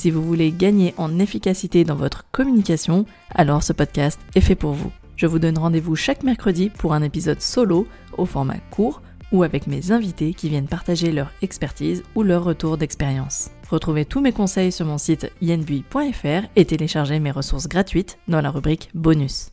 Si 0.00 0.10
vous 0.10 0.22
voulez 0.22 0.50
gagner 0.50 0.94
en 0.96 1.18
efficacité 1.18 1.84
dans 1.84 1.94
votre 1.94 2.24
communication, 2.30 3.04
alors 3.34 3.62
ce 3.62 3.74
podcast 3.74 4.18
est 4.34 4.40
fait 4.40 4.54
pour 4.54 4.72
vous. 4.72 4.90
Je 5.14 5.26
vous 5.26 5.38
donne 5.38 5.58
rendez-vous 5.58 5.94
chaque 5.94 6.22
mercredi 6.22 6.70
pour 6.70 6.94
un 6.94 7.02
épisode 7.02 7.42
solo 7.42 7.86
au 8.16 8.24
format 8.24 8.56
court 8.70 9.02
ou 9.30 9.42
avec 9.42 9.66
mes 9.66 9.92
invités 9.92 10.32
qui 10.32 10.48
viennent 10.48 10.68
partager 10.68 11.12
leur 11.12 11.30
expertise 11.42 12.02
ou 12.14 12.22
leur 12.22 12.44
retour 12.44 12.78
d'expérience. 12.78 13.50
Retrouvez 13.68 14.06
tous 14.06 14.22
mes 14.22 14.32
conseils 14.32 14.72
sur 14.72 14.86
mon 14.86 14.96
site 14.96 15.30
yenbui.fr 15.42 16.48
et 16.56 16.64
téléchargez 16.64 17.20
mes 17.20 17.30
ressources 17.30 17.68
gratuites 17.68 18.16
dans 18.26 18.40
la 18.40 18.50
rubrique 18.50 18.88
bonus. 18.94 19.50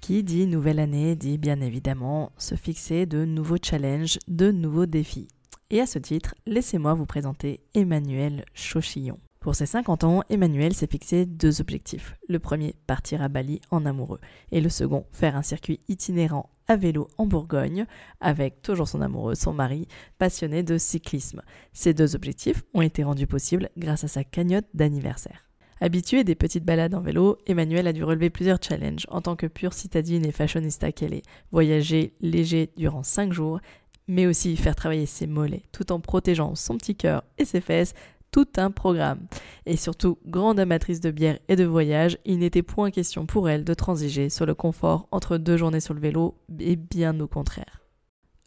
Qui 0.00 0.24
dit 0.24 0.48
nouvelle 0.48 0.80
année 0.80 1.14
dit 1.14 1.38
bien 1.38 1.60
évidemment 1.60 2.32
se 2.36 2.56
fixer 2.56 3.06
de 3.06 3.24
nouveaux 3.24 3.58
challenges, 3.62 4.18
de 4.26 4.50
nouveaux 4.50 4.86
défis. 4.86 5.28
Et 5.70 5.80
à 5.80 5.86
ce 5.86 6.00
titre, 6.00 6.34
laissez-moi 6.46 6.94
vous 6.94 7.06
présenter 7.06 7.60
Emmanuel 7.74 8.44
Chauchillon. 8.54 9.20
Pour 9.44 9.54
ses 9.54 9.66
50 9.66 10.04
ans, 10.04 10.22
Emmanuel 10.30 10.72
s'est 10.72 10.86
fixé 10.86 11.26
deux 11.26 11.60
objectifs. 11.60 12.16
Le 12.30 12.38
premier, 12.38 12.74
partir 12.86 13.20
à 13.20 13.28
Bali 13.28 13.60
en 13.70 13.84
amoureux. 13.84 14.18
Et 14.52 14.62
le 14.62 14.70
second, 14.70 15.04
faire 15.12 15.36
un 15.36 15.42
circuit 15.42 15.80
itinérant 15.86 16.48
à 16.66 16.76
vélo 16.76 17.08
en 17.18 17.26
Bourgogne, 17.26 17.84
avec 18.22 18.62
toujours 18.62 18.88
son 18.88 19.02
amoureux, 19.02 19.34
son 19.34 19.52
mari, 19.52 19.86
passionné 20.16 20.62
de 20.62 20.78
cyclisme. 20.78 21.42
Ces 21.74 21.92
deux 21.92 22.16
objectifs 22.16 22.62
ont 22.72 22.80
été 22.80 23.04
rendus 23.04 23.26
possibles 23.26 23.68
grâce 23.76 24.04
à 24.04 24.08
sa 24.08 24.24
cagnotte 24.24 24.64
d'anniversaire. 24.72 25.44
Habituée 25.78 26.24
des 26.24 26.36
petites 26.36 26.64
balades 26.64 26.94
en 26.94 27.02
vélo, 27.02 27.36
Emmanuel 27.46 27.86
a 27.86 27.92
dû 27.92 28.02
relever 28.02 28.30
plusieurs 28.30 28.62
challenges 28.62 29.04
en 29.10 29.20
tant 29.20 29.36
que 29.36 29.46
pure 29.46 29.74
citadine 29.74 30.24
et 30.24 30.32
fashionista 30.32 30.90
qu'elle 30.90 31.12
est. 31.12 31.26
Voyager 31.52 32.14
léger 32.22 32.70
durant 32.78 33.02
5 33.02 33.34
jours, 33.34 33.60
mais 34.06 34.26
aussi 34.26 34.56
faire 34.56 34.76
travailler 34.76 35.06
ses 35.06 35.26
mollets 35.26 35.64
tout 35.72 35.92
en 35.92 36.00
protégeant 36.00 36.54
son 36.54 36.76
petit 36.76 36.94
cœur 36.94 37.24
et 37.38 37.44
ses 37.44 37.60
fesses 37.60 37.94
tout 38.34 38.48
un 38.56 38.72
programme. 38.72 39.28
Et 39.64 39.76
surtout, 39.76 40.18
grande 40.26 40.58
amatrice 40.58 41.00
de 41.00 41.12
bière 41.12 41.38
et 41.46 41.54
de 41.54 41.62
voyage, 41.62 42.18
il 42.24 42.40
n'était 42.40 42.64
point 42.64 42.90
question 42.90 43.26
pour 43.26 43.48
elle 43.48 43.62
de 43.62 43.74
transiger 43.74 44.28
sur 44.28 44.44
le 44.44 44.56
confort 44.56 45.06
entre 45.12 45.36
deux 45.36 45.56
journées 45.56 45.78
sur 45.78 45.94
le 45.94 46.00
vélo, 46.00 46.34
et 46.58 46.74
bien 46.74 47.20
au 47.20 47.28
contraire. 47.28 47.82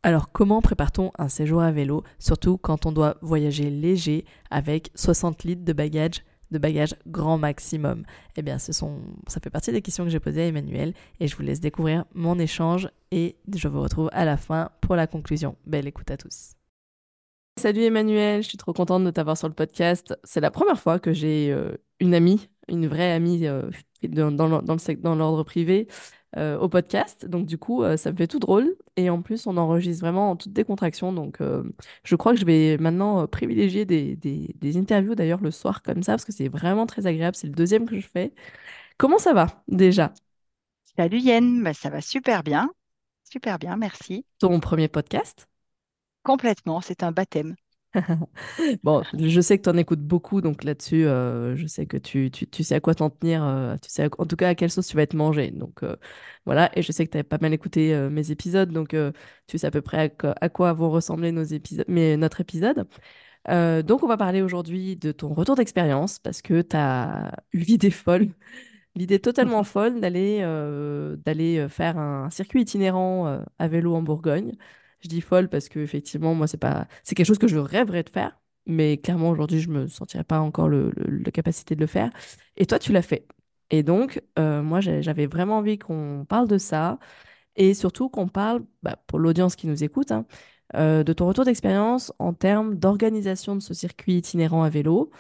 Alors 0.04 0.34
comment 0.34 0.62
prépare-t-on 0.62 1.12
un 1.18 1.30
séjour 1.30 1.62
à 1.62 1.72
vélo, 1.72 2.04
surtout 2.20 2.58
quand 2.58 2.86
on 2.86 2.92
doit 2.92 3.16
voyager 3.22 3.70
léger 3.70 4.26
avec 4.52 4.92
60 4.96 5.46
litres 5.46 5.64
de 5.64 5.72
bagages 5.72 6.26
de 6.52 6.60
bagages 6.60 6.96
grand 7.08 7.38
maximum? 7.38 8.04
Eh 8.36 8.42
bien, 8.42 8.60
ce 8.60 8.74
sont, 8.74 9.00
ça 9.28 9.40
fait 9.40 9.50
partie 9.50 9.72
des 9.72 9.82
questions 9.82 10.04
que 10.04 10.10
j'ai 10.10 10.20
posées 10.20 10.42
à 10.42 10.48
Emmanuel 10.48 10.94
et 11.22 11.30
je 11.30 11.36
vous 11.38 11.44
laisse 11.44 11.62
découvrir 11.62 12.04
mon 12.14 12.38
échange 12.40 12.90
et 13.12 13.38
je 13.56 13.70
vous 13.70 13.82
retrouve 13.82 14.10
à 14.12 14.26
la 14.26 14.36
fin 14.36 14.70
pour 14.82 14.98
la 14.98 15.08
conclusion. 15.08 15.56
Belle 15.66 15.88
écoute 15.88 16.12
à 16.12 16.18
tous. 16.18 16.57
Salut 17.58 17.82
Emmanuel, 17.82 18.44
je 18.44 18.50
suis 18.50 18.58
trop 18.58 18.72
contente 18.72 19.04
de 19.04 19.10
t'avoir 19.10 19.36
sur 19.36 19.48
le 19.48 19.54
podcast. 19.56 20.16
C'est 20.24 20.42
la 20.42 20.52
première 20.52 20.80
fois 20.80 21.00
que 21.00 21.12
j'ai 21.12 21.52
euh, 21.52 21.72
une 22.00 22.14
amie, 22.14 22.50
une 22.68 22.86
vraie 22.88 23.12
amie 23.12 23.48
euh, 23.48 23.72
dans, 24.04 24.32
dans, 24.32 24.62
dans 24.62 25.16
l'ordre 25.16 25.44
privé 25.44 25.88
euh, 26.38 26.60
au 26.60 26.70
podcast. 26.70 27.26
Donc 27.26 27.48
du 27.48 27.58
coup, 27.58 27.84
ça 27.98 28.12
me 28.12 28.16
fait 28.16 28.28
tout 28.28 28.38
drôle. 28.38 28.76
Et 28.96 29.10
en 29.10 29.24
plus, 29.24 29.48
on 29.48 29.58
enregistre 29.58 30.02
vraiment 30.02 30.30
en 30.30 30.36
toute 30.36 30.54
décontraction. 30.54 31.12
Donc 31.12 31.40
je 32.04 32.16
crois 32.16 32.34
que 32.34 32.40
je 32.40 32.46
vais 32.46 32.78
maintenant 32.78 33.26
privilégier 33.26 33.86
des, 33.86 34.16
des, 34.16 34.54
des 34.56 34.78
interviews 34.78 35.16
d'ailleurs 35.16 35.42
le 35.42 35.50
soir 35.50 35.82
comme 35.82 36.04
ça, 36.04 36.14
parce 36.14 36.26
que 36.26 36.32
c'est 36.34 36.50
vraiment 36.50 36.86
très 36.86 37.08
agréable. 37.08 37.36
C'est 37.36 37.48
le 37.48 37.54
deuxième 37.54 37.88
que 37.88 38.00
je 38.00 38.08
fais. 38.08 38.34
Comment 39.00 39.18
ça 39.18 39.34
va 39.34 39.48
déjà? 39.68 40.14
Salut 40.96 41.20
Yen, 41.20 41.64
bah, 41.64 41.74
ça 41.74 41.90
va 41.90 42.02
super 42.02 42.44
bien. 42.44 42.70
Super 43.24 43.58
bien, 43.58 43.78
merci. 43.78 44.26
Ton 44.40 44.60
premier 44.60 44.88
podcast? 44.88 45.48
Complètement, 46.28 46.82
c'est 46.82 47.04
un 47.04 47.14
baptême. 47.14 47.56
bon, 48.84 49.02
je 49.18 49.40
sais 49.40 49.58
que 49.58 49.64
tu 49.64 49.70
en 49.70 49.78
écoutes 49.78 50.02
beaucoup, 50.02 50.42
donc 50.42 50.66
là-dessus, 50.66 51.06
euh, 51.06 51.56
je 51.56 51.66
sais 51.68 51.86
que 51.86 51.96
tu, 51.96 52.30
tu, 52.32 52.46
tu, 52.46 52.66
sais 52.66 52.76
à 52.76 52.82
quoi 52.82 52.94
t'en 52.96 53.10
tenir, 53.10 53.46
euh, 53.46 53.78
tu 53.82 53.90
sais 53.90 54.10
en 54.18 54.26
tout 54.26 54.36
cas 54.36 54.50
à 54.50 54.56
quelle 54.56 54.70
sauce 54.70 54.88
tu 54.88 54.98
vas 54.98 55.04
être 55.04 55.14
mangé. 55.14 55.52
Donc 55.52 55.84
euh, 55.84 55.96
voilà, 56.46 56.70
et 56.78 56.82
je 56.82 56.92
sais 56.92 57.06
que 57.08 57.12
tu 57.14 57.18
as 57.18 57.24
pas 57.24 57.38
mal 57.40 57.54
écouté 57.54 57.96
mes 58.12 58.30
épisodes, 58.30 58.72
donc 58.72 58.94
tu 59.48 59.58
sais 59.58 59.68
à 59.68 59.72
peu 59.72 59.82
près 59.82 60.14
à, 60.42 60.50
quoi 60.50 60.74
vont 60.74 60.90
ressembler 60.90 61.32
nos 61.32 61.44
épisodes, 61.44 61.86
mais 61.88 62.18
notre 62.18 62.42
épisode. 62.42 62.86
donc 63.48 64.04
on 64.04 64.08
va 64.08 64.18
parler 64.18 64.42
aujourd'hui 64.42 64.98
de 64.98 65.14
ton 65.14 65.34
retour 65.34 65.56
d'expérience, 65.56 66.20
parce 66.20 66.42
que 66.42 66.62
tu 66.62 66.76
as 66.76 67.32
eu 67.54 67.60
l'idée 67.60 67.90
folle, 67.90 68.28
l'idée 68.96 69.20
totalement 69.20 69.64
folle 69.64 70.02
d'aller 70.02 70.42
d'aller 71.26 71.68
faire 71.70 71.98
un 71.98 72.30
circuit 72.32 72.64
itinérant 72.64 73.42
à 73.60 73.68
vélo 73.70 73.96
en 73.96 74.02
Bourgogne. 74.02 74.58
Je 75.00 75.08
dis 75.08 75.22
folle 75.22 75.50
parce 75.50 75.70
que 75.70 75.80
effectivement, 75.80 76.34
moi, 76.34 76.48
c'est 76.48 76.58
pas, 76.58 76.88
c'est 77.04 77.16
quelque 77.16 77.28
chose 77.28 77.38
que 77.38 77.48
je 77.48 77.58
rêverais 77.58 78.04
de 78.04 78.10
faire, 78.10 78.40
mais 78.66 78.98
clairement 78.98 79.30
aujourd'hui, 79.30 79.60
je 79.60 79.70
me 79.70 79.88
sentirais 79.88 80.24
pas 80.24 80.40
encore 80.40 80.70
le, 80.70 80.92
la 80.96 81.32
capacité 81.32 81.76
de 81.76 81.82
le 81.82 81.88
faire. 81.88 82.12
Et 82.58 82.66
toi, 82.66 82.80
tu 82.80 82.92
l'as 82.92 83.02
fait. 83.02 83.28
Et 83.70 83.84
donc, 83.84 84.22
euh, 84.40 84.62
moi, 84.64 84.80
j'avais 84.82 85.28
vraiment 85.28 85.58
envie 85.58 85.78
qu'on 85.78 86.26
parle 86.28 86.48
de 86.48 86.58
ça 86.58 87.00
et 87.56 87.74
surtout 87.74 88.10
qu'on 88.10 88.28
parle, 88.28 88.64
bah, 88.84 88.98
pour 89.08 89.20
l'audience 89.20 89.56
qui 89.56 89.68
nous 89.68 89.84
écoute, 89.84 90.12
hein, 90.12 90.26
euh, 90.76 91.04
de 91.04 91.14
ton 91.14 91.28
retour 91.28 91.46
d'expérience 91.46 92.14
en 92.20 92.34
termes 92.34 92.76
d'organisation 92.76 93.56
de 93.56 93.62
ce 93.62 93.74
circuit 93.74 94.16
itinérant 94.18 94.64
à 94.64 94.70
vélo, 94.70 95.12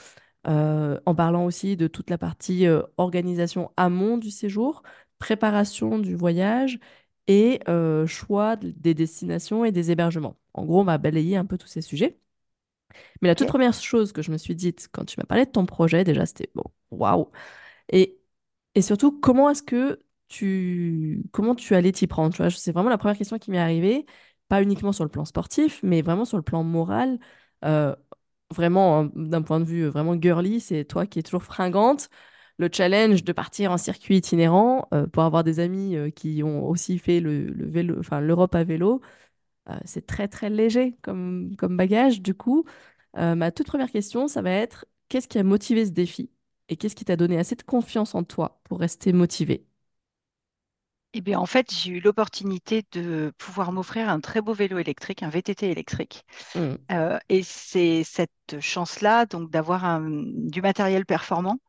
euh, 0.47 0.99
en 1.05 1.15
parlant 1.15 1.45
aussi 1.45 1.77
de 1.77 1.87
toute 1.87 2.09
la 2.09 2.17
partie 2.17 2.65
organisation 2.97 3.71
amont 3.77 4.17
du 4.17 4.31
séjour, 4.31 4.83
préparation 5.19 5.99
du 5.99 6.15
voyage 6.15 6.79
et 7.27 7.59
euh, 7.69 8.07
choix 8.07 8.55
des 8.57 8.93
destinations 8.93 9.65
et 9.65 9.71
des 9.71 9.91
hébergements. 9.91 10.37
En 10.53 10.65
gros, 10.65 10.81
on 10.81 10.83
m'a 10.85 10.97
balayé 10.97 11.37
un 11.37 11.45
peu 11.45 11.57
tous 11.57 11.67
ces 11.67 11.81
sujets. 11.81 12.19
Mais 13.21 13.27
la 13.27 13.35
toute 13.35 13.47
première 13.47 13.73
chose 13.73 14.11
que 14.11 14.21
je 14.21 14.31
me 14.31 14.37
suis 14.37 14.55
dite 14.55 14.89
quand 14.91 15.05
tu 15.05 15.19
m'as 15.19 15.25
parlé 15.25 15.45
de 15.45 15.51
ton 15.51 15.65
projet, 15.65 16.03
déjà, 16.03 16.25
c'était 16.25 16.49
bon, 16.55 16.63
waouh. 16.91 17.29
Et, 17.91 18.19
et 18.75 18.81
surtout, 18.81 19.19
comment 19.19 19.49
est-ce 19.49 19.63
que 19.63 20.01
tu, 20.29 21.23
comment 21.33 21.55
tu 21.55 21.75
allais 21.75 21.91
t'y 21.93 22.07
prendre 22.07 22.33
tu 22.35 22.43
vois, 22.43 22.51
C'est 22.51 22.71
vraiment 22.71 22.89
la 22.89 22.97
première 22.99 23.17
question 23.17 23.39
qui 23.39 23.51
m'est 23.51 23.59
arrivée, 23.59 24.05
pas 24.49 24.63
uniquement 24.63 24.93
sur 24.93 25.05
le 25.05 25.09
plan 25.11 25.25
sportif, 25.25 25.81
mais 25.83 26.01
vraiment 26.01 26.25
sur 26.25 26.37
le 26.37 26.43
plan 26.43 26.63
moral. 26.63 27.19
Euh, 27.65 27.95
vraiment, 28.55 28.99
hein, 29.01 29.11
d'un 29.15 29.41
point 29.41 29.59
de 29.59 29.65
vue 29.65 29.87
vraiment 29.87 30.19
girly, 30.21 30.59
c'est 30.61 30.85
toi 30.85 31.05
qui 31.07 31.19
es 31.19 31.23
toujours 31.23 31.43
fringante 31.43 32.09
le 32.57 32.69
challenge 32.71 33.23
de 33.23 33.31
partir 33.31 33.71
en 33.71 33.77
circuit 33.77 34.17
itinérant 34.17 34.87
euh, 34.93 35.07
pour 35.07 35.23
avoir 35.23 35.43
des 35.43 35.59
amis 35.59 35.95
euh, 35.95 36.09
qui 36.09 36.41
ont 36.43 36.67
aussi 36.67 36.97
fait 36.97 37.19
le, 37.19 37.53
vélo, 37.67 37.95
enfin 37.99 38.19
l'Europe 38.19 38.55
à 38.55 38.63
vélo, 38.63 39.01
euh, 39.69 39.77
c'est 39.85 40.05
très 40.05 40.27
très 40.27 40.49
léger 40.49 40.95
comme, 41.01 41.55
comme 41.57 41.77
bagage. 41.77 42.21
Du 42.21 42.33
coup, 42.33 42.65
ma 43.15 43.51
toute 43.51 43.67
première 43.67 43.91
question, 43.91 44.27
ça 44.27 44.41
va 44.43 44.51
être 44.51 44.85
qu'est-ce 45.09 45.27
qui 45.27 45.39
a 45.39 45.43
motivé 45.43 45.85
ce 45.85 45.91
défi 45.91 46.29
et 46.69 46.77
qu'est-ce 46.77 46.95
qui 46.95 47.05
t'a 47.05 47.15
donné 47.15 47.37
assez 47.37 47.55
de 47.55 47.63
confiance 47.63 48.13
en 48.13 48.23
toi 48.23 48.61
pour 48.65 48.79
rester 48.79 49.11
motivé? 49.11 49.65
Eh 51.13 51.21
bien, 51.21 51.39
en 51.39 51.47
fait, 51.47 51.73
j'ai 51.73 51.93
eu 51.93 51.99
l'opportunité 51.99 52.83
de 52.91 53.33
pouvoir 53.39 53.71
m'offrir 53.71 54.07
un 54.09 54.19
très 54.19 54.39
beau 54.39 54.53
vélo 54.53 54.77
électrique, 54.77 55.23
un 55.23 55.29
VTT 55.29 55.71
électrique. 55.71 56.25
Mmh. 56.53 56.75
et 57.29 57.41
c'est 57.41 58.03
cette 58.03 58.59
chance-là, 58.59 59.25
donc 59.25 59.49
d'avoir 59.49 59.99
du 60.01 60.61
matériel 60.61 61.05
performant, 61.05 61.59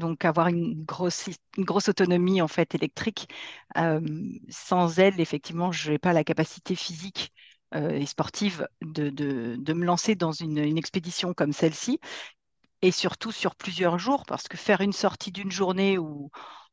donc 0.00 0.24
avoir 0.24 0.48
une 0.48 0.84
grosse, 0.84 1.28
une 1.56 1.64
grosse 1.64 1.88
autonomie 1.88 2.42
en 2.42 2.48
fait 2.48 2.74
électrique. 2.74 3.28
Euh, 3.76 4.00
sans 4.48 4.98
elle, 4.98 5.20
effectivement, 5.20 5.70
je 5.70 5.92
n'ai 5.92 5.98
pas 5.98 6.12
la 6.12 6.24
capacité 6.24 6.74
physique 6.74 7.32
euh, 7.76 7.90
et 7.90 8.06
sportive 8.06 8.66
de, 8.82 9.10
de, 9.10 9.72
me 9.72 9.84
lancer 9.84 10.16
dans 10.16 10.32
une, 10.32 10.58
une 10.58 10.78
expédition 10.78 11.32
comme 11.34 11.52
celle-ci, 11.52 12.00
et 12.82 12.90
surtout 12.90 13.30
sur 13.30 13.54
plusieurs 13.54 13.98
jours, 13.98 14.24
parce 14.26 14.48
que 14.48 14.56
faire 14.56 14.80
une 14.80 14.92
sortie 14.92 15.30
d'une 15.30 15.52
journée 15.52 15.98
où 15.98 16.30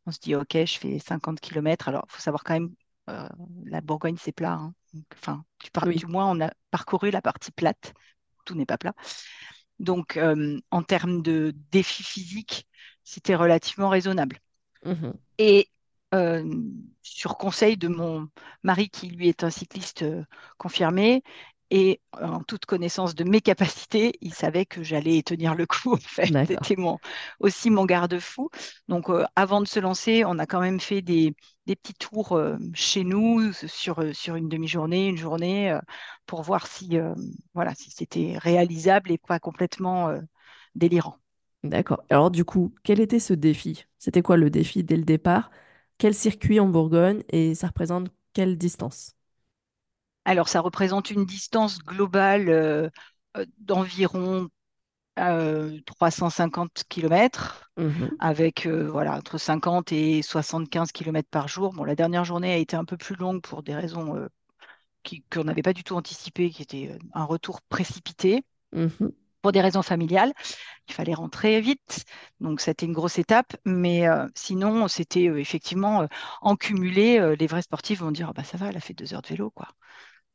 on 0.08 0.12
se 0.12 0.20
dit, 0.20 0.36
OK, 0.36 0.54
je 0.54 0.80
fais 0.80 1.00
50 1.00 1.40
km, 1.40 1.90
alors 1.90 2.06
il 2.10 2.14
faut 2.14 2.22
savoir 2.22 2.44
quand 2.44 2.54
même, 2.54 2.74
euh, 3.10 3.30
la 3.66 3.82
Bourgogne, 3.82 4.18
c'est 4.20 4.32
plat. 4.32 4.54
Hein. 4.54 4.74
enfin, 5.14 5.46
tu 5.60 5.70
parles, 5.70 5.94
du 5.94 6.08
moins, 6.08 6.30
on 6.32 6.42
a 6.42 6.52
parcouru 6.72 7.12
la 7.12 7.22
partie 7.22 7.52
plate, 7.52 7.94
tout 8.46 8.56
n'est 8.56 8.66
pas 8.66 8.78
plat. 8.78 8.94
Donc, 9.80 10.20
en 10.72 10.82
termes 10.82 11.22
de 11.22 11.54
défi 11.72 12.02
physique, 12.02 12.68
c'était 13.08 13.36
relativement 13.36 13.90
raisonnable. 13.90 14.40
Mmh 14.84 15.12
Et 15.38 15.70
sur 17.02 17.38
conseil 17.38 17.78
de 17.78 17.88
mon 17.88 18.30
mari, 18.64 18.90
qui 18.90 19.08
lui 19.08 19.28
est 19.28 19.44
un 19.44 19.50
cycliste 19.50 20.06
confirmé, 20.58 21.24
Et 21.70 22.00
en 22.14 22.44
toute 22.44 22.66
connaissance 22.66 23.14
de 23.14 23.26
mes 23.26 23.42
capacités, 23.42 24.14
il 24.22 24.34
savait 24.34 24.66
que 24.66 24.84
j'allais 24.84 25.22
tenir 25.22 25.54
le 25.54 25.66
coup, 25.66 25.94
en 25.96 25.98
fait. 25.98 26.28
C'était 26.28 26.76
aussi 27.40 27.70
mon 27.70 27.86
garde-fou. 27.86 28.50
Donc, 28.88 29.10
euh, 29.10 29.26
avant 29.36 29.60
de 29.60 29.68
se 29.68 29.80
lancer, 29.80 30.24
on 30.26 30.40
a 30.40 30.46
quand 30.46 30.62
même 30.62 30.80
fait 30.80 31.02
des, 31.02 31.36
petits 31.66 31.94
tours 31.94 32.38
euh, 32.38 32.58
chez 32.74 33.04
nous 33.04 33.52
sur, 33.52 34.00
euh, 34.00 34.14
sur 34.14 34.36
une 34.36 34.48
demi-journée, 34.48 35.08
une 35.10 35.18
journée, 35.18 35.78
pour 36.26 36.42
voir 36.42 36.68
si, 36.68 36.98
voilà, 37.54 37.76
si 37.76 37.92
c'était 37.92 38.38
réalisable 38.38 39.12
et 39.12 39.18
pas 39.18 39.40
complètement 39.40 40.18
délirant. 40.76 41.18
D'accord. 41.70 42.04
Alors, 42.10 42.32
du 42.32 42.46
coup, 42.46 42.74
quel 42.84 43.00
était 43.00 43.20
ce 43.20 43.34
défi? 43.34 43.86
C'était 43.98 44.22
quoi 44.22 44.38
le 44.38 44.50
défi 44.50 44.84
dès 44.84 44.98
le 44.98 45.04
départ? 45.04 45.52
Quel 45.98 46.14
circuit 46.14 46.60
en 46.60 46.68
Bourgogne 46.68 47.24
et 47.30 47.56
ça 47.56 47.68
représente 47.68 48.10
quelle 48.34 48.58
distance? 48.58 49.16
Alors, 50.26 50.50
ça 50.50 50.60
représente 50.62 51.10
une 51.12 51.26
distance 51.26 51.80
globale 51.80 52.50
euh, 52.50 52.90
euh, 53.38 53.46
d'environ 53.60 54.50
350 55.86 56.80
euh, 56.80 56.84
km, 56.90 57.72
mmh 57.78 58.18
avec 58.20 58.68
voilà, 58.68 59.16
entre 59.18 59.38
50 59.38 59.92
et 59.92 60.22
75 60.22 60.92
km 60.92 61.28
par 61.32 61.48
jour. 61.48 61.74
Bon, 61.74 61.84
la 61.84 61.96
dernière 61.96 62.26
journée 62.26 62.54
a 62.54 62.58
été 62.58 62.76
un 62.76 62.86
peu 62.86 62.98
plus 62.98 63.16
longue 63.16 63.42
pour 63.42 63.64
des 63.64 63.74
raisons 63.76 64.28
qu'on 65.32 65.44
n'avait 65.44 65.62
pas 65.62 65.74
du 65.74 65.84
tout 65.84 65.96
anticipées, 65.96 66.50
qui 66.50 66.62
était 66.62 66.98
un 67.14 67.24
retour 67.24 67.62
précipité. 67.62 68.44
Mmh 68.72 69.12
des 69.52 69.62
raisons 69.62 69.82
familiales, 69.82 70.34
il 70.90 70.94
fallait 70.94 71.14
rentrer 71.14 71.62
vite, 71.62 72.06
donc 72.40 72.62
c'était 72.62 72.86
une 72.86 72.94
grosse 72.94 73.20
étape. 73.20 73.56
Mais 73.66 74.06
sinon, 74.36 74.88
c'était 74.88 75.26
effectivement 75.26 76.08
en 76.42 76.56
cumulé. 76.56 77.36
les 77.38 77.48
vrais 77.48 77.62
sportifs 77.62 78.00
vont 78.00 78.12
dire, 78.12 78.34
bah 78.34 78.44
ça 78.44 78.58
va, 78.58 78.68
elle 78.70 78.78
a 78.78 78.82
fait 78.82 78.94
deux 78.94 79.14
heures 79.14 79.22
de 79.22 79.28
vélo, 79.30 79.52
quoi. 79.52 79.68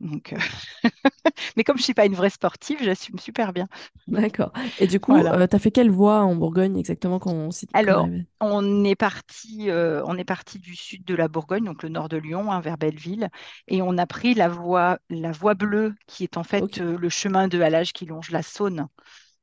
Donc, 0.02 0.32
euh, 0.32 0.36
Mais 1.56 1.62
comme 1.62 1.76
je 1.76 1.82
ne 1.82 1.84
suis 1.84 1.94
pas 1.94 2.06
une 2.06 2.14
vraie 2.14 2.28
sportive, 2.28 2.78
j'assume 2.82 3.20
super 3.20 3.52
bien. 3.52 3.68
D'accord. 4.08 4.52
Et 4.80 4.88
du 4.88 4.98
coup, 4.98 5.14
euh, 5.14 5.46
tu 5.46 5.56
as 5.56 5.58
fait 5.60 5.70
quelle 5.70 5.90
voie 5.90 6.22
en 6.22 6.34
Bourgogne 6.34 6.76
exactement 6.76 7.20
quand 7.20 7.32
on 7.32 7.50
Alors, 7.72 8.08
on 8.40 8.84
est, 8.84 8.96
parti, 8.96 9.70
euh, 9.70 10.02
on 10.06 10.18
est 10.18 10.24
parti 10.24 10.58
du 10.58 10.74
sud 10.74 11.04
de 11.04 11.14
la 11.14 11.28
Bourgogne, 11.28 11.64
donc 11.64 11.84
le 11.84 11.88
nord 11.88 12.08
de 12.08 12.16
Lyon, 12.16 12.50
hein, 12.50 12.60
vers 12.60 12.78
Belleville, 12.78 13.28
et 13.68 13.80
on 13.80 13.96
a 13.96 14.06
pris 14.06 14.34
la 14.34 14.48
voie, 14.48 14.98
la 15.08 15.30
voie 15.30 15.54
bleue, 15.54 15.94
qui 16.08 16.24
est 16.24 16.36
en 16.36 16.42
fait 16.42 16.78
le 16.78 17.08
chemin 17.08 17.46
de 17.46 17.60
halage 17.60 17.92
qui 17.92 18.04
longe 18.04 18.32
la 18.32 18.42
Saône. 18.42 18.88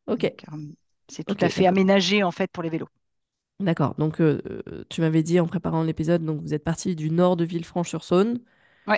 Ok. 0.08 0.30
C'est 1.08 1.24
tout 1.24 1.38
à 1.40 1.48
fait 1.48 1.68
aménagé 1.68 2.22
en 2.22 2.32
fait 2.32 2.52
pour 2.52 2.64
les 2.64 2.70
vélos. 2.70 2.90
D'accord. 3.62 3.96
Donc, 3.98 4.22
tu 4.90 5.02
m'avais 5.02 5.24
dit 5.24 5.40
en 5.40 5.48
préparant 5.48 5.84
l'épisode, 5.84 6.26
donc 6.26 6.42
vous 6.42 6.54
êtes 6.54 6.66
parti 6.66 6.98
du 6.98 7.12
nord 7.12 7.38
de 7.38 7.46
Villefranche-sur-Saône 7.46 8.40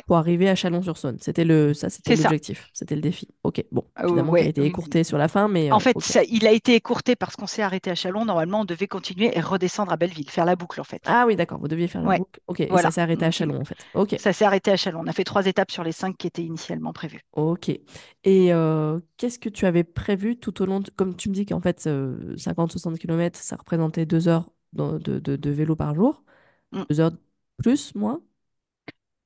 pour 0.08 0.18
arriver 0.18 0.50
à 0.50 0.56
Chalon-sur-Saône. 0.56 1.18
C'était 1.20 1.44
le, 1.44 1.74
ça, 1.74 1.90
c'était 1.90 2.16
l'objectif, 2.16 2.70
c'était 2.74 2.96
le 2.96 3.02
défi. 3.02 3.28
Ok, 3.44 3.64
bon, 3.72 3.86
euh, 4.00 4.08
évidemment, 4.08 4.36
il 4.36 4.46
a 4.46 4.50
été 4.50 4.66
écourté 4.66 5.04
sur 5.04 5.18
la 5.18 5.28
fin, 5.28 5.48
mais 5.48 5.72
en 5.72 5.78
euh, 5.78 5.80
fait, 5.80 5.96
il 6.30 6.48
a 6.48 6.52
été 6.52 6.76
écourté 6.76 7.16
parce 7.16 7.36
qu'on 7.36 7.48
s'est 7.48 7.62
arrêté 7.62 7.92
à 7.92 7.96
Chalon. 7.96 8.26
Normalement, 8.26 8.62
on 8.62 8.66
devait 8.66 8.88
continuer 8.88 9.32
et 9.36 9.42
redescendre 9.42 9.92
à 9.92 9.98
Belleville, 9.98 10.30
faire 10.30 10.46
la 10.46 10.56
boucle 10.56 10.80
en 10.80 10.84
fait. 10.84 11.02
Ah 11.06 11.26
oui, 11.28 11.36
d'accord, 11.36 11.60
vous 11.60 11.68
deviez 11.68 11.88
faire 11.88 12.02
la 12.04 12.18
boucle. 12.18 12.40
Ok, 12.48 12.62
et 12.62 12.70
ça 12.78 12.92
s'est 12.92 13.02
arrêté 13.02 13.26
à 13.26 13.32
Chalon 13.32 13.62
en 13.62 13.66
fait. 13.66 13.78
Ok. 13.94 14.16
Ça 14.20 14.34
s'est 14.34 14.46
arrêté 14.46 14.72
à 14.72 14.78
Chalon. 14.78 15.02
On 15.04 15.08
a 15.08 15.14
fait 15.14 15.24
trois 15.24 15.46
étapes 15.46 15.72
sur 15.72 15.84
les 15.84 15.92
cinq 15.92 16.18
qui 16.18 16.28
étaient 16.28 16.44
initialement 16.44 16.94
prévues. 16.94 17.22
Ok. 17.34 17.70
Et 17.70 18.54
euh, 18.54 19.00
qu'est-ce 19.18 19.40
que 19.40 19.50
tu 19.50 19.66
avais 19.66 19.84
prévu 19.84 20.38
tout 20.38 20.62
au 20.62 20.66
long, 20.66 20.80
de... 20.80 20.90
comme 20.92 21.16
tu 21.16 21.30
me 21.30 21.34
dis 21.34 21.46
qu'en 21.46 21.62
fait, 21.62 21.88
50-60 21.88 22.98
km, 22.98 23.40
ça 23.40 23.56
représentait 23.56 24.06
deux 24.06 24.28
heures 24.28 24.50
de, 24.74 24.98
de, 24.98 25.50
vélo 25.50 25.76
par 25.76 25.96
jour, 25.96 26.24
mm. 26.72 26.84
deux 26.90 27.00
heures 27.00 27.12
plus, 27.58 27.94
moins 27.96 28.22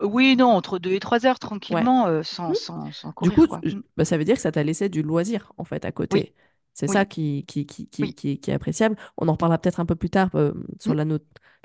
oui, 0.02 0.36
non, 0.36 0.48
entre 0.48 0.78
deux 0.78 0.92
et 0.92 1.00
trois 1.00 1.26
heures, 1.26 1.40
tranquillement, 1.40 2.08
euh, 2.08 2.22
sans, 2.24 2.50
mmh. 2.50 2.56
sans, 2.56 2.92
sans, 2.92 3.12
courir. 3.14 3.34
Du 3.34 3.48
coup, 3.48 3.56
mmh. 3.56 3.82
bah, 3.96 4.06
ça 4.06 4.18
veut 4.18 4.26
dire 4.26 4.36
que 4.36 4.42
ça 4.42 4.52
t'a 4.52 4.64
laissé 4.64 4.90
du 4.90 5.02
loisir, 5.02 5.54
en 5.58 5.64
fait, 5.64 5.86
à 5.86 5.92
côté. 5.92 6.34
C'est 6.74 6.88
ça 6.88 7.06
qui, 7.06 7.46
qui, 7.46 7.66
qui, 7.66 7.88
qui, 7.88 8.14
qui, 8.14 8.52
est 8.52 8.54
appréciable. 8.54 8.98
On 9.18 9.30
en 9.30 9.32
reparlera 9.32 9.58
peut-être 9.58 9.80
un 9.80 9.86
peu 9.86 9.96
plus 9.96 10.10
tard 10.10 10.30
euh, 10.36 10.52
sur 10.80 10.94
mmh. 10.94 10.98
la, 10.98 11.18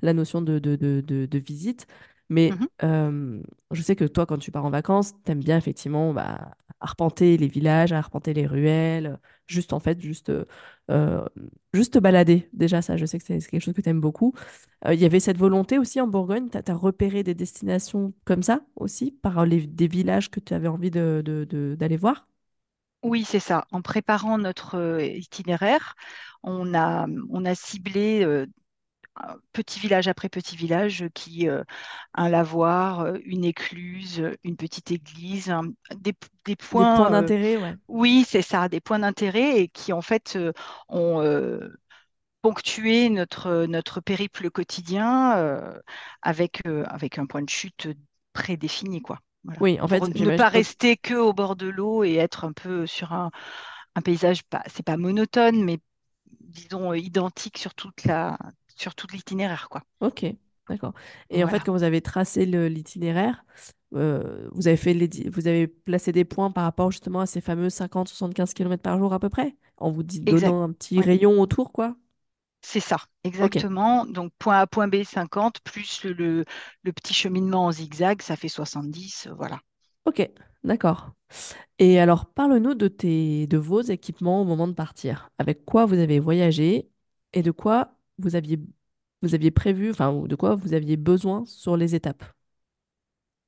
la 0.02 0.12
notion 0.12 0.40
de, 0.40 0.60
de, 0.60 0.76
de, 0.76 1.00
de, 1.00 1.38
visite. 1.38 1.88
Mais 2.30 2.52
je 2.80 3.82
sais 3.82 3.96
que 3.96 4.04
toi, 4.04 4.24
quand 4.24 4.38
tu 4.38 4.50
pars 4.50 4.64
en 4.64 4.70
vacances, 4.70 5.12
tu 5.24 5.32
aimes 5.32 5.40
bien 5.40 5.58
effectivement 5.58 6.14
bah, 6.14 6.52
arpenter 6.80 7.36
les 7.36 7.48
villages, 7.48 7.92
arpenter 7.92 8.32
les 8.32 8.46
ruelles, 8.46 9.18
juste 9.46 9.72
en 9.72 9.80
fait, 9.80 10.00
juste, 10.00 10.32
euh, 10.90 11.24
juste 11.74 11.94
te 11.94 11.98
balader. 11.98 12.48
Déjà, 12.52 12.82
ça, 12.82 12.96
je 12.96 13.04
sais 13.04 13.18
que 13.18 13.24
c'est 13.24 13.38
quelque 13.38 13.62
chose 13.62 13.74
que 13.74 13.82
tu 13.82 13.88
aimes 13.88 14.00
beaucoup. 14.00 14.32
Euh, 14.86 14.94
il 14.94 15.00
y 15.00 15.04
avait 15.04 15.20
cette 15.20 15.36
volonté 15.36 15.78
aussi 15.78 16.00
en 16.00 16.06
Bourgogne, 16.06 16.48
tu 16.48 16.58
as, 16.58 16.74
repéré 16.74 17.22
des 17.22 17.34
destinations 17.34 18.14
comme 18.24 18.42
ça 18.42 18.60
aussi, 18.76 19.12
par 19.12 19.44
les, 19.44 19.66
des 19.66 19.88
villages 19.88 20.30
que 20.30 20.40
tu 20.40 20.54
avais 20.54 20.68
envie 20.68 20.90
d'aller 20.90 21.22
de, 21.22 21.76
de, 21.76 21.96
voir? 21.96 22.26
Oui, 23.02 23.24
c'est 23.24 23.40
ça. 23.40 23.66
En 23.72 23.82
préparant 23.82 24.38
notre 24.38 25.02
itinéraire, 25.02 25.94
on 26.42 26.74
a, 26.74 27.06
on 27.30 27.44
a 27.44 27.54
ciblé 27.54 28.46
petit 29.52 29.80
village 29.80 30.08
après 30.08 30.28
petit 30.28 30.56
village 30.56 31.04
qui 31.14 31.48
un 32.14 32.28
lavoir, 32.28 33.14
une 33.24 33.44
écluse, 33.44 34.22
une 34.44 34.56
petite 34.56 34.90
église, 34.90 35.54
des, 35.96 36.14
des, 36.44 36.56
points, 36.56 36.96
points 36.96 37.10
d'intérêt, 37.10 37.56
ouais. 37.56 37.74
Oui, 37.88 38.24
c'est 38.26 38.42
ça, 38.42 38.68
des 38.68 38.80
points 38.80 39.00
d'intérêt 39.00 39.60
et 39.60 39.68
qui 39.68 39.92
en 39.92 40.02
fait 40.02 40.38
ont 40.88 41.60
ponctué 42.42 43.10
notre, 43.10 43.66
notre 43.66 44.00
périple 44.00 44.50
quotidien 44.50 45.72
avec, 46.22 46.62
avec 46.86 47.18
un 47.18 47.26
point 47.26 47.42
de 47.42 47.50
chute 47.50 47.88
prédéfini, 48.32 49.02
quoi. 49.02 49.18
Oui, 49.60 49.80
en 49.80 49.88
fait, 49.88 50.00
ne 50.00 50.36
pas 50.36 50.48
rester 50.48 50.96
que 50.96 51.14
au 51.14 51.32
bord 51.32 51.56
de 51.56 51.66
l'eau 51.66 52.04
et 52.04 52.16
être 52.16 52.44
un 52.44 52.52
peu 52.52 52.86
sur 52.86 53.12
un, 53.12 53.30
un 53.94 54.02
paysage, 54.02 54.42
pas, 54.44 54.62
c'est 54.66 54.84
pas 54.84 54.96
monotone, 54.96 55.64
mais 55.64 55.80
disons 56.40 56.92
identique 56.92 57.58
sur 57.58 57.74
toute 57.74 58.04
la, 58.04 58.38
sur 58.80 58.94
tout 58.94 59.06
l'itinéraire. 59.12 59.68
quoi. 59.68 59.82
Ok, 60.00 60.24
d'accord. 60.68 60.94
Et 61.28 61.44
en 61.44 61.48
fait, 61.48 61.60
quand 61.60 61.72
vous 61.72 61.82
avez 61.82 62.00
tracé 62.00 62.46
l'itinéraire, 62.46 63.44
euh, 63.94 64.48
vous, 64.52 64.68
avez 64.68 64.76
fait 64.76 64.94
vous 65.28 65.46
avez 65.46 65.66
placé 65.66 66.12
des 66.12 66.24
points 66.24 66.50
par 66.50 66.64
rapport 66.64 66.90
justement 66.90 67.20
à 67.20 67.26
ces 67.26 67.40
fameux 67.40 67.68
50-75 67.68 68.54
km 68.54 68.82
par 68.82 68.98
jour 68.98 69.12
à 69.12 69.18
peu 69.18 69.28
près, 69.28 69.56
en 69.76 69.90
vous 69.90 70.02
donnant 70.02 70.62
un 70.62 70.72
petit 70.72 71.00
rayon 71.00 71.40
autour, 71.40 71.72
quoi? 71.72 71.96
C'est 72.62 72.80
ça, 72.80 72.98
exactement. 73.24 74.04
Donc 74.04 74.32
point 74.38 74.60
A, 74.60 74.66
point 74.66 74.86
B, 74.86 75.02
50, 75.02 75.60
plus 75.60 76.04
le, 76.04 76.44
le, 76.82 76.92
petit 76.92 77.14
cheminement 77.14 77.66
en 77.66 77.72
zigzag, 77.72 78.20
ça 78.20 78.36
fait 78.36 78.48
70, 78.48 79.28
euh, 79.28 79.34
voilà. 79.34 79.60
Ok, 80.04 80.28
d'accord. 80.62 81.12
Et 81.78 81.98
alors, 81.98 82.26
parle-nous 82.26 82.74
de, 82.74 82.88
tes, 82.88 83.46
de 83.46 83.56
vos 83.56 83.80
équipements 83.80 84.42
au 84.42 84.44
moment 84.44 84.68
de 84.68 84.74
partir. 84.74 85.30
Avec 85.38 85.64
quoi 85.64 85.86
vous 85.86 85.98
avez 85.98 86.20
voyagé 86.20 86.90
et 87.32 87.42
de 87.42 87.50
quoi 87.50 87.99
vous 88.20 88.36
aviez, 88.36 88.58
vous 89.22 89.34
aviez 89.34 89.50
prévu, 89.50 89.90
enfin, 89.90 90.12
de 90.12 90.36
quoi 90.36 90.54
vous 90.54 90.74
aviez 90.74 90.96
besoin 90.96 91.44
sur 91.46 91.76
les 91.76 91.94
étapes? 91.94 92.24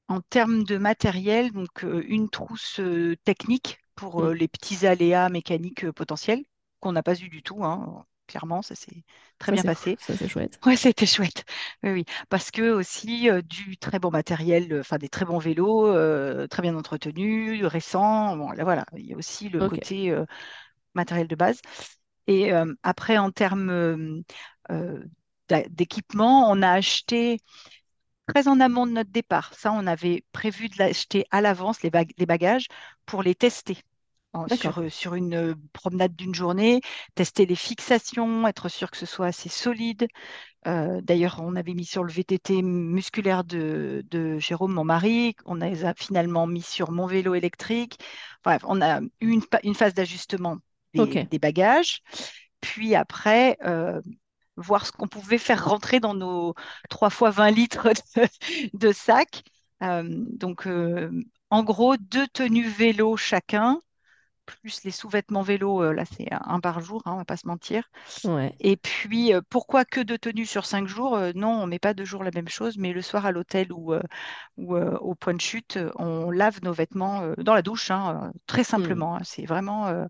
En 0.08 0.20
termes 0.20 0.64
de 0.64 0.76
matériel, 0.76 1.52
donc 1.52 1.84
euh, 1.84 2.04
une 2.06 2.28
trousse 2.28 2.80
euh, 2.80 3.16
technique 3.24 3.78
pour 3.94 4.24
euh, 4.24 4.32
mm. 4.32 4.36
les 4.36 4.48
petits 4.48 4.86
aléas 4.86 5.28
mécaniques 5.28 5.90
potentiels 5.92 6.44
qu'on 6.80 6.92
n'a 6.92 7.02
pas 7.02 7.14
eu 7.14 7.28
du 7.28 7.42
tout. 7.42 7.64
Hein, 7.64 8.04
clairement, 8.26 8.60
ça 8.60 8.74
s'est 8.74 9.04
très 9.38 9.52
bien 9.52 9.62
passé. 9.62 9.96
Ça, 10.00 10.16
c'est 10.16 10.28
chouette. 10.28 10.58
Oui, 10.66 10.76
c'était 10.76 11.06
chouette. 11.06 11.44
Oui, 11.82 11.90
oui. 11.90 12.04
Parce 12.28 12.50
que 12.50 12.72
aussi 12.72 13.28
du 13.44 13.76
très 13.76 13.98
bon 13.98 14.10
matériel, 14.10 14.80
enfin 14.80 14.98
des 14.98 15.08
très 15.08 15.24
bons 15.24 15.38
vélos, 15.38 15.92
très 16.48 16.62
bien 16.62 16.76
entretenus, 16.76 17.64
récents. 17.64 18.36
Bon, 18.36 18.50
là, 18.50 18.64
voilà, 18.64 18.84
il 18.96 19.06
y 19.06 19.14
a 19.14 19.16
aussi 19.16 19.48
le 19.48 19.68
côté 19.68 20.14
matériel 20.94 21.28
de 21.28 21.36
base. 21.36 21.60
Et 22.26 22.52
après, 22.82 23.18
en 23.18 23.30
termes 23.30 23.70
euh, 23.70 24.20
d'équipement. 25.70 26.50
On 26.50 26.62
a 26.62 26.70
acheté 26.70 27.38
très 28.28 28.48
en 28.48 28.60
amont 28.60 28.86
de 28.86 28.92
notre 28.92 29.10
départ. 29.10 29.52
Ça, 29.54 29.72
on 29.72 29.86
avait 29.86 30.24
prévu 30.32 30.68
de 30.68 30.78
l'acheter 30.78 31.26
à 31.30 31.40
l'avance, 31.40 31.82
les, 31.82 31.90
bagages, 31.90 32.66
pour 33.06 33.22
les 33.22 33.34
tester. 33.34 33.78
Sur, 34.56 34.90
sur, 34.90 35.14
une 35.14 35.54
promenade 35.74 36.16
d'une 36.16 36.34
journée, 36.34 36.80
tester 37.14 37.44
les 37.44 37.54
fixations, 37.54 38.48
être 38.48 38.70
sûr 38.70 38.90
que 38.90 38.96
ce 38.96 39.04
soit 39.04 39.26
assez 39.26 39.50
solide. 39.50 40.08
Euh, 40.66 41.02
d'ailleurs, 41.02 41.40
on 41.42 41.54
avait 41.54 41.74
mis 41.74 41.84
sur 41.84 42.02
le 42.02 42.10
VTT 42.10 42.62
musculaire 42.62 43.44
de, 43.44 44.02
Jérôme, 44.38 44.72
mon 44.72 44.84
mari. 44.84 45.36
On 45.44 45.56
les 45.56 45.84
a 45.84 45.92
finalement 45.92 46.46
mis 46.46 46.62
sur 46.62 46.92
mon 46.92 47.06
vélo 47.06 47.34
électrique. 47.34 47.98
Bref, 48.42 48.62
on 48.66 48.80
a 48.80 49.00
eu 49.20 49.38
une, 49.62 49.74
phase 49.74 49.92
d'ajustement 49.92 50.56
des, 50.94 51.24
des, 51.24 51.38
bagages. 51.38 52.00
Puis 52.62 52.94
après, 52.94 53.58
euh, 53.66 54.00
voir 54.56 54.86
ce 54.86 54.92
qu'on 54.92 55.08
pouvait 55.08 55.38
faire 55.38 55.64
rentrer 55.64 56.00
dans 56.00 56.14
nos 56.14 56.54
3 56.88 57.10
fois 57.10 57.30
20 57.30 57.50
litres 57.50 57.88
de, 58.74 58.92
sacs. 58.92 59.42
Euh, 59.82 60.02
donc, 60.04 60.66
euh, 60.66 61.10
en 61.50 61.62
gros, 61.62 61.96
deux 61.96 62.26
tenues 62.28 62.68
vélo 62.68 63.16
chacun, 63.16 63.78
plus 64.44 64.82
les 64.84 64.90
sous-vêtements 64.90 65.42
vélo, 65.42 65.92
là, 65.92 66.04
c'est 66.04 66.28
un 66.32 66.60
par 66.60 66.80
jour, 66.80 67.02
hein, 67.04 67.12
on 67.14 67.16
va 67.16 67.24
pas 67.24 67.36
se 67.36 67.46
mentir. 67.46 67.84
Ouais. 68.24 68.54
Et 68.60 68.76
puis, 68.76 69.32
pourquoi 69.50 69.84
que 69.84 70.00
deux 70.00 70.18
tenues 70.18 70.46
sur 70.46 70.66
cinq 70.66 70.86
jours? 70.88 71.18
Non, 71.34 71.50
on 71.62 71.66
met 71.66 71.78
pas 71.78 71.94
deux 71.94 72.04
jours 72.04 72.24
la 72.24 72.30
même 72.32 72.48
chose, 72.48 72.76
mais 72.76 72.92
le 72.92 73.02
soir 73.02 73.24
à 73.26 73.32
l'hôtel 73.32 73.72
ou, 73.72 73.94
ou 74.56 74.76
au 74.76 75.14
point 75.14 75.34
de 75.34 75.40
chute, 75.40 75.78
on 75.96 76.30
lave 76.30 76.60
nos 76.62 76.72
vêtements 76.72 77.34
dans 77.38 77.54
la 77.54 77.62
douche, 77.62 77.90
hein, 77.90 78.32
très 78.46 78.62
Hmm. 78.62 78.64
simplement. 78.64 79.16
hein. 79.16 79.20
C'est 79.24 79.46
vraiment, 79.46 80.06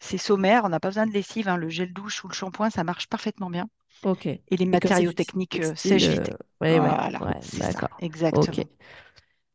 c'est 0.00 0.18
sommaire, 0.18 0.64
on 0.64 0.68
n'a 0.70 0.80
pas 0.80 0.88
besoin 0.88 1.06
de 1.06 1.12
lessive. 1.12 1.48
hein. 1.48 1.56
Le 1.56 1.68
gel 1.68 1.92
douche 1.92 2.24
ou 2.24 2.28
le 2.28 2.34
shampoing, 2.34 2.70
ça 2.70 2.84
marche 2.84 3.08
parfaitement 3.08 3.50
bien. 3.50 3.68
Ok. 4.02 4.26
Et 4.26 4.56
les 4.58 4.66
matériaux 4.66 5.12
techniques 5.12 5.60
euh, 5.60 5.74
euh, 5.76 5.76
s'agitent. 5.76 6.32
ouais, 6.60 6.80
ouais, 6.80 6.98
Voilà, 7.18 7.22
d'accord. 7.52 7.90
Exactement. 8.00 8.68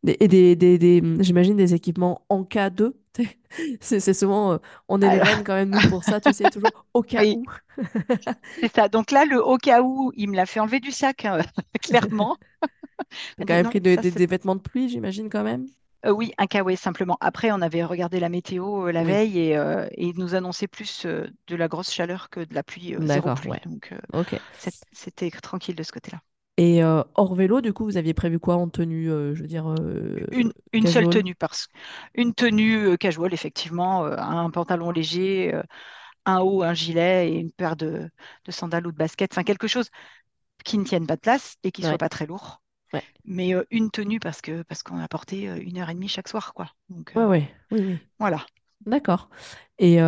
Et 0.08 0.28
des, 0.28 0.56
des, 0.56 0.78
des- 0.78 1.02
j'imagine 1.24 1.56
des 1.58 1.74
équipements 1.74 2.26
en 2.30 2.44
cas 2.44 2.70
de. 2.70 2.96
C'est 3.82 4.14
souvent, 4.14 4.54
euh, 4.54 4.58
on 4.88 5.02
est 5.02 5.10
les 5.10 5.18
Alors, 5.18 5.20
reines 5.20 5.44
quand 5.44 5.56
même, 5.56 5.72
nous, 5.72 5.82
pour 5.84 6.04
ça, 6.04 6.22
tu 6.22 6.32
sais, 6.34 6.50
toujours 6.50 6.86
au 6.94 7.02
cas 7.04 7.26
oui, 7.32 7.36
où. 7.36 7.48
c'est 8.62 8.74
ça. 8.74 8.90
Donc 8.90 9.12
là, 9.12 9.26
le 9.26 9.44
au 9.44 9.58
cas 9.58 9.82
où, 9.82 10.12
il 10.16 10.30
me 10.30 10.36
l'a 10.36 10.46
fait 10.46 10.60
enlever 10.60 10.80
du 10.80 10.92
sac, 10.92 11.26
hein, 11.26 11.40
clairement. 11.82 12.38
Il 13.38 13.46
T'as 13.46 13.46
quand 13.46 13.54
même 13.54 13.68
pris 13.68 13.80
ça 13.94 14.04
des 14.12 14.26
vêtements 14.26 14.56
de 14.58 14.62
pluie, 14.62 14.90
j'imagine, 14.90 15.30
quand 15.30 15.44
même? 15.44 15.68
Euh, 16.06 16.12
oui, 16.12 16.32
un 16.38 16.48
kawaii 16.48 16.78
simplement. 16.78 17.18
Après, 17.20 17.52
on 17.52 17.62
avait 17.62 17.84
regardé 17.84 18.20
la 18.20 18.30
météo 18.30 18.88
euh, 18.88 18.92
la 18.92 19.04
Oui, 19.04 19.06
veille 19.06 19.40
et, 19.40 19.58
euh, 19.58 19.88
et 19.92 20.08
il 20.08 20.18
nous 20.20 20.36
annonçait 20.36 20.68
plus 20.68 21.06
euh, 21.06 21.28
de 21.48 21.56
la 21.56 21.68
grosse 21.68 21.92
chaleur 21.92 22.30
que 22.30 22.42
de 22.42 22.54
la 22.54 22.64
pluie, 22.64 22.96
euh, 22.96 23.06
zéro 23.06 23.32
d'accord, 23.32 23.32
pluie. 23.32 23.52
ouais. 23.52 23.62
Donc, 23.66 23.92
euh, 23.92 23.98
Ok. 24.14 24.36
c'est- 24.58 24.74
c'était 24.92 25.32
tranquille 25.32 25.76
de 25.76 25.84
ce 25.84 25.92
côté-là. 25.92 26.22
Et 26.58 26.84
euh, 26.84 27.04
hors 27.16 27.36
vélo, 27.36 27.60
du 27.62 27.74
coup, 27.74 27.84
vous 27.86 27.98
aviez 27.98 28.14
prévu 28.14 28.40
quoi 28.40 28.56
en 28.56 28.70
tenue, 28.70 29.10
euh, 29.12 29.36
je 29.36 29.42
veux 29.42 29.48
dire, 29.48 29.68
euh, 29.70 30.26
Une, 30.32 30.52
une 30.74 30.86
seule 30.88 31.08
casual? 31.08 31.08
tenue, 31.08 31.36
parce 31.36 31.68
une 32.16 32.34
tenue 32.34 32.78
euh, 32.88 32.98
casual, 32.98 33.34
effectivement, 33.34 34.06
euh, 34.06 34.16
un 34.18 34.50
pantalon 34.50 34.92
léger, 34.92 35.54
euh, 35.54 35.62
un 36.26 36.40
haut, 36.42 36.64
un 36.64 36.74
gilet 36.76 37.32
et 37.32 37.36
une 37.40 37.52
paire 37.52 37.76
de, 37.78 38.10
de 38.46 38.52
sandales 38.52 38.88
ou 38.88 38.92
de 38.94 38.98
baskets. 38.98 39.34
Enfin, 39.34 39.44
quelque 39.44 39.68
chose 39.68 39.90
qui 40.66 40.78
ne 40.80 40.86
tienne 40.86 41.08
pas 41.08 41.16
de 41.18 41.22
place 41.22 41.58
et 41.64 41.72
qui 41.72 41.84
soit 41.84 41.98
Ouais, 41.98 42.00
pas 42.00 42.10
très 42.10 42.26
lourd. 42.28 42.62
Ouais. 42.94 43.06
Mais 43.26 43.54
euh, 43.56 43.64
une 43.72 43.92
tenue 43.92 44.20
parce 44.20 44.42
que 44.42 44.64
parce 44.64 44.84
qu'on 44.84 45.00
a 45.00 45.08
porté 45.08 45.50
euh, 45.50 45.58
une 45.62 45.78
heure 45.80 45.90
et 45.90 45.96
demie 45.96 46.08
chaque 46.10 46.28
soir, 46.30 46.54
quoi. 46.54 46.72
Donc 46.90 47.14
Ouais, 47.16 47.24
euh, 47.24 47.26
ouais, 47.26 47.56
oui, 47.72 47.80
oui. 47.82 48.08
voilà. 48.20 48.46
D'accord. 48.86 49.30
Et, 49.80 50.00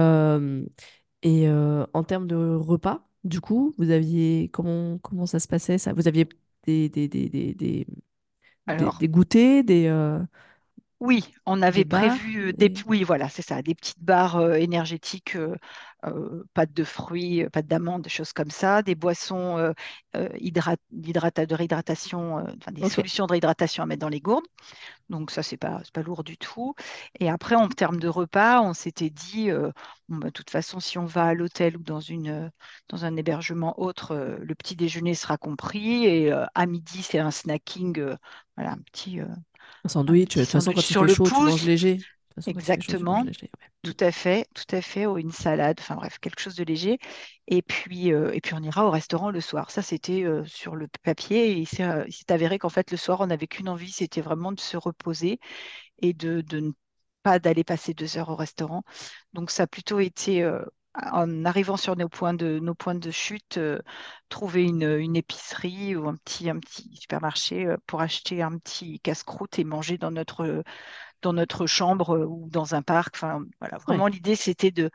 et 1.24 1.50
en 1.50 2.03
termes 2.03 2.27
de 2.27 2.36
repas, 2.55 3.07
du 3.24 3.41
coup, 3.41 3.74
vous 3.77 3.89
aviez 3.91 4.50
comment 4.51 4.98
comment 5.00 5.25
ça 5.25 5.39
se 5.39 5.48
passait 5.48 5.77
ça? 5.77 5.93
Vous 5.93 6.07
aviez 6.07 6.27
des 6.65 6.89
des, 6.89 7.07
des, 7.07 7.29
des, 7.29 7.53
des, 7.55 7.88
des- 8.67 8.67
Alors, 8.67 8.93
des 8.93 9.10
goûters, 9.10 9.63
des, 9.63 9.88
Oui, 11.00 11.24
on 11.46 11.62
avait 11.62 11.86
prévu 11.86 12.48
euh, 12.50 12.54
des, 12.54 12.74
oui, 12.88 13.04
voilà, 13.04 13.30
c'est 13.30 13.44
ça, 13.44 13.62
des 13.62 13.75
petites 13.75 14.01
barres 14.04 14.38
euh, 14.38 14.54
énergétiques, 14.54 15.36
euh, 15.36 15.56
euh, 16.06 16.44
pâtes 16.56 16.74
de 16.74 16.84
fruits, 16.84 17.48
pâtes 17.51 17.68
d'amandes, 17.68 18.01
des 18.01 18.10
choses 18.10 18.34
comme 18.34 18.50
ça, 18.50 18.82
des 18.82 18.96
boissons 18.96 19.74
de 20.16 21.54
réhydratation, 21.54 22.46
des 22.72 22.86
solutions 22.86 23.27
de 23.27 23.32
réhydratation 23.32 23.84
à 23.84 23.86
mettre 23.86 24.01
dans 24.01 24.10
les 24.10 24.22
gourdes. 24.22 24.46
Donc 25.10 25.32
ça, 25.32 25.44
c'est 25.44 25.58
pas, 25.58 25.82
pas 25.94 26.01
lourd 26.01 26.24
du 26.24 26.38
tout. 26.38 26.75
Et 27.20 27.30
après, 27.30 27.56
en 27.56 27.68
termes 27.68 28.00
de 28.00 28.08
repas, 28.08 28.62
on 28.62 28.74
s'était 28.74 29.10
dit, 29.12 29.51
bon, 30.10 30.18
bah, 30.18 30.27
de 30.27 30.32
toute 30.32 30.50
façon, 30.50 30.80
si 30.80 30.98
on 30.98 31.06
va 31.06 31.25
à 31.25 31.34
l'hôtel 31.34 31.77
ou 31.77 31.84
dans 31.84 32.00
une, 32.00 32.51
dans 32.89 33.06
un 33.06 33.16
hébergement 33.16 33.80
autre, 33.80 34.16
le 34.39 34.56
petit 34.56 34.75
déjeuner 34.75 35.13
sera 35.16 35.38
compris. 35.38 36.06
Et 36.06 36.32
à 36.32 36.66
midi, 36.66 37.04
c'est 37.04 37.20
un 37.20 37.32
snacking, 37.32 38.01
voilà, 38.56 38.72
un 38.74 38.80
petit, 38.92 39.20
Un 39.83 39.89
sandwich. 39.89 40.36
De 40.36 40.43
petit 40.43 40.45
toute 40.45 40.51
façon, 40.51 40.74
quand 40.74 40.89
il 40.89 40.95
sur 40.95 41.03
fait 41.03 41.07
tu 41.33 41.43
manges 41.43 41.63
léger. 41.65 41.95
De 41.97 42.03
façon, 42.36 42.51
il 42.51 42.81
chaud, 42.81 42.95
tu 42.95 43.07
manges 43.07 43.21
Exactement, 43.21 43.24
léger. 43.24 43.50
ouais. 43.59 43.67
tout 43.83 43.95
à 44.00 44.12
fait, 44.12 44.47
tout 44.55 44.75
à 44.75 44.81
fait, 44.81 45.05
ou 45.05 45.17
une 45.17 45.31
salade, 45.31 45.77
enfin 45.79 45.95
bref, 45.95 46.19
quelque 46.19 46.39
chose 46.41 46.55
de 46.55 46.63
léger. 46.63 47.00
Et 47.47 47.62
puis, 47.62 48.13
euh, 48.13 48.31
et 48.33 48.41
puis 48.41 48.53
on 48.55 48.63
ira 48.63 48.86
au 48.88 48.91
restaurant 48.91 49.31
le 49.31 49.41
soir. 49.41 49.71
Ça, 49.71 49.81
c'était 49.83 50.24
euh, 50.24 50.45
sur 50.45 50.75
le 50.75 50.88
papier. 51.03 51.51
Et 51.51 51.57
il 51.59 51.67
s'est 51.67 51.83
euh, 51.83 52.05
avéré 52.29 52.59
qu'en 52.59 52.69
fait, 52.69 52.91
le 52.91 52.97
soir, 52.97 53.21
on 53.21 53.27
n'avait 53.27 53.47
qu'une 53.47 53.69
envie, 53.69 53.91
c'était 53.91 54.21
vraiment 54.21 54.51
de 54.53 54.59
se 54.62 54.77
reposer 54.77 55.39
et 56.01 56.13
de, 56.13 56.41
de 56.41 56.59
ne 56.59 56.71
pas 57.24 57.39
d'aller 57.39 57.63
passer 57.63 57.93
deux 57.93 58.17
heures 58.17 58.29
au 58.29 58.36
restaurant. 58.36 58.83
Donc, 59.33 59.51
ça 59.51 59.63
a 59.63 59.67
plutôt 59.67 60.00
été, 60.00 60.43
euh, 60.43 60.63
en 61.12 61.46
arrivant 61.46 61.77
sur 61.77 61.96
nos 61.96 62.10
points 62.10 62.34
de, 62.34 62.60
nos 62.60 62.75
points 62.75 62.96
de 62.96 63.12
chute, 63.12 63.58
euh, 63.58 63.80
trouver 64.30 64.63
une, 64.63 64.84
une 64.84 65.16
épicerie 65.16 65.96
ou 65.96 66.08
un 66.08 66.16
petit, 66.16 66.50
un 66.50 66.60
petit 66.60 66.96
supermarché 66.96 67.68
euh, 67.68 67.77
pour 67.88 68.01
acheter 68.01 68.42
un 68.42 68.58
petit 68.58 69.00
casse-croûte 69.01 69.60
et 69.60 69.63
manger 69.63 69.98
dans 69.98 70.12
notre 70.12 70.63
dans 71.24 71.34
notre 71.34 71.68
chambre 71.68 72.18
euh, 72.18 72.25
ou 72.25 72.50
dans 72.51 72.75
un 72.75 72.82
parc. 72.84 73.16
Enfin, 73.18 73.46
voilà, 73.62 73.77
Ouais. 73.88 73.98
vraiment, 73.98 74.08
l'idée, 74.08 74.36
c'était 74.36 74.72
de, 74.72 74.92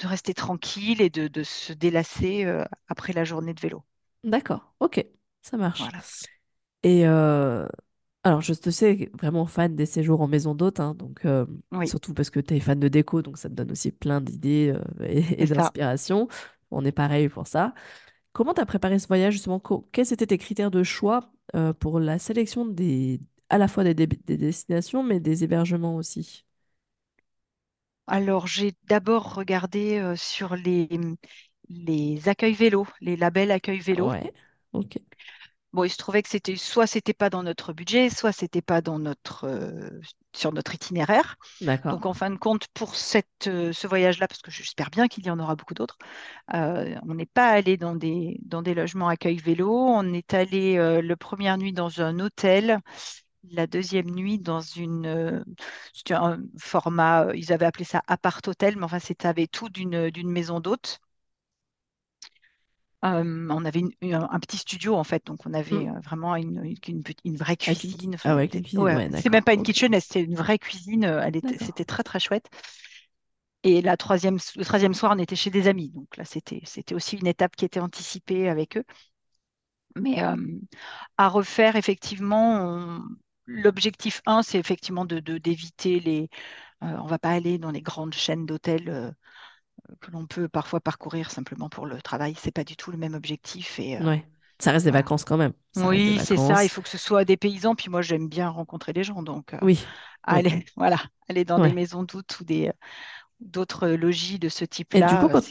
de 0.00 0.06
rester 0.08 0.34
tranquille 0.34 1.02
et 1.02 1.10
de, 1.10 1.28
de 1.28 1.42
se 1.44 1.72
délasser 1.74 2.44
euh, 2.46 2.64
après 2.88 3.12
la 3.14 3.24
journée 3.24 3.54
de 3.54 3.60
vélo. 3.60 3.84
D'accord. 4.24 4.62
Ok. 4.80 5.04
Ça 5.42 5.56
marche. 5.56 5.88
Voilà. 5.88 6.04
Et 6.82 7.06
euh, 7.06 7.66
alors, 8.28 8.42
je 8.42 8.52
te 8.52 8.68
sais 8.68 9.10
vraiment 9.14 9.46
fan 9.46 9.74
des 9.74 9.86
séjours 9.86 10.20
en 10.20 10.28
maison 10.28 10.54
d'hôte, 10.54 10.80
hein, 10.80 10.94
donc 10.94 11.24
euh, 11.24 11.46
Oui, 11.72 11.88
surtout 11.88 12.12
parce 12.12 12.28
que 12.28 12.40
tu 12.40 12.54
es 12.54 12.60
fan 12.60 12.78
de 12.78 12.88
déco, 12.88 13.22
donc 13.22 13.38
ça 13.38 13.48
te 13.48 13.54
donne 13.54 13.70
aussi 13.72 13.90
plein 13.90 14.20
d'idées 14.20 14.74
euh, 15.00 15.06
et, 15.08 15.46
d'inspiration. 15.46 16.28
On 16.70 16.84
est 16.84 16.92
pareil 16.92 17.30
pour 17.30 17.46
ça. 17.46 17.72
Comment 18.32 18.52
tu 18.52 18.60
as 18.60 18.66
préparé 18.66 18.98
ce 18.98 19.08
voyage 19.08 19.32
justement? 19.32 19.60
Quels 19.92 20.12
étaient 20.12 20.26
tes 20.26 20.36
critères 20.36 20.70
de 20.70 20.82
choix 20.82 21.32
euh, 21.56 21.72
pour 21.72 22.00
la 22.00 22.18
sélection 22.18 22.66
des, 22.66 23.18
à 23.48 23.56
la 23.56 23.66
fois 23.66 23.82
des, 23.82 24.06
destinations, 24.06 25.02
mais 25.02 25.20
des 25.20 25.44
hébergements 25.44 25.96
aussi? 25.96 26.44
Alors, 28.06 28.46
j'ai 28.46 28.74
d'abord 28.88 29.34
regardé 29.34 30.14
sur 30.16 30.54
les, 30.54 30.88
les 31.70 32.28
accueils 32.28 32.54
vélo, 32.54 32.86
les 33.00 33.16
labels 33.16 33.50
accueil 33.50 33.80
vélo. 33.80 34.08
Ouais. 34.08 34.32
Ok. 34.72 34.98
Bon, 35.74 35.84
il 35.84 35.90
se 35.90 35.98
trouvait 35.98 36.22
que 36.22 36.30
c'était 36.30 36.56
soit 36.56 36.86
c'était 36.86 37.12
pas 37.12 37.28
dans 37.28 37.42
notre 37.42 37.72
budget, 37.74 38.08
soit 38.08 38.32
c'était 38.32 38.62
pas 38.62 38.80
dans 38.80 38.98
notre 38.98 39.44
euh, 39.44 40.00
sur 40.34 40.52
notre 40.52 40.74
itinéraire. 40.74 41.36
Donc, 41.88 42.06
en 42.06 42.14
fin 42.14 42.30
de 42.30 42.36
compte, 42.36 42.68
pour 42.74 42.94
cette, 42.96 43.48
euh, 43.48 43.72
ce 43.72 43.86
voyage-là, 43.86 44.28
parce 44.28 44.40
que 44.40 44.50
j'espère 44.50 44.90
bien 44.90 45.08
qu'il 45.08 45.26
y 45.26 45.30
en 45.30 45.38
aura 45.38 45.56
beaucoup 45.56 45.74
d'autres, 45.74 45.98
euh, 46.54 46.96
on 47.06 47.14
n'est 47.14 47.26
pas 47.26 47.48
allé 47.50 47.76
dans 47.76 47.94
des, 47.96 48.38
dans 48.44 48.62
des 48.62 48.74
logements 48.74 49.08
accueil 49.08 49.36
vélo. 49.38 49.70
On 49.72 50.12
est 50.14 50.34
allé 50.34 50.76
le 51.02 51.16
première 51.16 51.58
nuit 51.58 51.72
dans 51.74 52.00
un 52.00 52.18
hôtel, 52.20 52.80
la 53.50 53.66
deuxième 53.66 54.10
nuit 54.10 54.38
dans 54.38 54.60
une, 54.60 55.44
un 56.10 56.38
format, 56.58 57.28
ils 57.34 57.52
avaient 57.52 57.66
appelé 57.66 57.84
ça 57.84 58.02
appart-hôtel, 58.06 58.76
mais 58.76 58.84
enfin, 58.84 58.98
c'était 58.98 59.28
avec 59.28 59.50
tout 59.50 59.68
d'une 59.68 60.10
d'une 60.10 60.30
maison 60.30 60.60
d'hôte. 60.60 61.00
Euh, 63.04 63.46
on 63.50 63.64
avait 63.64 63.80
une- 63.80 63.92
une- 64.00 64.14
un 64.14 64.40
petit 64.40 64.56
studio 64.56 64.96
en 64.96 65.04
fait, 65.04 65.24
donc 65.26 65.46
on 65.46 65.54
Hmm. 65.70 65.82
avait 65.82 65.86
vraiment 66.04 66.34
une, 66.36 66.74
une, 66.88 67.02
vraie 67.36 67.56
ki- 67.60 67.76
cuisine. 67.76 68.14
Ah 68.24 68.34
Enfin, 68.34 68.36
ouais, 68.36 68.48
cuisine. 68.48 68.92
ouais, 68.94 69.00
Ouais, 69.10 69.10
c'est 69.14 69.30
même 69.30 69.44
pas 69.44 69.54
une 69.54 69.62
Ok. 69.62 69.64
kitchenette, 69.64 70.02
c'était 70.04 70.22
une 70.24 70.34
vraie 70.34 70.58
cuisine. 70.58 71.04
c'était 71.58 71.84
très 71.84 72.02
très 72.02 72.18
chouette. 72.20 72.48
Et 73.64 73.82
la 73.82 73.96
troisième, 73.96 74.38
le 74.56 74.64
troisième 74.64 74.94
soir, 74.94 75.12
on 75.14 75.18
était 75.18 75.36
chez 75.36 75.50
des 75.50 75.68
amis. 75.68 75.90
Donc 75.90 76.16
là, 76.16 76.24
c'était, 76.24 76.60
c'était 76.64 76.94
aussi 76.94 77.16
une 77.16 77.26
étape 77.26 77.56
qui 77.56 77.64
était 77.64 77.80
anticipée 77.80 78.48
avec 78.48 78.76
eux. 78.76 78.84
Mais 79.96 80.22
euh, 80.22 80.36
à 81.18 81.28
refaire, 81.28 81.76
effectivement, 81.76 82.60
on- 82.62 83.02
l'objectif 83.46 84.22
un, 84.26 84.42
c'est 84.42 84.58
effectivement 84.58 85.04
de, 85.06 85.20
d'éviter 85.20 86.00
les. 86.00 86.30
euh, 86.84 86.96
on 87.02 87.06
va 87.06 87.18
pas 87.20 87.30
aller 87.30 87.58
dans 87.58 87.70
les 87.72 87.82
grandes 87.82 88.14
chaînes 88.14 88.46
d'hôtels 88.46 89.14
que 90.00 90.10
l'on 90.10 90.26
peut 90.26 90.48
parfois 90.48 90.80
parcourir 90.80 91.30
simplement 91.30 91.68
pour 91.68 91.86
le 91.86 92.00
travail. 92.02 92.34
C'est 92.38 92.52
pas 92.52 92.64
du 92.64 92.76
tout 92.76 92.90
le 92.92 92.98
même 92.98 93.14
objectif. 93.14 93.78
Et 93.80 93.98
euh, 93.98 94.00
Ouais. 94.00 94.24
Ça 94.60 94.72
reste 94.72 94.84
des 94.84 94.90
vacances 94.90 95.24
quand 95.24 95.36
même. 95.36 95.52
Ça 95.72 95.86
Oui, 95.86 96.18
c'est 96.22 96.36
ça. 96.36 96.64
Il 96.64 96.68
faut 96.68 96.82
que 96.82 96.88
ce 96.88 96.98
soit 96.98 97.24
des 97.24 97.36
paysans. 97.36 97.74
Puis 97.74 97.90
moi, 97.90 98.02
j'aime 98.02 98.28
bien 98.28 98.48
rencontrer 98.48 98.92
les 98.92 99.04
gens. 99.04 99.22
Donc, 99.22 99.54
euh, 99.54 99.60
Oui. 99.62 99.78
Aller, 100.24 100.52
voilà, 100.76 100.98
aller 101.28 101.44
dans 101.44 101.60
des 101.60 101.72
maisons 101.72 102.04
d'août 102.04 102.40
ou 102.40 102.44
des, 102.44 102.72
d'autres 103.40 103.88
logis 103.90 104.38
de 104.38 104.48
ce 104.50 104.64
Et 104.92 105.02
du 105.02 105.18
coup, 105.18 105.28
type-là, 105.28 105.36
euh, 105.36 105.40
quand, 105.40 105.42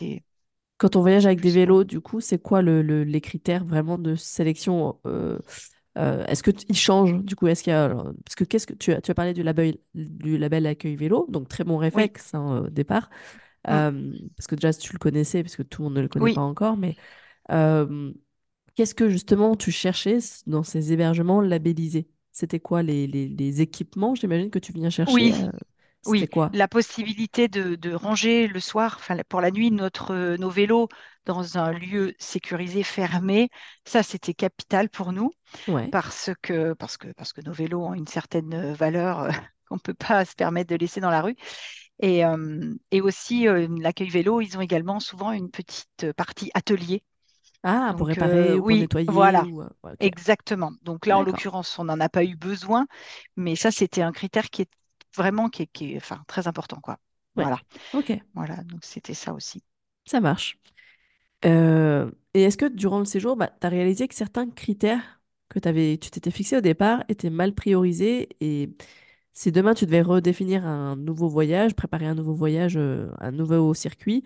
quand 0.78 0.96
on 0.96 1.02
voyage 1.02 1.26
avec 1.26 1.42
des 1.42 1.52
vélos, 1.52 1.84
du 1.86 2.02
coup, 2.02 2.22
c'est 2.22 2.40
quoi 2.42 2.62
le, 2.62 2.82
le- 2.82 3.04
les 3.04 3.22
critères 3.22 3.66
vraiment 3.66 3.98
de 3.98 4.16
sélection 4.16 5.00
euh, 5.06 5.40
euh, 5.98 6.26
est-ce 6.28 6.44
que 6.44 6.52
t- 6.52 6.66
ils 6.70 6.78
changent 6.78 7.24
du 7.24 7.36
coup? 7.36 7.48
Est-ce 7.48 7.64
qu'il 7.64 7.72
y 7.72 7.76
a 7.76 7.86
alors, 7.86 8.14
parce 8.26 8.36
que 8.36 8.44
qu'est-ce 8.46 8.68
que 8.68 8.74
tu 8.76 8.94
as, 8.94 9.02
tu 9.02 9.12
as 9.12 9.16
parlé 9.16 9.34
du 9.34 9.44
label 9.44 9.78
du 9.96 10.38
label 10.38 10.66
accueil 10.68 10.96
vélo, 10.98 11.28
donc 11.30 11.50
très 11.50 11.64
bon 11.66 11.78
Oui, 11.92 12.08
réflexe 12.08 12.34
hein, 12.36 12.64
au 12.66 12.70
départ. 12.70 13.10
Mm, 13.68 13.84
Euh, 13.84 14.14
parce 14.36 14.48
que 14.48 14.56
déjà 14.56 14.74
tu 14.74 14.94
le 14.94 15.00
connaissais, 15.00 15.44
parce 15.44 15.56
que 15.56 15.64
tout 15.64 15.82
le 15.82 15.86
monde 15.90 15.98
ne 15.98 16.02
le 16.02 16.08
connaît 16.08 16.26
oui, 16.26 16.34
pas 16.34 16.42
encore, 16.42 16.78
mais 16.78 16.96
euh, 17.52 18.14
qu'est-ce 18.76 18.96
que 18.96 19.10
justement 19.10 19.56
tu 19.56 19.72
cherchais 19.72 20.20
dans 20.48 20.64
ces 20.64 20.94
hébergements 20.94 21.42
labellisés? 21.42 22.10
C'était 22.32 22.60
quoi 22.60 22.84
les, 22.84 23.08
les, 23.08 23.28
les 23.30 23.62
équipements, 23.62 24.16
j'imagine 24.16 24.52
que 24.52 24.60
tu 24.60 24.74
viens 24.74 24.90
chercher 24.92 25.14
oui, 25.14 25.34
euh, 25.34 25.52
oui. 26.06 26.28
quoi? 26.28 26.52
La 26.52 26.68
possibilité 26.68 27.48
de, 27.48 27.76
de 27.76 27.94
ranger 27.94 28.48
le 28.48 28.60
soir, 28.60 29.00
pour 29.30 29.42
la 29.42 29.52
nuit, 29.52 29.72
notre, 29.72 30.36
nos 30.38 30.50
vélos 30.50 30.90
dans 31.26 31.58
un 31.58 31.72
lieu 31.72 32.16
sécurisé, 32.20 32.84
fermé, 32.84 33.50
ça, 33.86 34.04
c'était 34.04 34.34
capital 34.34 34.90
pour 34.90 35.14
nous 35.14 35.32
Ouais, 35.68 35.92
parce 35.92 36.32
que, 36.42 36.74
parce 36.74 36.98
que, 36.98 37.10
parce 37.14 37.34
que 37.34 37.42
nos 37.42 37.54
vélos 37.54 37.84
ont 37.86 37.94
une 37.94 38.08
certaine 38.08 38.74
valeur 38.74 39.30
qu'on 39.70 39.76
ne 39.76 39.82
peut 39.82 39.94
pas 39.96 40.26
se 40.26 40.36
permettre 40.36 40.72
de 40.72 40.78
laisser 40.78 41.02
dans 41.02 41.12
la 41.12 41.22
rue. 41.22 41.36
Et, 42.00 42.22
et 42.92 43.02
aussi, 43.02 43.46
l'accueil 43.46 44.10
vélo, 44.10 44.42
ils 44.42 44.58
ont 44.58 44.62
également 44.62 45.00
souvent 45.00 45.32
une 45.32 45.50
petite 45.52 46.12
partie 46.16 46.52
atelier. 46.54 47.04
Ah, 47.64 47.94
pour 47.98 48.08
réparer 48.08 48.58
ou 48.60 48.64
pour 48.64 48.76
oui, 48.76 48.78
nettoyer 48.78 49.34
voilà, 49.34 49.50
ou... 49.52 49.64
exactement. 50.00 50.74
Donc 50.84 51.06
là, 51.06 51.18
en 51.20 51.24
l'occurrence, 51.24 51.78
on 51.80 51.86
n'en 51.86 52.00
a 52.00 52.10
pas 52.10 52.24
eu 52.26 52.36
besoin, 52.36 52.88
mais 53.36 53.56
ça, 53.56 53.72
c'était 53.72 54.02
un 54.02 54.12
critère 54.12 54.50
qui 54.50 54.64
est 54.64 54.72
vraiment 55.16 55.50
qui 55.50 55.64
est, 55.64 55.68
qui 55.68 55.94
est, 55.94 55.98
enfin, 55.98 56.24
très 56.28 56.48
important, 56.48 56.80
quoi. 56.82 57.00
Ouais. 57.36 57.48
Voilà. 57.48 57.62
Ok, 57.94 58.12
Voilà, 58.36 58.58
donc 58.64 58.86
c'était 58.86 59.14
ça 59.16 59.34
aussi. 59.34 59.64
ça 60.06 60.22
marche. 60.22 60.58
Euh, 61.46 62.12
et 62.34 62.44
est-ce 62.44 62.58
que 62.58 62.66
durant 62.68 63.00
le 63.00 63.06
séjour, 63.06 63.36
bah, 63.38 63.52
tu 63.62 63.68
as 63.68 63.70
réalisé 63.72 64.08
que 64.08 64.16
certains 64.16 64.50
critères 64.50 65.22
que 65.50 65.60
t'avais, 65.60 65.98
tu 66.00 66.12
t'étais 66.12 66.32
fixé 66.32 66.58
au 66.58 66.62
départ 66.62 67.04
étaient 67.10 67.30
mal 67.30 67.54
priorisés 67.56 68.30
et 68.42 68.72
si 69.38 69.52
demain 69.54 69.74
tu 69.74 69.86
devais 69.86 70.02
redéfinir 70.02 70.66
un 70.66 70.96
nouveau 70.98 71.30
voyage, 71.30 71.76
préparer 71.76 72.08
un 72.08 72.16
nouveau 72.16 72.34
voyage, 72.36 72.78
euh, 72.78 73.10
un 73.20 73.32
nouveau 73.32 73.74
circuit, 73.74 74.24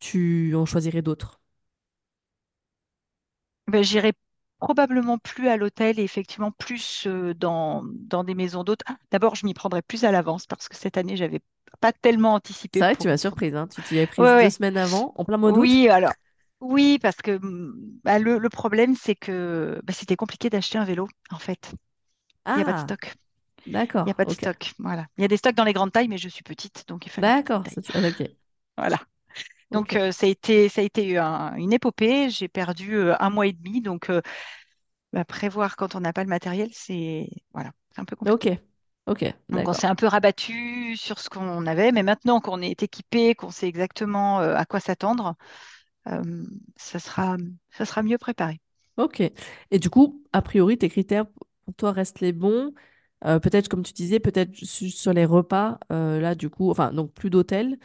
tu 0.00 0.54
en 0.56 0.66
choisirais 0.66 1.02
d'autres? 1.02 1.40
Ben, 3.68 3.82
j'irai 3.84 4.12
probablement 4.58 5.18
plus 5.18 5.48
à 5.48 5.56
l'hôtel 5.56 5.98
et 5.98 6.02
effectivement 6.02 6.50
plus 6.52 7.06
euh, 7.06 7.34
dans, 7.34 7.82
dans 7.84 8.24
des 8.24 8.34
maisons 8.34 8.64
d'hôtes. 8.64 8.82
Ah, 8.86 8.96
D'abord, 9.10 9.34
je 9.34 9.46
m'y 9.46 9.54
prendrai 9.54 9.82
plus 9.82 10.04
à 10.04 10.12
l'avance 10.12 10.46
parce 10.46 10.68
que 10.68 10.76
cette 10.76 10.96
année, 10.96 11.16
j'avais 11.16 11.40
pas 11.80 11.92
tellement 11.92 12.34
anticipé 12.34 12.82
C'est 12.82 12.84
vrai 12.84 12.96
que 12.96 13.02
tu 13.02 13.06
pour. 13.06 13.08
m'as 13.08 13.16
surprise, 13.16 13.54
hein. 13.54 13.68
Tu 13.68 13.80
t'y 13.82 13.96
es 13.98 14.06
prise 14.08 14.34
Ouais, 14.34 14.36
deux 14.36 14.48
ouais. 14.48 14.50
semaines 14.50 14.76
avant, 14.76 15.12
en 15.16 15.24
plein 15.24 15.36
mois 15.38 15.52
d'août? 15.52 15.70
Oui, 15.70 15.88
alors. 15.88 16.14
Oui, 16.60 16.98
parce 17.00 17.16
que 17.18 17.38
bah, 18.04 18.18
le, 18.18 18.38
le 18.38 18.48
problème, 18.50 18.96
c'est 18.96 19.14
que 19.16 19.80
bah, 19.84 19.92
c'était 19.94 20.16
compliqué 20.16 20.50
d'acheter 20.50 20.78
un 20.78 20.84
vélo, 20.84 21.08
en 21.30 21.38
fait. 21.38 21.72
Il 22.54 22.58
n'y 22.58 22.62
a 22.62 22.66
pas 22.66 22.74
de 22.74 22.78
Ah, 22.78 22.80
stock. 22.80 23.14
Il 24.04 24.08
n'y 24.08 24.10
a 24.12 24.14
d'accord, 24.14 24.14
pas 24.14 24.24
de 24.24 24.30
ok. 24.30 24.32
stock. 24.32 24.72
Voilà. 24.78 25.06
Il 25.18 25.22
y 25.22 25.24
a 25.24 25.28
des 25.28 25.36
stocks 25.36 25.54
dans 25.54 25.64
les 25.64 25.72
grandes 25.72 25.92
tailles, 25.92 26.08
mais 26.08 26.18
je 26.18 26.28
suis 26.28 26.42
petite, 26.42 26.86
donc 26.88 27.06
il 27.06 27.10
fallait 27.10 27.34
D'accord, 27.34 27.66
ok, 27.76 28.20
Voilà. 28.76 28.98
ok, 29.70 29.84
Donc, 29.84 29.96
euh, 29.96 30.12
ça 30.12 30.26
a 30.26 30.28
été, 30.30 30.68
ça 30.68 30.82
a 30.82 30.84
été 30.84 31.18
un- 31.18 31.54
une 31.56 31.72
épopée. 31.72 32.30
J'ai 32.30 32.48
perdu 32.48 32.96
euh, 32.96 33.16
un 33.20 33.30
mois 33.30 33.46
et 33.46 33.52
demi. 33.54 33.82
Donc, 33.82 34.10
euh, 34.10 34.22
bah, 35.12 35.24
prévoir 35.26 35.76
quand 35.76 35.94
on 35.96 36.00
n'a 36.00 36.12
pas 36.12 36.24
le 36.24 36.30
matériel, 36.30 36.70
c'est 36.74 37.28
voilà, 37.54 37.72
c'est 37.94 38.00
un 38.02 38.06
peu 38.06 38.16
ok, 38.24 38.46
compliqué. 38.46 38.60
ok, 39.06 39.24
Donc, 39.50 39.68
on 39.68 39.74
s'est 39.74 39.86
d'accord. 39.86 39.88
un 39.88 39.96
peu 39.96 40.06
rabattu 40.06 40.96
sur 40.96 41.18
ce 41.20 41.28
qu'on 41.30 41.66
avait. 41.66 41.92
Mais 41.92 42.02
maintenant 42.04 42.40
qu'on 42.40 42.62
est 42.62 42.82
équipé, 42.84 43.34
qu'on 43.34 43.50
sait 43.50 43.68
exactement 43.68 44.38
à 44.40 44.64
quoi 44.66 44.80
s'attendre, 44.80 45.36
ça 46.76 46.98
sera, 46.98 47.36
ça 47.70 47.84
sera 47.84 48.02
mieux 48.02 48.18
préparé. 48.18 48.60
Ok. 48.96 49.20
Et 49.70 49.78
du 49.78 49.88
coup, 49.90 50.22
a 50.32 50.42
priori, 50.42 50.76
tes 50.78 50.88
critères 50.88 51.26
pour 51.64 51.74
toi 51.76 51.92
restent 51.92 52.20
les 52.20 52.32
bons. 52.32 52.72
Euh, 53.24 53.38
peut-être, 53.38 53.68
comme 53.68 53.82
tu 53.82 53.92
disais, 53.92 54.20
peut-être 54.20 54.54
su- 54.56 54.90
sur 54.90 55.12
les 55.12 55.24
repas, 55.26 55.78
euh, 55.92 56.20
là, 56.20 56.34
du 56.34 56.48
coup, 56.50 56.70
enfin, 56.70 56.92
donc 56.92 57.12
plus 57.12 57.30
d'hôtel. 57.30 57.78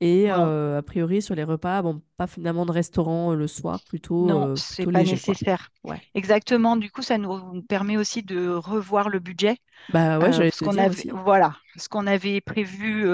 Et 0.00 0.30
euh, 0.32 0.78
a 0.78 0.82
priori, 0.82 1.22
sur 1.22 1.34
les 1.34 1.44
repas, 1.44 1.82
bon, 1.82 2.02
pas 2.16 2.26
finalement 2.26 2.66
de 2.66 2.72
restaurant 2.72 3.34
le 3.34 3.46
soir, 3.48 3.80
plutôt, 3.84 4.24
non, 4.24 4.48
c'est 4.56 4.86
pas 4.86 5.02
léger, 5.02 5.12
nécessaire. 5.12 5.68
Ouais. 5.84 6.00
Exactement. 6.14 6.76
Du 6.76 6.90
coup, 6.90 7.02
ça 7.02 7.18
nous 7.18 7.62
permet 7.62 7.96
aussi 7.96 8.22
de 8.22 8.48
revoir 8.48 9.08
le 9.08 9.20
budget. 9.20 9.58
Bah 9.88 10.18
ouais, 10.20 10.32
j'allais 10.32 10.50
parce 10.50 10.60
te 10.60 10.64
qu'on 10.64 10.72
dire 10.72 10.84
avait, 10.84 10.90
aussi. 10.90 11.10
voilà, 11.12 11.56
ce 11.76 11.88
qu'on 11.88 12.06
avait 12.06 12.40
prévu, 12.40 13.06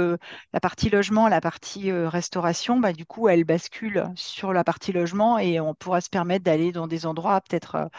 la 0.53 0.61
partie 0.61 0.89
logement, 0.91 1.29
la 1.29 1.41
partie 1.43 1.93
restauration, 1.93 2.81
bah, 2.81 2.93
du 2.95 3.05
coup, 3.05 3.29
elle 3.29 3.45
bascule 3.45 4.09
sur 4.17 4.53
la 4.55 4.65
partie 4.65 4.93
logement 4.93 5.39
et 5.39 5.61
on 5.61 5.75
pourra 5.75 6.01
se 6.01 6.09
permettre 6.09 6.45
d'aller 6.45 6.73
dans 6.73 6.87
des 6.87 7.05
endroits 7.07 7.41
peut-être 7.43 7.91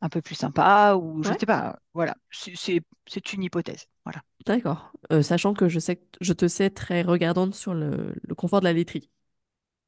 un 0.00 0.08
peu 0.08 0.22
plus 0.22 0.34
sympas 0.34 0.96
ou 0.96 1.22
je 1.22 1.32
ne 1.32 1.34
Ouais, 1.34 1.40
sais 1.40 1.46
pas. 1.46 1.78
Voilà, 1.94 2.16
c'est 2.30 3.32
une 3.32 3.42
hypothèse. 3.44 3.86
Voilà. 4.04 4.22
d'accord. 4.46 4.92
Euh, 5.12 5.22
sachant 5.22 5.54
que 5.54 5.68
je 5.68 5.78
sais 5.78 5.96
que 5.96 6.02
je 6.20 6.32
te 6.32 6.46
sais 6.48 6.70
très 6.70 7.02
regardante 7.02 7.54
sur 7.54 7.74
le, 7.74 8.14
le 8.22 8.34
confort 8.34 8.60
de 8.60 8.64
la 8.66 8.72
laiterie. 8.72 9.10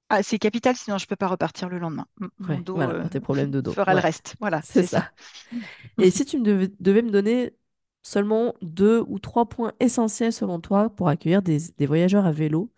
Ah, 0.09 0.23
c'est 0.23 0.39
capital, 0.39 0.77
sinon 0.77 0.99
je 0.99 1.05
ne 1.05 1.09
peux 1.09 1.17
pas 1.17 1.29
repartir 1.29 1.69
le 1.69 1.79
lendemain. 1.79 2.07
Mon 2.39 2.59
Ouais, 2.59 2.61
dos 2.61 2.85
voilà, 2.85 2.95
euh, 2.95 3.09
tes 3.11 3.21
problèmes 3.21 3.51
de 3.51 3.61
dos. 3.61 3.77
fera 3.77 3.95
le 3.95 4.01
reste. 4.01 4.37
Voilà, 4.41 4.63
c'est 4.63 4.83
c'est 4.83 4.87
ça. 4.87 5.03
ça. 5.03 5.13
Et 5.99 6.11
si 6.11 6.25
tu 6.25 6.39
me 6.39 6.45
devais, 6.45 6.69
devais 6.81 7.03
me 7.03 7.11
donner 7.11 7.57
seulement 8.03 8.55
deux 8.63 9.05
ou 9.09 9.19
trois 9.19 9.49
points 9.49 9.73
essentiels 9.81 10.33
selon 10.33 10.61
toi 10.61 10.91
pour 10.91 11.09
accueillir 11.09 11.43
des, 11.43 11.59
des 11.79 11.87
voyageurs 11.87 12.27
à 12.27 12.33
vélo, 12.33 12.73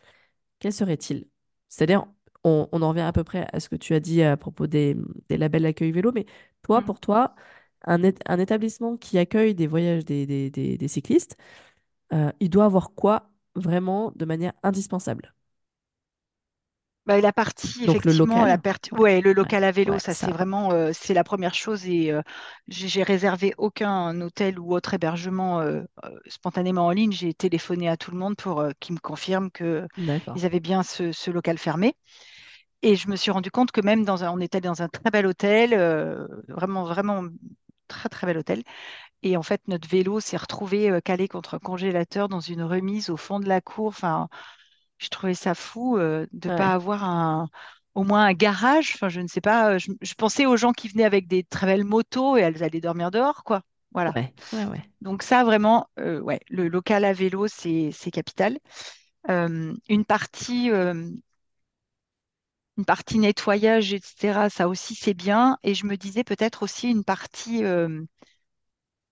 quels 0.61 0.73
seraient-ils? 0.75 1.29
C'est-à-dire, 1.69 2.07
on, 2.45 2.69
on 2.73 2.83
en 2.83 2.91
revient 2.91 3.01
à 3.03 3.13
peu 3.13 3.25
près 3.25 3.47
à 3.53 3.61
ce 3.61 3.69
que 3.69 3.77
tu 3.77 3.95
as 3.95 4.01
dit 4.01 4.23
à 4.23 4.37
propos 4.37 4.67
des, 4.67 4.97
des 5.29 5.37
labels 5.39 5.63
d'accueil 5.63 5.93
vélo, 5.93 6.13
mais 6.15 6.27
toi, 6.63 6.83
Mm. 6.83 6.85
pour 6.85 7.01
toi, 7.01 7.35
un, 7.87 8.03
établissement 8.39 8.97
qui 8.97 9.19
accueille 9.19 9.55
des 9.55 9.67
voyages 9.67 10.05
des, 10.05 10.27
des, 10.27 10.51
des- 10.51 10.79
des 10.79 10.89
cyclistes, 10.89 11.37
euh, 12.15 12.33
il 12.41 12.51
doit 12.51 12.65
avoir 12.67 12.93
quoi 12.95 13.31
vraiment 13.57 14.13
de 14.17 14.25
manière 14.27 14.53
indispensable? 14.65 15.35
Bah, 17.07 17.21
la 17.21 17.35
partie, 17.35 17.85
Donc 17.85 18.05
le 18.05 18.13
effectivement, 18.13 18.47
la 18.47 18.57
local? 18.57 18.63
ouais, 18.93 19.21
le 19.21 19.35
ouais, 19.43 19.51
local 19.51 19.63
à 19.65 19.71
vélo, 19.73 19.99
ouais, 19.99 19.99
ça 19.99 20.15
c'est 20.15 20.31
vraiment, 20.33 20.73
euh, 20.73 20.91
c'est 20.95 21.13
la 21.13 21.23
première 21.23 21.53
chose 21.55 21.87
et 21.87 22.11
euh, 22.11 22.23
j'ai 22.67 22.89
j'ai 22.89 23.03
réservé 23.03 23.53
aucun 23.59 24.19
hôtel 24.23 24.59
ou 24.59 24.73
autre 24.75 24.95
hébergement 24.95 25.61
euh, 25.61 25.83
spontanément 26.27 26.87
en 26.87 26.93
ligne. 26.93 27.13
J'ai 27.13 27.35
téléphoné 27.35 27.91
à 27.91 27.99
tout 27.99 28.11
le 28.11 28.17
monde 28.17 28.37
pour 28.37 28.65
qu'ils 28.81 28.95
me 28.95 29.01
confirment 29.01 29.51
que 29.51 29.87
D'accord. 29.97 30.35
ils 30.35 30.47
avaient 30.47 30.61
bien 30.61 30.83
ce, 30.83 31.13
ce 31.13 31.31
local 31.31 31.59
fermé. 31.59 31.95
Et 32.85 32.97
je 32.97 33.09
me 33.09 33.17
suis 33.17 33.33
rendu 33.33 33.51
compte 33.51 33.73
que 33.73 33.81
même 33.81 34.05
dans 34.05 34.25
un, 34.25 34.31
on 34.33 34.41
était 34.41 34.61
dans 34.61 34.83
un 34.83 34.89
très 34.89 35.11
bel 35.11 35.27
hôtel, 35.27 35.75
euh, 35.75 36.29
vraiment, 36.49 36.85
vraiment 36.85 37.25
très 37.89 38.11
très 38.11 38.27
bel 38.27 38.39
hôtel. 38.39 38.63
Et 39.23 39.37
en 39.37 39.43
fait, 39.43 39.63
notre 39.69 39.89
vélo 39.89 40.21
s'est 40.21 40.37
retrouvé 40.39 40.91
euh, 40.91 41.01
calé 41.01 41.29
contre 41.29 41.55
un 41.55 41.61
congélateur 41.61 42.29
dans 42.29 42.41
une 42.41 42.63
remise 42.63 43.11
au 43.11 43.17
fond 43.19 43.41
de 43.41 43.49
la 43.49 43.61
cour. 43.63 43.89
Enfin, 43.89 44.29
je 44.99 45.09
trouvais 45.11 45.35
ça 45.35 45.55
fou 45.55 45.99
euh, 45.99 46.27
de 46.33 46.49
ne 46.49 46.53
pas 46.53 46.75
avoir 46.75 47.05
un, 47.05 47.49
au 47.95 48.05
moins 48.05 48.25
un 48.27 48.35
garage. 48.35 48.93
Enfin, 48.97 49.09
je 49.11 49.21
ne 49.21 49.29
sais 49.29 49.43
pas. 49.43 49.79
Je, 49.79 49.93
je 50.03 50.15
pensais 50.15 50.47
aux 50.47 50.57
gens 50.59 50.73
qui 50.73 50.89
venaient 50.89 51.05
avec 51.05 51.29
des 51.29 51.45
très 51.45 51.67
belles 51.67 51.85
motos 51.85 52.37
et 52.39 52.43
elles 52.43 52.63
allaient 52.65 52.81
dormir 52.83 53.11
dehors, 53.13 53.45
quoi. 53.45 53.63
Voilà. 53.93 54.15
ouais, 54.15 54.35
ouais, 54.53 54.65
ouais. 54.67 54.91
Donc 55.03 55.23
ça, 55.23 55.45
vraiment, 55.45 55.89
euh, 55.99 56.21
ouais, 56.21 56.41
le 56.49 56.69
local 56.69 57.05
à 57.05 57.13
vélo, 57.13 57.49
c'est 57.49 57.91
c'est 57.93 58.11
capital. 58.11 58.59
Euh, 59.31 59.75
une 59.89 60.05
partie, 60.05 60.71
euh, 60.71 61.11
une 62.77 62.85
partie 62.85 63.19
nettoyage, 63.19 63.93
etc. 63.93 64.51
Ça 64.51 64.69
aussi, 64.69 64.95
c'est 64.95 65.15
bien. 65.15 65.59
Et 65.63 65.75
je 65.75 65.87
me 65.87 65.97
disais 65.97 66.25
peut-être 66.25 66.63
aussi 66.63 66.91
une 66.91 67.05
partie 67.05 67.65
euh, 67.65 68.03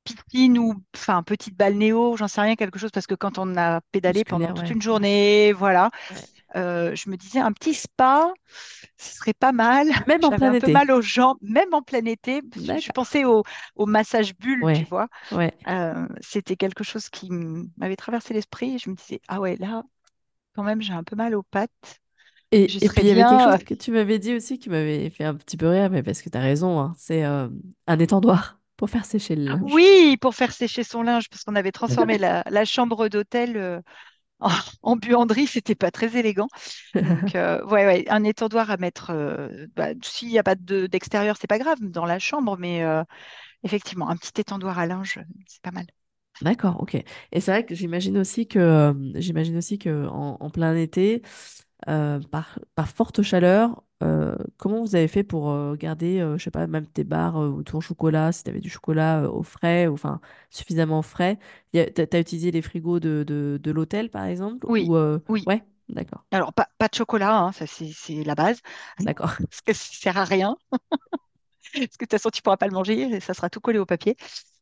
piscine 0.04 0.58
ou 0.58 0.82
enfin 0.94 1.22
petite 1.22 1.56
balnéo, 1.56 2.16
j'en 2.16 2.28
sais 2.28 2.40
rien, 2.40 2.56
quelque 2.56 2.78
chose 2.78 2.90
parce 2.90 3.06
que 3.06 3.14
quand 3.14 3.38
on 3.38 3.56
a 3.56 3.80
pédalé 3.92 4.24
pendant 4.24 4.48
toute 4.48 4.62
ouais, 4.62 4.70
une 4.70 4.82
journée, 4.82 5.52
voilà. 5.52 5.90
ouais. 6.10 6.16
Euh, 6.54 6.94
je 6.94 7.08
me 7.08 7.16
disais 7.16 7.38
un 7.38 7.52
petit 7.52 7.72
spa, 7.72 8.32
ce 8.98 9.16
serait 9.16 9.32
pas 9.32 9.52
mal. 9.52 9.86
Même 10.06 10.24
en 10.24 10.30
plein 10.30 10.48
un 10.48 10.50
peu 10.52 10.56
été. 10.58 10.72
mal 10.72 10.90
aux 10.90 11.00
jambes, 11.00 11.38
même 11.40 11.72
en 11.72 11.82
plein 11.82 12.04
été. 12.04 12.42
Je 12.54 12.90
pensais 12.92 13.24
au, 13.24 13.42
au 13.74 13.86
massage 13.86 14.36
bulle, 14.36 14.62
tu 14.74 14.84
vois. 14.84 15.08
Euh, 15.32 16.06
c'était 16.20 16.56
quelque 16.56 16.84
chose 16.84 17.08
qui 17.08 17.30
m'avait 17.30 17.96
traversé 17.96 18.34
l'esprit. 18.34 18.78
Je 18.78 18.90
me 18.90 18.94
disais, 18.96 19.20
ah 19.28 19.40
ouais, 19.40 19.56
là, 19.56 19.82
quand 20.54 20.62
même, 20.62 20.82
j'ai 20.82 20.92
un 20.92 21.04
peu 21.04 21.16
mal 21.16 21.34
aux 21.34 21.42
pattes. 21.42 22.01
Je 22.66 22.78
Et, 22.80 22.90
puis 22.90 23.04
il 23.04 23.08
y 23.08 23.10
avait 23.10 23.24
quelque 23.24 23.40
bien. 23.40 23.50
chose 23.50 23.54
euh, 23.54 23.58
que 23.64 23.74
tu 23.74 23.92
m'avais 23.92 24.18
dit 24.18 24.34
aussi 24.34 24.58
qui 24.58 24.68
m'avait 24.70 25.08
fait 25.10 25.24
un 25.24 25.34
petit 25.34 25.56
peu 25.56 25.68
rire, 25.68 25.90
mais 25.90 26.02
parce 26.02 26.20
que 26.22 26.28
tu 26.30 26.36
as 26.38 26.40
raison, 26.40 26.80
hein, 26.80 26.94
c'est 26.98 27.24
euh, 27.24 27.48
un 27.86 27.98
étendoir 27.98 28.60
pour 28.76 28.90
faire 28.90 29.04
sécher 29.06 29.36
le 29.36 29.44
linge. 29.44 29.72
Oui, 29.72 30.16
pour 30.20 30.34
faire 30.34 30.52
sécher 30.52 30.84
son 30.84 31.02
linge, 31.02 31.28
parce 31.28 31.44
qu'on 31.44 31.56
avait 31.56 31.72
transformé 31.72 32.18
la, 32.18 32.42
la 32.48 32.64
chambre 32.64 33.08
d'hôtel 33.08 33.56
euh, 33.56 33.80
en, 34.40 34.50
en 34.82 34.96
buanderie, 34.96 35.46
c'était 35.48 35.74
pas 35.76 35.90
très 35.90 36.16
élégant. 36.18 36.48
Donc, 37.00 37.34
euh, 37.36 37.64
ouais, 37.66 37.86
ouais, 37.86 38.04
un 38.10 38.24
étendoir 38.24 38.70
à 38.70 38.78
mettre. 38.78 39.10
euh, 39.10 39.66
bah, 39.76 39.90
s'il 40.04 40.28
n'y 40.28 40.38
a 40.38 40.44
pas 40.44 40.56
de- 40.56 40.86
d'extérieur, 40.88 41.36
c'est 41.40 41.48
pas 41.48 41.58
grave, 41.60 41.78
dans 41.80 42.06
la 42.06 42.18
chambre, 42.20 42.58
mais 42.58 42.84
euh, 42.84 43.04
Effectivement, 43.64 44.08
un 44.10 44.16
petit 44.16 44.40
étendoir 44.40 44.78
à 44.78 44.86
linge, 44.86 45.20
c'est 45.48 45.62
pas 45.62 45.72
mal. 45.72 45.86
D'accord, 46.40 46.80
ok. 46.82 46.96
Et 47.30 47.40
c'est 47.40 47.52
vrai 47.52 47.64
que 47.64 47.74
j'imagine 47.76 48.18
aussi 48.18 48.48
que 48.48 48.58
euh, 48.58 48.92
j'imagine 49.20 49.56
aussi 49.56 49.78
que 49.78 50.06
en, 50.08 50.36
en 50.40 50.50
plein 50.50 50.74
été, 50.74 51.22
euh, 51.88 52.20
par, 52.20 52.58
par 52.74 52.88
forte 52.88 53.22
chaleur, 53.22 53.82
euh, 54.02 54.36
comment 54.58 54.80
vous 54.82 54.94
avez 54.96 55.08
fait 55.08 55.22
pour 55.24 55.50
euh, 55.50 55.74
garder, 55.76 56.18
je 56.38 56.42
sais 56.42 56.50
pas, 56.50 56.66
même 56.66 56.86
tes 56.86 57.04
barres 57.04 57.36
ou 57.38 57.62
ton 57.62 57.80
chocolat, 57.80 58.32
si 58.32 58.44
tu 58.44 58.50
avais 58.50 58.60
du 58.60 58.70
chocolat 58.70 59.30
au 59.30 59.42
frais, 59.42 59.86
ou 59.88 59.94
enfin 59.94 60.20
suffisamment 60.50 61.02
frais? 61.02 61.38
Y 61.72 61.80
a- 61.80 61.90
T'as, 61.90 62.06
t'as 62.06 62.20
utilisé 62.20 62.50
les 62.50 62.62
frigos 62.62 63.00
de, 63.00 63.24
de, 63.26 63.58
de 63.62 63.70
l'hôtel, 63.70 64.10
par 64.10 64.24
exemple, 64.26 64.66
Oui, 64.68 64.88
ou 64.88 64.96
oui. 65.28 65.44
ouais, 65.46 65.62
d'accord, 65.88 66.24
Alors, 66.32 66.52
pas, 66.54 66.68
pas 66.78 66.88
de 66.88 66.94
chocolat, 66.94 67.36
hein, 67.38 67.52
ça 67.52 67.66
c'est 67.66 68.24
la 68.24 68.34
base, 68.34 68.60
d'accord. 68.98 69.36
parce 69.50 69.60
que 69.62 69.72
ça 69.74 69.88
sert 69.94 70.18
à 70.18 70.24
rien, 70.24 70.56
parce 71.74 71.86
que 71.96 72.04
de 72.04 72.08
toute 72.08 72.10
façon, 72.10 72.30
tu 72.30 72.42
pourras 72.42 72.56
pas 72.56 72.66
le 72.66 72.72
manger, 72.72 73.00
et 73.02 73.20
ça 73.20 73.34
sera 73.34 73.50
tout 73.50 73.60
collé 73.60 73.78
au 73.78 73.86
papier. 73.86 74.16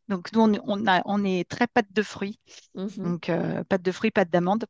Donc, 0.08 0.32
nous, 0.32 0.40
on, 0.42 0.52
on 0.66 0.86
a, 0.88 1.02
on 1.06 1.24
est 1.24 1.48
très 1.48 1.66
pâte 1.66 1.92
de 1.92 2.02
fruits, 2.02 2.40
Mhm. 2.74 3.02
donc 3.04 3.28
euh, 3.30 3.64
pâte 3.64 3.82
de 3.82 3.92
fruits, 3.92 4.10
pâte 4.10 4.30
d'amande. 4.30 4.66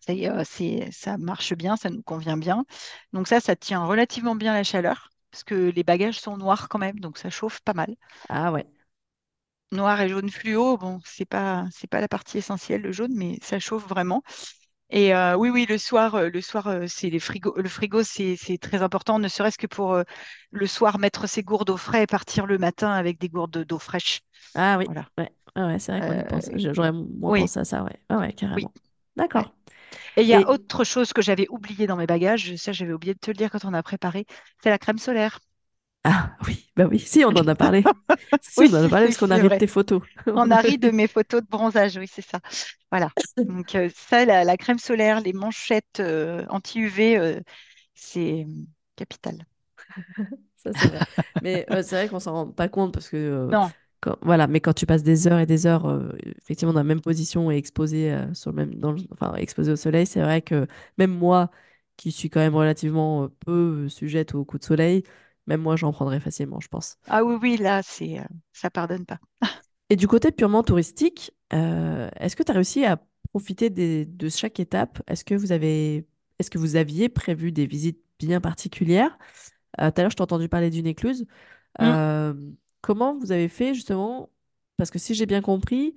C'est, 0.00 0.28
euh, 0.28 0.44
ça 0.92 1.18
marche 1.18 1.54
bien, 1.54 1.76
ça 1.76 1.90
nous 1.90 2.02
convient 2.02 2.36
bien. 2.36 2.64
Donc 3.12 3.28
ça, 3.28 3.40
ça 3.40 3.56
tient 3.56 3.84
relativement 3.84 4.34
bien 4.34 4.54
la 4.54 4.64
chaleur, 4.64 5.10
parce 5.30 5.44
que 5.44 5.54
les 5.54 5.84
bagages 5.84 6.18
sont 6.20 6.36
noirs 6.36 6.68
quand 6.68 6.78
même, 6.78 7.00
donc 7.00 7.18
ça 7.18 7.30
chauffe 7.30 7.60
pas 7.60 7.74
mal. 7.74 7.94
Ah 8.28 8.50
ouais, 8.52 8.66
Noir 9.72 10.00
et 10.00 10.08
jaune 10.08 10.30
fluo, 10.30 10.76
bon, 10.78 11.00
c'est 11.04 11.24
pas, 11.24 11.66
c'est 11.70 11.86
pas 11.86 12.00
la 12.00 12.08
partie 12.08 12.38
essentielle, 12.38 12.82
le 12.82 12.90
jaune, 12.92 13.12
mais 13.14 13.38
ça 13.42 13.60
chauffe 13.60 13.86
vraiment. 13.86 14.22
Et 14.90 15.14
oui, 15.36 15.50
oui, 15.50 15.66
le 15.68 15.78
soir, 15.78 16.22
le 16.30 16.40
soir, 16.42 16.68
c'est 16.88 17.10
les 17.10 17.20
frigos. 17.20 17.54
Le 17.56 17.68
frigo, 17.68 18.02
c'est 18.04 18.36
très 18.60 18.82
important, 18.82 19.18
ne 19.20 19.28
serait-ce 19.28 19.58
que 19.58 19.66
pour 19.68 20.02
le 20.52 20.66
soir 20.66 20.98
mettre 20.98 21.28
ses 21.28 21.42
gourdes 21.44 21.70
au 21.70 21.76
frais 21.78 22.04
et 22.04 22.06
partir 22.08 22.46
le 22.46 22.58
matin 22.58 22.92
avec 22.92 23.18
des 23.20 23.28
gourdes 23.28 23.64
d'eau 23.64 23.78
fraîche. 23.78 24.20
Ah 24.54 24.76
oui, 24.78 24.86
Voilà. 24.86 25.06
ouais, 25.18 25.32
ouais, 25.56 25.78
c'est 25.78 25.92
vrai 25.92 26.02
qu'on 26.02 26.18
y 26.18 26.24
pense. 26.24 26.50
J'aurais 26.56 26.92
moins 26.92 27.32
oui. 27.32 27.34
pensé 27.34 27.60
à 27.60 27.64
ça, 27.64 27.84
ouais, 27.84 28.00
ouais, 28.10 28.32
carrément. 28.32 28.72
D'accord. 29.16 29.54
Et 30.16 30.22
il 30.22 30.28
y 30.28 30.34
a 30.34 30.48
autre 30.48 30.84
chose 30.84 31.12
que 31.12 31.22
j'avais 31.22 31.46
oublié 31.48 31.86
dans 31.86 31.96
mes 31.96 32.06
bagages, 32.06 32.54
ça 32.56 32.72
j'avais 32.72 32.92
oublié 32.92 33.14
de 33.14 33.18
te 33.18 33.30
le 33.30 33.36
dire 33.36 33.50
quand 33.50 33.64
on 33.64 33.74
a 33.74 33.82
préparé, 33.82 34.26
c'est 34.62 34.70
la 34.70 34.78
crème 34.78 34.98
solaire. 34.98 35.40
Ah 36.04 36.34
oui, 36.46 36.70
bah 36.76 36.86
oui, 36.90 36.98
si 36.98 37.24
on 37.24 37.28
en 37.28 37.46
a 37.46 37.54
parlé. 37.54 37.84
si, 38.40 38.60
on 38.60 38.74
en 38.74 38.84
a 38.84 38.88
parlé 38.88 39.06
parce 39.06 39.18
qu'on 39.18 39.30
a 39.30 39.36
ri 39.36 39.48
de 39.48 39.56
tes 39.56 39.66
photos. 39.66 40.02
on 40.26 40.50
a 40.50 40.60
ri 40.60 40.78
de 40.78 40.90
mes 40.90 41.06
photos 41.06 41.42
de 41.42 41.46
bronzage, 41.46 41.96
oui, 41.98 42.08
c'est 42.10 42.22
ça. 42.22 42.40
Voilà. 42.90 43.10
Donc 43.36 43.74
euh, 43.74 43.90
ça, 43.94 44.24
la, 44.24 44.56
crème 44.56 44.78
solaire, 44.78 45.20
les 45.20 45.34
manchettes 45.34 46.00
euh, 46.00 46.46
anti-UV, 46.48 47.18
euh, 47.18 47.40
c'est 47.94 48.46
capital. 48.96 49.44
ça 50.56 50.70
c'est 50.74 50.88
vrai. 50.88 51.00
Mais 51.42 51.66
c'est 51.68 51.96
vrai 51.96 52.08
qu'on 52.08 52.20
s'en 52.20 52.32
rend 52.32 52.46
pas 52.46 52.68
compte 52.68 52.94
parce 52.94 53.10
que 53.10 53.48
non 53.50 53.70
voilà, 54.22 54.46
mais 54.46 54.60
quand 54.60 54.72
tu 54.72 54.86
passes 54.86 55.02
des 55.02 55.28
heures 55.28 55.38
et 55.38 55.46
des 55.46 55.66
heures, 55.66 55.86
euh, 55.86 56.10
effectivement, 56.40 56.72
dans 56.72 56.80
la 56.80 56.84
même 56.84 57.00
position 57.00 57.50
et 57.50 57.56
exposé, 57.56 58.12
euh, 58.12 58.32
sur 58.34 58.50
le 58.50 58.56
même, 58.56 58.74
dans 58.74 58.94
enfin, 59.12 59.34
exposé 59.34 59.72
au 59.72 59.76
soleil, 59.76 60.06
c'est 60.06 60.22
vrai 60.22 60.40
que 60.40 60.66
même 60.96 61.10
moi, 61.10 61.50
qui 61.96 62.12
suis 62.12 62.30
quand 62.30 62.40
même 62.40 62.54
relativement 62.54 63.24
euh, 63.24 63.28
peu 63.44 63.88
sujette 63.88 64.34
au 64.34 64.44
coup 64.44 64.58
de 64.58 64.64
soleil, 64.64 65.02
même 65.46 65.60
moi, 65.60 65.76
j'en 65.76 65.92
prendrais 65.92 66.20
facilement, 66.20 66.60
je 66.60 66.68
pense. 66.68 66.96
Ah 67.08 67.24
oui, 67.24 67.36
oui, 67.40 67.56
là, 67.58 67.82
c'est, 67.82 68.20
ça 68.52 68.70
pardonne 68.70 69.04
pas. 69.04 69.18
et 69.90 69.96
du 69.96 70.08
côté 70.08 70.32
purement 70.32 70.62
touristique, 70.62 71.32
est-ce 71.50 72.36
que 72.36 72.42
tu 72.42 72.52
as 72.52 72.54
réussi 72.54 72.84
à 72.84 72.98
profiter 73.30 73.68
de 73.68 74.28
chaque 74.28 74.60
étape? 74.60 75.02
Est-ce 75.08 75.24
que 75.24 75.34
vous 75.34 75.52
avez, 75.52 76.06
est-ce 76.38 76.50
que 76.50 76.58
vous 76.58 76.76
aviez 76.76 77.08
prévu 77.08 77.52
des 77.52 77.66
visites 77.66 78.00
bien 78.18 78.40
particulières? 78.40 79.18
Tout 79.76 79.84
à 79.84 79.92
l'heure, 79.98 80.10
je 80.10 80.16
t'ai 80.16 80.22
entendu 80.22 80.48
parler 80.48 80.70
d'une 80.70 80.86
écluse. 80.86 81.26
Mmh. 81.80 82.54
Comment 82.80 83.14
vous 83.18 83.32
avez 83.32 83.48
fait 83.48 83.74
justement 83.74 84.30
Parce 84.76 84.90
que 84.90 84.98
si 84.98 85.14
j'ai 85.14 85.26
bien 85.26 85.42
compris, 85.42 85.94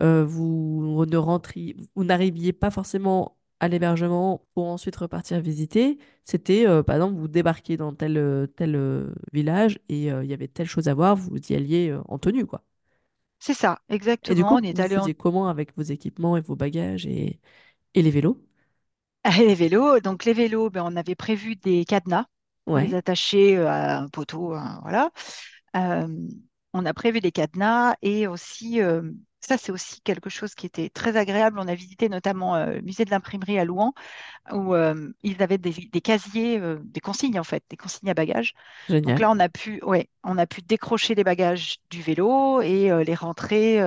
euh, 0.00 0.24
vous 0.24 1.04
ne 1.06 1.16
rentriez, 1.16 1.76
vous 1.94 2.04
n'arriviez 2.04 2.52
pas 2.52 2.70
forcément 2.70 3.38
à 3.60 3.68
l'hébergement 3.68 4.46
pour 4.54 4.66
ensuite 4.66 4.96
repartir 4.96 5.40
visiter. 5.40 5.98
C'était, 6.24 6.66
euh, 6.66 6.82
par 6.82 6.96
exemple, 6.96 7.16
vous 7.18 7.28
débarquiez 7.28 7.76
dans 7.76 7.94
tel, 7.94 8.16
euh, 8.18 8.46
tel 8.46 8.76
village 9.32 9.78
et 9.88 10.04
il 10.08 10.26
y 10.26 10.32
avait 10.34 10.48
telle 10.48 10.66
chose 10.68 10.88
à 10.88 10.94
voir, 10.94 11.16
vous 11.16 11.36
y 11.50 11.54
alliez 11.54 11.96
en 12.08 12.18
tenue, 12.18 12.46
quoi. 12.46 12.64
C'est 13.38 13.54
ça, 13.54 13.78
exactement. 13.88 14.26
Et 14.28 14.34
du 14.34 14.44
coup, 14.44 14.58
on 14.58 14.62
est 14.62 14.78
vous 14.78 14.80
allé 14.80 14.96
faisiez 14.96 15.14
comment 15.14 15.48
avec 15.48 15.74
vos 15.76 15.82
équipements 15.82 16.36
et 16.36 16.40
vos 16.40 16.56
bagages 16.56 17.06
et, 17.06 17.40
et 17.94 18.02
les 18.02 18.10
vélos? 18.10 18.38
Les 19.38 19.54
vélos, 19.54 20.00
donc 20.00 20.24
les 20.24 20.32
vélos, 20.34 20.70
ben, 20.70 20.82
on 20.84 20.96
avait 20.96 21.14
prévu 21.14 21.56
des 21.56 21.84
cadenas 21.84 22.26
pour 22.66 22.78
les 22.78 22.94
attacher 22.94 23.56
à 23.58 24.00
un 24.00 24.08
poteau, 24.08 24.48
voilà. 24.82 25.10
Euh, 25.76 26.06
on 26.72 26.86
a 26.86 26.94
prévu 26.94 27.20
des 27.20 27.30
cadenas 27.30 27.94
et 28.02 28.26
aussi, 28.26 28.80
euh, 28.80 29.02
ça 29.40 29.56
c'est 29.58 29.70
aussi 29.70 30.00
quelque 30.00 30.28
chose 30.28 30.54
qui 30.54 30.66
était 30.66 30.88
très 30.88 31.16
agréable. 31.16 31.58
On 31.60 31.68
a 31.68 31.74
visité 31.74 32.08
notamment 32.08 32.56
euh, 32.56 32.74
le 32.74 32.82
musée 32.82 33.04
de 33.04 33.10
l'imprimerie 33.10 33.58
à 33.58 33.64
Louan 33.64 33.92
où 34.52 34.74
ils 35.22 35.42
avaient 35.42 35.58
des, 35.58 36.00
casiers, 36.00 36.60
des 36.82 37.00
consignes 37.00 37.38
en 37.38 37.44
fait, 37.44 37.62
des 37.70 37.76
consignes 37.76 38.10
à 38.10 38.14
bagages. 38.14 38.54
Donc 38.88 39.18
là, 39.18 39.30
on 39.30 39.38
a 39.38 39.48
pu, 39.48 39.80
ouais, 39.84 40.10
on 40.22 40.36
a 40.36 40.46
pu 40.46 40.62
décrocher 40.62 41.14
les 41.14 41.24
bagages 41.24 41.76
du 41.90 42.02
vélo 42.02 42.60
et 42.60 42.90
les 43.04 43.14
rentrer 43.14 43.80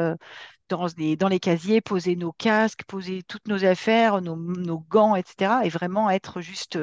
dans 0.69 0.87
les, 0.97 1.15
dans 1.15 1.27
les 1.27 1.39
casiers, 1.39 1.81
poser 1.81 2.15
nos 2.15 2.31
casques, 2.31 2.85
poser 2.85 3.21
toutes 3.21 3.47
nos 3.47 3.65
affaires, 3.65 4.21
nos, 4.21 4.79
gants, 4.89 5.15
etc. 5.15 5.61
Et 5.63 5.69
vraiment 5.69 6.09
être 6.09 6.41
juste 6.41 6.79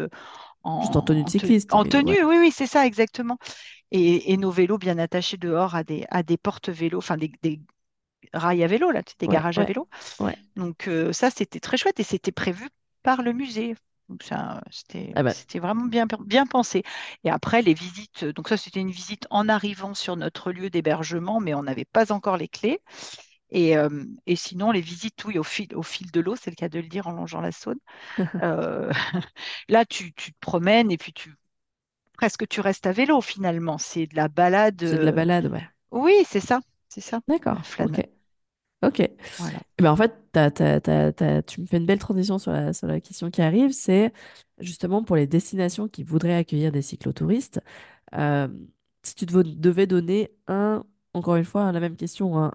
en, 0.63 0.87
tenue 1.03 1.25
de 1.25 1.31
cycliste. 1.31 1.75
En, 1.75 1.85
tenue, 1.85 2.23
oui, 2.25 2.37
oui, 2.39 2.53
c'est 2.53 2.67
ça, 2.67 2.87
exactement 2.87 3.39
et, 3.97 4.37
nos 4.37 4.51
vélos 4.51 4.79
bien 4.79 4.99
attachés 4.99 5.37
dehors 5.37 5.77
à 5.77 5.85
des, 5.85 6.05
à 6.11 6.23
des 6.23 6.37
portes 6.37 6.69
vélos, 6.69 6.99
enfin 6.99 7.17
des, 7.17 7.31
rails 8.33 8.65
à 8.65 8.67
vélo, 8.67 8.91
là, 8.91 9.03
des 9.19 9.29
garages 9.29 9.59
à 9.59 9.65
vélo. 9.65 9.89
Donc 10.57 10.89
euh, 10.89 11.13
ça, 11.13 11.31
c'était 11.31 11.61
très 11.61 11.77
chouette 11.77 12.01
et 12.01 12.05
c'était 12.05 12.33
prévu 12.33 12.69
par 13.03 13.23
le 13.23 13.33
musée. 13.33 13.77
C'était 14.71 15.13
ah 15.15 15.23
bah. 15.23 15.33
vraiment 15.55 15.87
bien, 15.87 16.07
bien 16.21 16.45
pensé. 16.45 16.83
Et 17.23 17.31
après, 17.31 17.63
les 17.63 17.73
visites, 17.73 18.25
donc 18.25 18.49
ça, 18.49 18.57
c'était 18.57 18.81
une 18.81 18.91
visite 18.91 19.27
en 19.31 19.49
arrivant 19.49 19.95
sur 19.95 20.17
notre 20.17 20.53
lieu 20.53 20.71
d'hébergement, 20.71 21.41
mais 21.41 21.55
on 21.55 21.63
n'avait 21.63 21.87
pas 21.87 22.13
encore 22.13 22.37
les 22.37 22.49
clés. 22.49 22.81
Et, 23.51 23.77
euh, 23.77 24.05
et, 24.27 24.35
sinon, 24.35 24.73
les 24.73 24.81
visites, 24.81 25.25
oui, 25.25 25.39
au 25.39 25.45
fil, 25.45 25.69
au 25.75 25.83
fil 25.83 26.11
de 26.11 26.21
l'eau, 26.21 26.35
c'est 26.35 26.51
le 26.51 26.57
cas 26.57 26.69
de 26.69 26.81
le 26.81 26.89
dire 26.89 27.07
en 27.07 27.13
longeant 27.13 27.41
la 27.41 27.53
Saône. 27.53 27.79
Euh, 28.43 28.91
là, 29.69 29.85
tu, 29.85 30.13
tu, 30.13 30.33
te 30.33 30.39
promènes 30.41 30.91
et 30.91 30.99
puis 30.99 31.13
tu 31.13 31.35
presque 32.17 32.49
tu 32.49 32.61
restes 32.61 32.87
à 32.87 32.93
vélo 32.93 33.21
finalement. 33.21 33.79
C'est 33.79 34.07
de 34.07 34.17
la 34.17 34.29
balade. 34.29 34.77
C'est 34.79 34.99
de 34.99 35.03
la 35.03 35.11
euh, 35.11 35.13
balade, 35.13 35.47
ouais. 35.47 35.69
Oui, 35.91 36.15
c'est 36.27 36.41
ça. 36.41 36.61
C'est 36.89 37.01
ça. 37.01 37.21
D'accord. 37.29 37.61
Ok. 37.81 38.09
Ok. 38.83 39.11
Voilà. 39.39 39.59
Et 39.79 39.83
ben 39.83 39.93
en 39.93 39.97
fait, 39.97 40.13
tu 41.47 41.61
me 41.61 41.67
fais 41.67 41.79
une 41.79 41.87
belle 41.87 41.99
transition 41.99 42.39
sur 42.39 42.53
la, 42.53 42.73
sur 42.73 42.87
la 42.87 43.01
question 43.01 43.31
qui 43.31 43.41
arrive. 43.43 43.73
C'est 43.73 44.13
justement 44.59 45.03
pour 45.03 45.17
les 45.17 45.27
destinations 45.27 45.89
qui 45.89 46.03
voudraient 46.03 46.35
accueillir 46.35 46.71
des 46.71 46.83
cyclotouristes. 46.83 47.61
Euh, 48.15 48.49
si 49.03 49.15
tu 49.15 49.27
devais 49.27 49.87
donner 49.87 50.31
un, 50.47 50.85
encore 51.15 51.37
une 51.37 51.45
fois, 51.45 51.73
la 51.73 51.81
même 51.81 51.97
question, 51.97 52.39
un, 52.39 52.53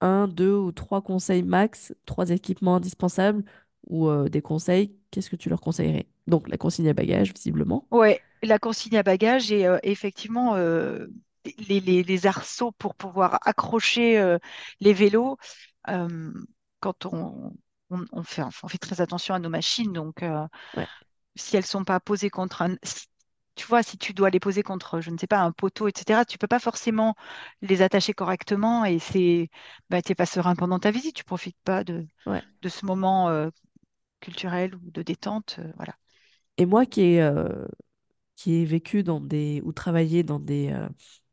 un, 0.00 0.28
deux 0.28 0.54
ou 0.54 0.72
trois 0.72 1.02
conseils 1.02 1.42
max, 1.42 1.94
trois 2.06 2.30
équipements 2.30 2.76
indispensables 2.76 3.44
ou 3.86 4.08
euh, 4.08 4.28
des 4.28 4.42
conseils, 4.42 4.94
qu'est-ce 5.10 5.30
que 5.30 5.36
tu 5.36 5.48
leur 5.48 5.60
conseillerais? 5.60 6.06
Donc 6.26 6.48
la 6.48 6.56
consigne 6.56 6.88
à 6.88 6.94
bagages, 6.94 7.32
visiblement. 7.32 7.86
Ouais, 7.90 8.20
la 8.42 8.58
consigne 8.58 8.96
à 8.96 9.02
bagages 9.02 9.52
et 9.52 9.66
euh, 9.66 9.78
effectivement 9.82 10.54
euh, 10.56 11.06
les, 11.68 12.26
arceaux 12.26 12.72
pour 12.72 12.94
pouvoir 12.94 13.38
accrocher 13.42 14.18
euh, 14.18 14.38
les 14.80 14.92
vélos 14.92 15.36
quand 15.84 17.06
on, 17.06 17.52
on, 17.90 18.22
fait, 18.22 18.42
on 18.62 18.68
fait 18.68 18.78
très 18.78 19.00
attention 19.00 19.34
à 19.34 19.38
nos 19.38 19.48
machines. 19.48 19.92
Donc, 19.92 20.24
si 21.36 21.56
elles 21.56 21.62
ne 21.62 21.66
sont 21.66 21.84
pas 21.84 21.98
posées 22.00 22.30
contre 22.30 22.62
un. 22.62 22.76
tu 23.56 23.66
vois, 23.66 23.82
si 23.82 23.98
tu 23.98 24.14
dois 24.14 24.30
les 24.30 24.40
poser 24.40 24.62
contre, 24.62 25.00
je 25.00 25.10
ne 25.10 25.18
sais 25.18 25.26
pas, 25.26 25.40
un 25.40 25.52
poteau, 25.52 25.88
etc., 25.88 26.24
tu 26.24 26.36
ne 26.36 26.38
peux 26.38 26.46
pas 26.46 26.60
forcément 26.60 27.14
les 27.62 27.82
attacher 27.82 28.12
correctement 28.12 28.84
et 28.84 28.98
c'est, 28.98 29.50
bah, 29.90 30.02
tu 30.02 30.12
n'es 30.12 30.14
pas 30.14 30.26
serein 30.26 30.54
pendant 30.54 30.78
ta 30.78 30.90
visite, 30.92 31.16
tu 31.16 31.22
ne 31.22 31.26
profites 31.26 31.58
pas 31.64 31.82
de, 31.84 32.06
de 32.62 32.68
ce 32.68 32.86
moment 32.86 33.50
culturel 34.22 34.74
ou 34.76 34.90
de 34.90 35.02
détente. 35.02 35.60
voilà. 35.76 35.94
Et 36.56 36.64
moi 36.66 36.86
qui 36.86 37.02
ai 37.02 37.30
qui 38.34 38.54
ai 38.54 38.64
vécu 38.64 39.02
dans 39.02 39.20
des 39.20 39.60
ou 39.64 39.72
travaillé 39.72 40.22
dans 40.22 40.40
des 40.40 40.70
euh, 40.72 40.88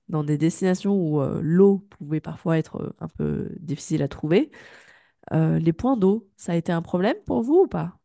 dans 0.10 0.23
des 0.23 0.38
destinations 0.38 0.95
où 0.95 1.21
euh, 1.21 1.39
l'eau 1.41 1.80
pouvait 1.89 2.19
parfois 2.21 2.58
être 2.58 2.78
euh, 2.82 2.95
un 2.99 3.08
peu 3.08 3.49
difficile 3.60 4.04
à 4.04 4.08
trouver. 4.08 4.52
les 5.32 5.73
points 5.73 5.97
d'eau, 5.97 6.28
ça 6.38 6.54
a 6.54 6.56
été 6.56 6.71
un 6.71 6.82
problème 6.82 7.15
pour 7.25 7.43
vous 7.43 7.62
ou 7.63 7.67
pas? 7.67 7.99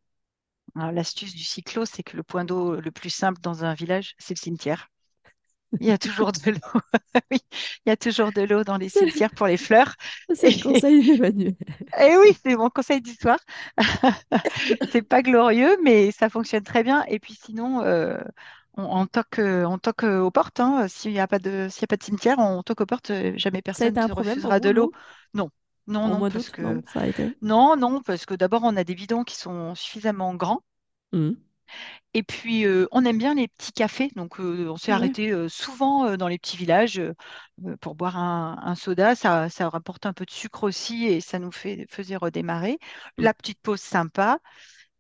L'astuce 0.76 1.34
du 1.34 1.42
cyclo, 1.44 1.84
c'est 1.84 2.02
que 2.02 2.16
le 2.16 2.22
point 2.22 2.44
d'eau 2.44 2.80
le 2.80 2.90
plus 2.90 3.10
simple 3.10 3.40
dans 3.40 3.64
un 3.64 3.74
village, 3.74 4.14
c'est 4.18 4.34
le 4.34 4.40
cimetière. 4.40 4.88
Il 5.80 5.86
y 5.86 5.90
a 5.90 5.98
toujours 5.98 6.32
de 6.32 6.50
l'eau. 6.50 6.80
oui, 7.30 7.38
il 7.84 7.88
y 7.88 7.92
a 7.92 7.96
toujours 7.96 8.32
de 8.32 8.42
l'eau 8.42 8.64
dans 8.64 8.76
les 8.76 8.88
cimetières 8.88 9.30
pour 9.30 9.46
les 9.46 9.56
fleurs. 9.56 9.94
C'est 10.34 10.50
le 10.50 10.62
conseil 10.62 11.04
d'Emmanuel. 11.04 11.54
Et 11.98 12.10
eh 12.10 12.16
oui, 12.16 12.36
c'est 12.42 12.56
mon 12.56 12.70
conseil 12.70 13.00
d'histoire. 13.00 13.38
c'est 14.90 15.02
pas 15.02 15.22
glorieux, 15.22 15.76
mais 15.82 16.10
ça 16.10 16.28
fonctionne 16.28 16.62
très 16.62 16.82
bien. 16.82 17.04
Et 17.08 17.18
puis 17.18 17.34
sinon, 17.34 17.82
on, 18.76 19.06
toque, 19.06 19.38
on 19.40 19.78
toque 19.78 20.04
aux 20.04 20.30
portes. 20.30 20.60
Hein. 20.60 20.86
S'il 20.88 21.12
n'y 21.12 21.20
a, 21.20 21.26
pas 21.26 21.38
de, 21.38 21.68
a 21.68 21.86
pas 21.86 21.96
de 21.96 22.02
cimetière, 22.02 22.38
on 22.38 22.62
toque 22.62 22.80
aux 22.80 22.86
portes. 22.86 23.12
Jamais 23.36 23.62
personne 23.62 23.94
ne 23.94 24.12
refusera 24.12 24.60
de 24.60 24.70
l'eau. 24.70 24.92
Non? 25.34 25.50
Non, 25.86 26.08
non, 26.08 26.30
parce 26.30 26.48
que... 26.48 26.62
non, 27.42 27.76
non, 27.76 28.00
parce 28.00 28.24
que 28.24 28.34
d'abord, 28.34 28.62
on 28.64 28.76
a 28.76 28.84
des 28.84 28.94
bidons 28.94 29.22
qui 29.22 29.36
sont 29.36 29.74
suffisamment 29.74 30.34
grands. 30.34 30.62
Mmh. 31.12 31.32
Et 32.14 32.22
puis, 32.22 32.64
euh, 32.64 32.86
on 32.92 33.04
aime 33.04 33.18
bien 33.18 33.34
les 33.34 33.48
petits 33.48 33.72
cafés. 33.72 34.10
Donc, 34.14 34.38
euh, 34.38 34.68
on 34.68 34.76
s'est 34.76 34.92
arrêté 34.92 35.30
euh, 35.30 35.48
souvent 35.48 36.16
dans 36.16 36.28
les 36.28 36.38
petits 36.38 36.56
villages 36.56 37.02
pour 37.80 37.94
boire 37.96 38.16
un, 38.16 38.74
soda. 38.76 39.16
Ça, 39.16 39.48
ça, 39.48 39.68
rapporte 39.68 40.06
un 40.06 40.12
peu 40.12 40.24
de 40.24 40.30
sucre 40.30 40.64
aussi 40.64 41.06
et 41.06 41.20
ça 41.20 41.38
nous 41.38 41.52
fait, 41.52 41.86
faisait 41.90 42.16
redémarrer. 42.16 42.78
Mmh. 43.18 43.22
La 43.22 43.34
petite 43.34 43.60
pause 43.60 43.80
sympa. 43.80 44.38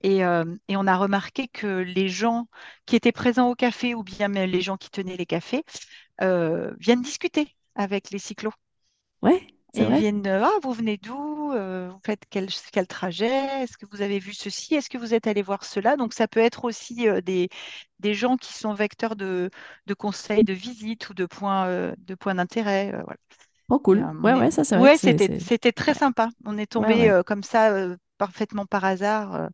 Euh, 0.04 0.56
et, 0.68 0.76
on 0.76 0.86
a 0.86 0.96
remarqué 0.96 1.48
que 1.48 1.66
les 1.66 2.08
gens 2.08 2.48
qui 2.84 2.96
étaient 2.96 3.12
présents 3.12 3.48
au 3.48 3.54
café 3.54 3.94
ou 3.94 4.02
bien 4.02 4.28
même 4.28 4.50
les 4.50 4.60
gens 4.60 4.76
qui 4.76 4.90
tenaient 4.90 5.16
les 5.16 5.26
cafés 5.26 5.64
viennent 6.20 7.02
discuter 7.02 7.56
avec 7.74 8.10
les 8.10 8.18
cyclos. 8.18 8.52
Ouais, 9.22 9.46
ils 9.76 9.92
viennent, 9.98 10.26
ah, 10.26 10.50
vous 10.62 10.72
venez 10.72 10.96
d'où? 10.96 11.52
Euh, 11.52 11.90
Vous 11.92 12.00
faites 12.04 12.22
quel, 12.30 12.48
quel 12.72 12.86
trajet? 12.86 13.62
Est-ce 13.62 13.76
que 13.76 13.86
vous 13.90 14.02
avez 14.02 14.18
vu 14.18 14.32
ceci? 14.32 14.74
Est-ce 14.74 14.88
que 14.90 14.98
vous 14.98 15.14
êtes 15.14 15.26
allé 15.26 15.42
voir 15.42 15.64
cela? 15.64 15.96
Donc, 15.96 16.12
ça 16.14 16.28
peut 16.28 16.40
être 16.40 16.64
aussi 16.64 17.06
des, 17.22 17.48
des 18.00 18.14
gens 18.14 18.36
qui 18.36 18.52
sont 18.52 18.74
vecteurs 18.74 19.16
de, 19.16 19.50
de 19.86 19.94
conseils 19.94 20.44
de 20.44 20.52
visite 20.52 21.08
ou 21.10 21.14
de 21.14 21.26
points 21.26 21.94
de 21.98 22.14
points 22.14 22.34
d'intérêt. 22.34 22.90
voilà. 22.92 23.18
Oh, 23.70 23.78
cool. 23.78 24.04
ouais, 24.22 24.34
ouais, 24.34 24.50
ça, 24.50 24.64
c'est. 24.64 24.78
Ouais, 24.78 24.96
c'était, 24.96 25.38
c'était 25.40 25.72
très 25.72 25.94
sympa. 25.94 26.28
On 26.44 26.58
est 26.58 26.66
tombé 26.70 27.20
comme 27.26 27.42
ça, 27.42 27.72
parfaitement 28.18 28.66
par 28.66 28.84
hasard 28.84 29.48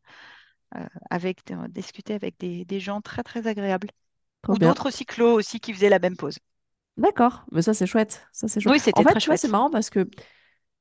avec, 1.10 1.40
discuter 1.68 2.14
avec 2.14 2.38
des, 2.38 2.64
des, 2.64 2.80
gens 2.80 3.00
très, 3.00 3.22
très 3.22 3.46
agréables. 3.46 3.88
Trop 4.42 4.54
Ou 4.54 4.58
d'autres 4.58 4.90
cyclos 4.90 5.32
aussi 5.32 5.60
qui 5.60 5.72
faisaient 5.72 5.88
la 5.88 5.98
même 5.98 6.16
pause. 6.16 6.38
D'accord, 7.00 7.44
mais 7.50 7.62
ça 7.62 7.74
c'est 7.74 7.86
chouette. 7.86 8.26
Ça 8.32 8.46
c'est 8.46 8.60
chouette. 8.60 8.74
Oui, 8.74 8.80
c'était 8.80 9.00
en 9.00 9.02
fait, 9.02 9.10
très 9.10 9.20
tu 9.20 9.28
vois, 9.30 9.36
c'est 9.36 9.48
marrant 9.48 9.70
parce 9.70 9.90
que 9.90 10.08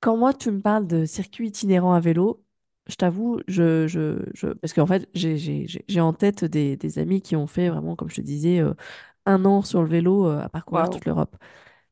quand 0.02 0.18
moi 0.18 0.34
tu 0.34 0.52
me 0.52 0.62
parles 0.62 0.86
de 0.86 1.06
circuit 1.06 1.48
itinérant 1.48 1.94
à 1.94 2.00
vélo, 2.00 2.44
je 2.88 2.96
t'avoue, 2.96 3.40
je, 3.48 3.88
je, 3.88 4.20
je, 4.34 4.48
parce 4.48 4.74
qu'en 4.74 4.88
fait, 4.88 5.08
j'ai 5.14 6.02
en 6.02 6.14
tête 6.14 6.44
des, 6.44 6.76
des, 6.76 7.00
amis 7.00 7.22
qui 7.22 7.36
ont 7.36 7.48
fait 7.48 7.70
vraiment, 7.70 7.96
comme 7.96 8.10
je 8.10 8.16
te 8.16 8.22
disais, 8.22 8.60
euh, 8.60 8.74
un 9.26 9.46
an 9.46 9.62
sur 9.62 9.84
le 9.84 9.88
vélo 9.88 10.28
euh, 10.28 10.42
à 10.42 10.50
parcourir 10.50 10.90
toute 10.90 11.06
l'Europe. 11.06 11.36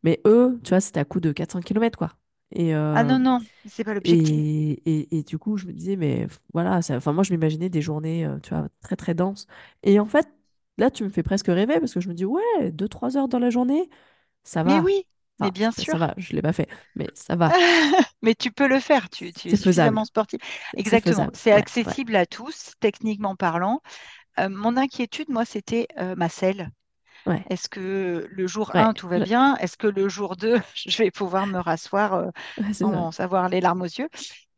Mais 0.03 0.19
eux, 0.25 0.59
tu 0.63 0.69
vois, 0.69 0.79
c'était 0.79 0.99
à 0.99 1.05
coup 1.05 1.19
de 1.19 1.31
400 1.31 1.61
km, 1.61 1.97
quoi. 1.97 2.13
Et, 2.51 2.73
ah 2.73 3.03
non, 3.03 3.15
euh, 3.15 3.17
non, 3.19 3.39
c'est 3.67 3.83
pas 3.83 3.93
l'objectif. 3.93 4.29
Et, 4.29 4.81
et, 4.85 5.17
et, 5.17 5.23
du 5.23 5.37
coup, 5.37 5.57
je 5.57 5.67
me 5.67 5.73
disais, 5.73 5.97
mais 5.97 6.27
voilà, 6.53 6.79
enfin, 6.89 7.13
moi, 7.13 7.23
je 7.23 7.31
m'imaginais 7.31 7.69
des 7.69 7.81
journées, 7.81 8.27
tu 8.41 8.49
vois, 8.53 8.67
très, 8.81 8.95
très 8.95 9.13
denses. 9.13 9.45
Et 9.83 9.99
en 9.99 10.05
fait, 10.05 10.27
là, 10.77 10.89
tu 10.89 11.03
me 11.03 11.09
fais 11.09 11.23
presque 11.23 11.47
rêver 11.47 11.79
parce 11.79 11.93
que 11.93 11.99
je 11.99 12.09
me 12.09 12.13
dis, 12.13 12.25
ouais, 12.25 12.71
2-3 12.71 13.17
heures 13.17 13.27
dans 13.27 13.39
la 13.39 13.49
journée, 13.49 13.89
ça 14.47 14.63
va. 14.63 14.75
Mais 14.75 14.79
oui, 14.79 15.05
mais 15.39 15.51
bien 15.51 15.71
sûr. 15.71 15.93
Ça 15.93 15.97
va, 15.97 16.13
je 16.17 16.31
ne 16.31 16.38
l'ai 16.38 16.41
pas 16.41 16.53
fait, 16.53 16.67
mais 16.95 17.07
ça 17.13 17.36
va. 17.36 17.51
mais 18.21 18.33
tu 18.33 18.51
peux 18.51 18.67
le 18.67 18.79
faire, 18.79 19.10
tu, 19.10 19.31
tu 19.33 19.49
es 19.49 19.55
suffisamment 19.55 20.05
sportif. 20.05 20.39
Exactement, 20.75 21.29
c'est 21.33 21.51
accessible 21.51 22.15
à 22.15 22.25
tous, 22.25 22.73
techniquement 22.79 23.36
parlant. 23.36 23.81
Euh, 24.39 24.49
mon 24.49 24.77
inquiétude, 24.77 25.29
moi, 25.29 25.45
c'était 25.45 25.88
euh, 25.99 26.15
ma 26.15 26.29
selle. 26.29 26.71
Ouais. 27.25 27.43
Est-ce 27.49 27.67
que 27.67 28.25
le 28.29 28.47
jour 28.47 28.73
1, 28.73 28.93
tout 28.93 29.10
va 29.10 29.19
bien? 29.19 29.57
Est-ce 29.57 29.75
que 29.75 29.88
le 29.88 30.07
jour 30.07 30.38
2, 30.38 30.62
je 30.75 30.97
vais 30.97 31.12
pouvoir 31.12 31.45
me 31.45 31.60
rasseoir 31.60 32.13
euh, 32.13 32.29
sans 32.73 33.19
avoir 33.19 33.49
les 33.49 33.60
larmes 33.60 33.81
aux 33.81 33.86
yeux? 33.86 34.10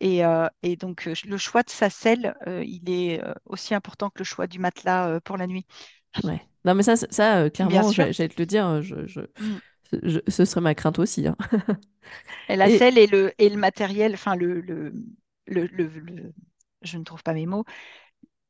Et, 0.02 0.22
et, 0.64 0.78
donc, 0.78 1.10
le 1.26 1.38
choix 1.38 1.62
de 1.62 1.70
sa 1.70 1.90
selle, 1.90 2.34
il 2.48 2.90
est 2.90 3.22
aussi 3.46 3.76
important 3.76 4.10
que 4.10 4.20
le 4.20 4.24
choix 4.24 4.48
du 4.48 4.58
matelas 4.58 5.20
pour 5.26 5.36
la 5.36 5.46
nuit. 5.46 5.66
Ouais. 6.24 6.42
Non, 6.64 6.74
mais 6.74 6.84
ça, 6.84 6.96
ça 6.96 7.50
clairement, 7.50 7.92
j'allais 7.92 8.30
te 8.30 8.40
le 8.40 8.46
dire, 8.46 8.82
je, 8.82 9.06
je, 9.08 9.20
mm 9.20 9.60
ce 9.92 10.46
serait 10.46 10.62
ma 10.62 10.76
crainte 10.76 11.00
aussi. 11.00 11.28
Hein. 11.28 11.36
et 12.50 12.56
la 12.56 12.70
selle 12.70 12.98
et 12.98 13.08
le, 13.08 13.32
et 13.38 13.50
le 13.50 13.58
matériel, 13.58 14.14
enfin 14.14 14.36
le, 14.36 14.62
le, 14.62 14.94
le, 15.48 16.34
je 16.82 16.98
ne 16.98 17.04
trouve 17.04 17.24
pas 17.24 17.34
mes 17.34 17.46
mots, 17.46 17.66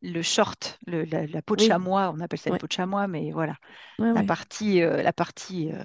le 0.02 0.22
short, 0.22 0.80
la, 0.86 1.42
peau 1.42 1.56
de 1.56 1.62
chamois, 1.62 2.12
on 2.16 2.20
appelle 2.20 2.40
ça 2.40 2.50
une 2.50 2.58
peau 2.58 2.68
de 2.68 2.72
chamois, 2.72 3.08
mais 3.08 3.32
voilà, 3.32 3.56
la, 3.98 4.24
Partie, 4.24 4.82
euh, 4.82 5.02
la 5.02 5.14
partie, 5.14 5.72
euh, 5.72 5.84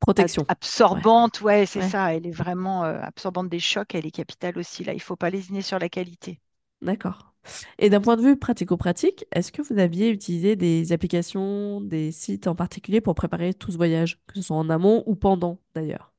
protection 0.00 0.44
absorbante, 0.48 1.40
ouais, 1.40 1.66
c'est 1.66 1.82
ça, 1.82 2.14
elle 2.14 2.26
est 2.26 2.32
vraiment 2.32 2.84
euh, 2.84 3.00
absorbante 3.00 3.48
des 3.48 3.60
chocs, 3.60 3.94
elle 3.94 4.06
est 4.06 4.10
capitale 4.10 4.58
aussi. 4.58 4.84
Là, 4.84 4.94
il 4.94 5.02
faut 5.02 5.16
pas 5.16 5.30
lésiner 5.30 5.62
sur 5.62 5.78
la 5.78 5.88
qualité. 5.88 6.40
D'accord. 6.80 7.34
Et 7.78 7.90
d'un 7.90 8.00
point 8.00 8.16
de 8.16 8.22
vue 8.22 8.36
pratico-pratique, 8.36 9.24
est-ce 9.32 9.52
que 9.52 9.62
vous 9.62 9.78
aviez 9.78 10.10
utilisé 10.10 10.56
des 10.56 10.92
applications, 10.92 11.80
des 11.80 12.12
sites 12.12 12.46
en 12.46 12.54
particulier 12.54 13.00
pour 13.00 13.14
préparer 13.14 13.54
tout 13.54 13.70
ce 13.70 13.76
voyage, 13.76 14.18
que 14.26 14.36
ce 14.36 14.42
soit 14.42 14.56
en 14.56 14.70
amont 14.70 15.02
ou 15.06 15.14
pendant 15.14 15.58
d'ailleurs? 15.74 16.12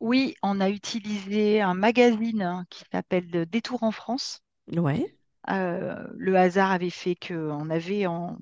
Oui, 0.00 0.34
on 0.42 0.60
a 0.60 0.70
utilisé 0.70 1.60
un 1.60 1.74
magazine 1.74 2.64
qui 2.70 2.84
s'appelle 2.90 3.46
Détour 3.46 3.82
en 3.82 3.90
France. 3.90 4.42
Ouais. 4.74 5.14
Euh, 5.50 6.06
le 6.16 6.36
hasard 6.36 6.70
avait 6.70 6.90
fait 6.90 7.16
qu'on 7.16 7.70
avait 7.70 8.06
en, 8.06 8.38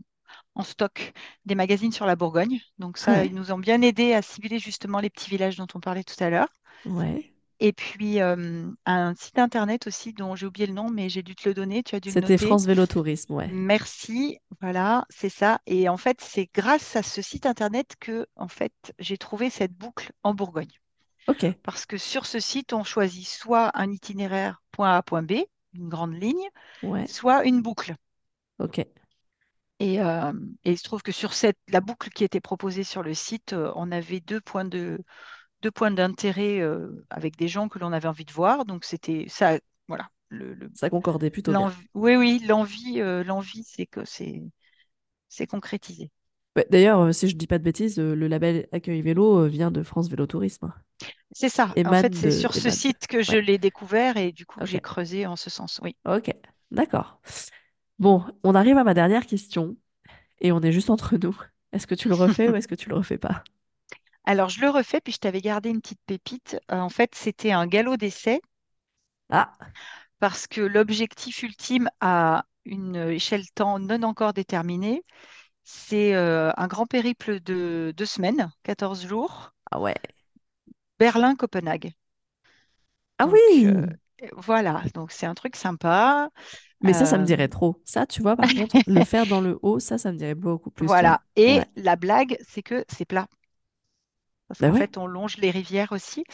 stock 0.62 1.12
des 1.46 1.54
magazines 1.54 1.92
sur 1.92 2.06
la 2.06 2.16
Bourgogne. 2.16 2.60
Donc 2.78 2.98
ça, 2.98 3.24
ils 3.24 3.34
nous 3.34 3.52
ont 3.52 3.58
bien 3.58 3.80
aidés 3.82 4.12
à 4.12 4.22
cibler 4.22 4.58
justement 4.58 5.00
les 5.00 5.10
petits 5.10 5.30
villages 5.30 5.56
dont 5.56 5.66
on 5.74 5.80
parlait 5.80 6.04
tout 6.04 6.22
à 6.22 6.30
l'heure. 6.30 6.48
Ouais. 6.84 7.32
Et 7.60 7.72
puis 7.72 8.20
un 8.20 9.14
site 9.16 9.38
internet 9.38 9.86
aussi 9.86 10.12
dont 10.12 10.36
j'ai 10.36 10.46
oublié 10.46 10.66
le 10.66 10.74
nom, 10.74 10.90
mais 10.90 11.08
j'ai 11.08 11.22
dû 11.22 11.34
te 11.34 11.48
le 11.48 11.54
donner. 11.54 11.82
Tu 11.82 11.94
as 11.94 12.00
dû. 12.00 12.10
C'était 12.10 12.38
France 12.38 12.66
Vélo 12.66 12.86
Tourisme, 12.86 13.34
ouais. 13.34 13.48
Merci, 13.48 14.38
voilà, 14.60 15.04
c'est 15.10 15.28
ça. 15.28 15.60
Et 15.66 15.88
en 15.88 15.96
fait, 15.96 16.20
c'est 16.20 16.48
grâce 16.54 16.94
à 16.94 17.02
ce 17.02 17.20
site 17.20 17.46
internet 17.46 17.96
que 17.98 18.26
en 18.36 18.48
fait 18.48 18.72
j'ai 18.98 19.18
trouvé 19.18 19.50
cette 19.50 19.72
boucle 19.72 20.12
en 20.22 20.34
Bourgogne. 20.34 20.70
Ok. 21.26 21.46
Parce 21.62 21.84
que 21.84 21.98
sur 21.98 22.26
ce 22.26 22.38
site, 22.38 22.72
on 22.72 22.84
choisit 22.84 23.26
soit 23.26 23.70
un 23.74 23.90
itinéraire 23.90 24.62
point 24.70 24.96
A 24.96 25.02
point 25.02 25.22
B, 25.22 25.32
une 25.74 25.88
grande 25.88 26.14
ligne, 26.14 26.48
soit 27.06 27.44
une 27.44 27.60
boucle. 27.60 27.94
Ok. 28.60 28.78
Et, 29.80 29.94
et, 29.96 30.32
il 30.64 30.78
se 30.78 30.82
trouve 30.82 31.02
que 31.02 31.12
sur 31.12 31.34
cette, 31.34 31.58
la 31.68 31.80
boucle 31.80 32.08
qui 32.10 32.24
était 32.24 32.40
proposée 32.40 32.82
sur 32.84 33.02
le 33.02 33.14
site, 33.14 33.54
on 33.74 33.92
avait 33.92 34.20
deux 34.20 34.40
points 34.40 34.64
de, 34.64 34.98
deux 35.62 35.70
points 35.70 35.90
d'intérêt 35.90 36.60
euh, 36.60 37.04
avec 37.10 37.36
des 37.36 37.48
gens 37.48 37.68
que 37.68 37.78
l'on 37.78 37.92
avait 37.92 38.08
envie 38.08 38.24
de 38.24 38.32
voir. 38.32 38.64
Donc 38.64 38.84
c'était 38.84 39.26
ça, 39.28 39.58
voilà. 39.88 40.08
Le, 40.30 40.70
ça 40.74 40.90
concordait 40.90 41.30
plutôt 41.30 41.52
bien. 41.52 41.72
Oui, 41.94 42.16
oui, 42.16 42.42
l'envie, 42.46 43.00
euh, 43.00 43.24
l'envie, 43.24 43.64
c'est 43.64 43.86
que 43.86 44.04
c'est 44.04 44.42
c'est 45.28 45.46
concrétisé. 45.46 46.10
D'ailleurs, 46.70 47.00
euh, 47.00 47.12
si 47.12 47.28
je 47.28 47.36
dis 47.36 47.46
pas 47.46 47.58
de 47.58 47.64
bêtises, 47.64 47.98
le 47.98 48.26
label 48.26 48.68
Accueil 48.72 49.00
Vélo 49.00 49.46
vient 49.46 49.70
de 49.70 49.82
France 49.82 50.08
Vélo 50.08 50.26
Tourisme. 50.26 50.72
C'est 51.32 51.48
ça. 51.48 51.72
en 51.84 51.92
fait, 51.92 52.14
c'est 52.14 52.30
sur 52.30 52.54
ce 52.54 52.70
site 52.70 53.06
que 53.06 53.22
je 53.22 53.36
l'ai 53.36 53.58
découvert 53.58 54.16
et 54.16 54.32
du 54.32 54.44
coup, 54.44 54.60
j'ai 54.64 54.80
creusé 54.80 55.26
en 55.26 55.36
ce 55.36 55.50
sens. 55.50 55.80
Oui. 55.82 55.96
Ok, 56.04 56.34
d'accord. 56.70 57.20
Bon, 57.98 58.22
on 58.44 58.54
arrive 58.54 58.78
à 58.78 58.84
ma 58.84 58.94
dernière 58.94 59.26
question 59.26 59.76
et 60.40 60.52
on 60.52 60.60
est 60.60 60.72
juste 60.72 60.90
entre 60.90 61.16
nous. 61.16 61.36
Est-ce 61.72 61.86
que 61.86 61.94
tu 61.94 62.08
le 62.08 62.14
refais 62.14 62.48
ou 62.48 62.54
est-ce 62.56 62.68
que 62.68 62.74
tu 62.74 62.88
le 62.88 62.96
refais 62.96 63.18
pas? 63.18 63.44
Alors, 64.28 64.50
je 64.50 64.60
le 64.60 64.68
refais, 64.68 65.00
puis 65.00 65.14
je 65.14 65.18
t'avais 65.20 65.40
gardé 65.40 65.70
une 65.70 65.80
petite 65.80 66.02
pépite. 66.04 66.58
Euh, 66.70 66.76
en 66.76 66.90
fait, 66.90 67.14
c'était 67.14 67.52
un 67.52 67.66
galop 67.66 67.96
d'essai. 67.96 68.42
Ah. 69.30 69.52
Parce 70.18 70.46
que 70.46 70.60
l'objectif 70.60 71.42
ultime 71.42 71.88
à 72.00 72.44
une 72.66 72.96
échelle 72.96 73.50
temps 73.54 73.78
non 73.78 74.02
encore 74.02 74.34
déterminée, 74.34 75.02
c'est 75.64 76.14
euh, 76.14 76.50
un 76.58 76.66
grand 76.66 76.84
périple 76.84 77.40
de 77.40 77.94
deux 77.96 78.04
semaines, 78.04 78.50
14 78.64 79.06
jours. 79.06 79.54
Ah 79.70 79.80
ouais. 79.80 79.96
Berlin-Copenhague. 80.98 81.92
Ah 83.16 83.28
oui 83.28 83.64
euh, 83.64 83.86
Voilà, 84.36 84.82
donc 84.92 85.10
c'est 85.10 85.24
un 85.24 85.34
truc 85.34 85.56
sympa. 85.56 86.28
Mais 86.82 86.92
ça, 86.92 87.06
ça 87.06 87.16
me 87.16 87.24
dirait 87.24 87.48
trop. 87.48 87.80
Ça, 87.86 88.04
tu 88.04 88.20
vois, 88.20 88.36
par 88.36 88.52
contre, 88.52 88.76
le 88.86 89.04
faire 89.06 89.26
dans 89.26 89.40
le 89.40 89.58
haut, 89.62 89.80
ça, 89.80 89.96
ça 89.96 90.12
me 90.12 90.18
dirait 90.18 90.34
beaucoup 90.34 90.70
plus. 90.70 90.86
Voilà. 90.86 91.22
Et 91.34 91.62
la 91.76 91.96
blague, 91.96 92.36
c'est 92.46 92.62
que 92.62 92.84
c'est 92.90 93.06
plat. 93.06 93.26
Parce 94.48 94.60
bah 94.60 94.70
qu'en 94.70 94.76
fait, 94.76 94.96
on 94.98 95.06
longe 95.06 95.36
les 95.36 95.50
rivières 95.50 95.92
aussi. 95.92 96.24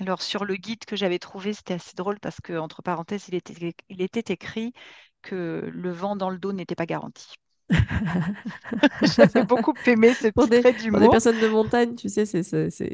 Alors, 0.00 0.22
sur 0.22 0.44
le 0.44 0.54
guide 0.56 0.84
que 0.84 0.96
j'avais 0.96 1.18
trouvé, 1.18 1.52
c'était 1.52 1.74
assez 1.74 1.94
drôle 1.96 2.20
parce 2.20 2.40
que, 2.40 2.56
entre 2.56 2.82
parenthèses, 2.82 3.26
il 3.28 3.34
était, 3.34 3.74
il 3.88 4.00
était 4.00 4.32
écrit 4.32 4.72
que 5.22 5.68
le 5.72 5.90
vent 5.90 6.14
dans 6.14 6.30
le 6.30 6.38
dos 6.38 6.52
n'était 6.52 6.76
pas 6.76 6.86
garanti. 6.86 7.34
J'avais 9.16 9.44
beaucoup 9.44 9.74
aimé 9.86 10.14
ce 10.14 10.28
pour 10.28 10.48
petit 10.48 10.62
des, 10.62 10.72
du 10.72 10.90
Pour 10.90 11.00
des 11.00 11.08
personnes 11.08 11.40
de 11.40 11.48
montagne, 11.48 11.94
tu 11.96 12.08
sais, 12.08 12.26
c'est. 12.26 12.42
c'est 12.42 12.90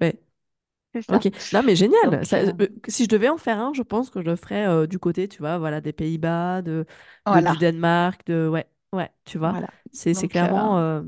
ouais. 0.00 0.18
Ok, 1.10 1.28
non 1.52 1.62
mais 1.62 1.76
génial. 1.76 2.14
Euh, 2.14 2.22
euh, 2.32 2.66
si 2.88 3.04
je 3.04 3.08
devais 3.08 3.28
en 3.28 3.36
faire 3.36 3.58
un, 3.58 3.72
je 3.74 3.82
pense 3.82 4.10
que 4.10 4.20
je 4.20 4.26
le 4.26 4.36
ferais 4.36 4.66
euh, 4.66 4.86
du 4.86 4.98
côté, 4.98 5.28
tu 5.28 5.38
vois, 5.40 5.58
voilà, 5.58 5.80
des 5.80 5.92
Pays-Bas, 5.92 6.62
de, 6.62 6.86
du 7.26 7.58
Danemark, 7.58 8.26
de 8.26 8.48
ouais, 8.48 8.66
ouais, 8.92 9.10
tu 9.24 9.38
vois. 9.38 9.54
C'est 9.92 10.14
clairement 10.28 11.02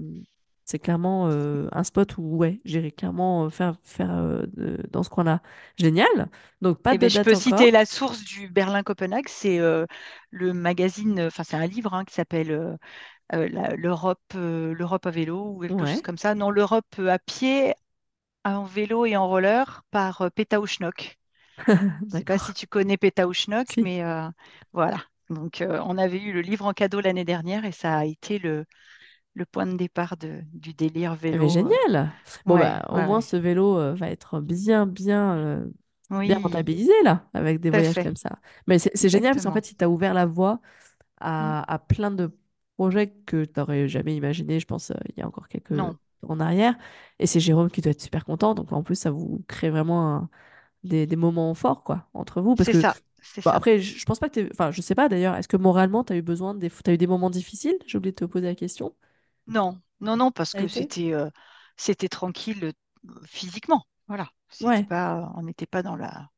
c'est 0.71 0.79
clairement 0.79 1.27
euh, 1.29 1.67
un 1.73 1.83
spot 1.83 2.17
où 2.17 2.37
ouais, 2.37 2.61
j'irai 2.65 2.93
clairement 2.93 3.47
euh, 3.47 3.51
faire, 3.51 3.75
faire 3.83 4.13
euh, 4.13 4.47
dans 4.91 5.03
ce 5.03 5.11
coin-là. 5.11 5.43
Génial. 5.77 6.31
Donc 6.61 6.81
pas 6.81 6.95
eh 6.95 6.99
de 6.99 7.01
ben, 7.01 7.11
Je 7.11 7.23
peux 7.23 7.35
citer 7.35 7.73
la 7.73 7.85
source 7.85 8.23
du 8.23 8.49
Berlin-Copenhague, 8.49 9.27
c'est 9.29 9.59
le 9.59 10.53
magazine, 10.53 11.23
enfin 11.23 11.43
c'est 11.43 11.57
un 11.57 11.67
livre 11.67 11.93
hein, 11.95 12.05
qui 12.05 12.15
s'appelle 12.15 12.79
l'Europe, 13.33 14.21
l'Europe 14.35 15.07
à 15.07 15.11
vélo 15.11 15.55
ou 15.57 15.61
quelque 15.61 15.87
chose 15.87 16.03
comme 16.03 16.19
ça. 16.19 16.37
Non, 16.37 16.51
l'Europe 16.51 17.01
à 17.01 17.19
pied, 17.19 17.75
en 18.45 18.63
vélo 18.63 19.07
et 19.07 19.17
en 19.17 19.27
roller 19.27 19.83
par 19.91 20.31
Petau 20.35 20.67
Schnock. 20.67 21.19
Je 21.67 21.73
ne 21.73 22.11
sais 22.11 22.25
pas 22.25 22.39
si 22.39 22.55
tu 22.55 22.69
connais 22.69 22.97
Petau 22.97 23.33
Schnock, 23.33 23.77
mais 23.77 24.03
voilà. 24.73 25.03
Donc 25.31 25.65
on 25.67 25.99
avait 25.99 26.23
eu 26.23 26.33
le 26.33 26.43
livre 26.43 26.67
en 26.67 26.73
cadeau 26.73 27.01
l'année 27.01 27.25
dernière 27.25 27.65
et 27.65 27.73
ça 27.73 27.99
a 27.99 28.05
été 28.05 28.39
le 28.39 28.67
le 29.35 29.45
point 29.45 29.67
de 29.67 29.77
départ 29.77 30.17
de, 30.17 30.41
du 30.53 30.75
délire 30.75 31.15
vélo. 31.15 31.45
Mais 31.45 31.49
génial. 31.49 32.13
Bon, 32.47 32.59
bah, 32.59 32.85
au 32.89 33.01
moins, 33.03 33.21
ce 33.21 33.37
vélo 33.37 33.79
euh, 33.79 33.95
va 33.95 34.09
être 34.09 34.41
bien, 34.41 34.87
bien, 34.87 35.37
euh, 35.37 35.65
bien 36.11 36.39
rentabilisé, 36.39 36.93
là, 37.05 37.29
avec 37.33 37.61
des 37.61 37.71
voyages 37.71 37.95
comme 37.95 38.17
ça. 38.17 38.39
Mais 38.67 38.79
c'est 38.79 39.09
génial 39.09 39.35
parce 39.35 39.45
qu'en 39.45 39.53
fait, 39.53 39.71
il 39.71 39.77
t'a 39.77 39.89
ouvert 39.89 40.15
la 40.15 40.27
voie 40.27 40.55
mm. 40.55 40.59
à, 41.21 41.73
à, 41.75 41.79
plein 41.79 42.11
de 42.11 42.31
projets 42.77 43.13
que 43.27 43.45
tu 43.45 43.53
n'aurais 43.59 43.89
jamais 43.89 44.17
imaginé, 44.17 44.59
je 44.59 44.67
pense, 44.67 44.91
euh, 44.91 44.95
il 45.11 45.21
y 45.21 45.23
a 45.23 45.27
encore 45.27 45.49
quelques 45.49 45.71
non. 45.71 45.97
en 46.27 46.41
arrière. 46.41 46.77
Et 47.19 47.27
c'est 47.27 47.41
Jérôme 47.41 47.71
qui 47.71 47.81
doit 47.83 47.93
être 47.93 48.03
super 48.03 48.25
content. 48.25 48.55
Donc, 48.55 48.73
en 48.73 48.83
plus, 48.83 48.97
ça 48.97 49.11
vous 49.11 49.45
crée 49.47 49.71
vraiment 49.71 50.29
des, 50.83 51.07
des, 51.07 51.17
moments 51.17 51.55
forts, 51.55 51.85
quoi, 51.85 52.09
entre 52.15 52.41
vous. 52.41 52.57
C'est 52.59 52.81
ça. 52.81 52.95
Bon, 53.45 53.51
après, 53.51 53.79
je, 53.79 53.99
je 53.99 54.05
pense 54.07 54.19
pas 54.19 54.29
que 54.31 54.41
tu 54.41 54.49
Enfin, 54.51 54.71
je 54.71 54.81
sais 54.81 54.95
pas 54.95 55.09
d'ailleurs. 55.09 55.37
Est-ce 55.37 55.47
que 55.47 55.59
moralement, 55.59 56.03
tu 56.03 56.15
as 56.15 56.17
eu 56.17 56.23
besoin 56.23 56.55
des. 56.55 56.71
As 56.87 56.93
eu 56.93 56.97
des 56.97 57.07
moments 57.07 57.31
difficiles? 57.31 57.77
J'ai 57.87 57.99
oublié 57.99 58.13
de 58.13 58.17
te 58.17 58.25
poser 58.25 58.47
la 58.47 58.55
question. 58.55 58.95
Non, 59.51 59.81
non, 60.01 60.17
non, 60.17 60.31
parce 60.31 60.53
que 60.53 60.69
c'était 60.69 61.13
euh, 61.13 61.29
c'était 61.77 62.09
tranquille 62.09 62.65
euh, 62.65 62.73
physiquement. 63.27 63.85
Voilà. 64.09 64.29
Pas, 64.89 65.33
on 65.37 65.43
n'était 65.43 65.67
pas 65.67 65.83
dans 65.83 65.97
la, 65.97 66.29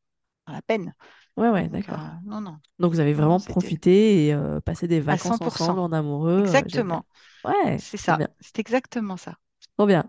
la 0.46 0.62
peine. 0.62 0.94
Ouais, 1.36 1.48
ouais, 1.48 1.68
d'accord. 1.68 1.98
non, 2.24 2.40
non. 2.40 2.58
Donc 2.78 2.92
vous 2.92 3.00
avez 3.00 3.12
non, 3.12 3.18
vraiment 3.20 3.40
profité 3.40 4.28
et 4.28 4.36
passé 4.64 4.86
des 4.88 5.00
vacances 5.00 5.38
100%. 5.38 5.64
ensemble 5.64 5.80
en 5.80 5.92
amoureux. 5.92 6.40
Exactement. 6.40 7.04
Ouais, 7.44 7.78
C'est 7.78 7.96
ça. 7.96 8.18
C'est 8.40 8.58
exactement 8.58 9.16
ça. 9.16 9.36
Trop 9.76 9.86
bien. 9.86 10.04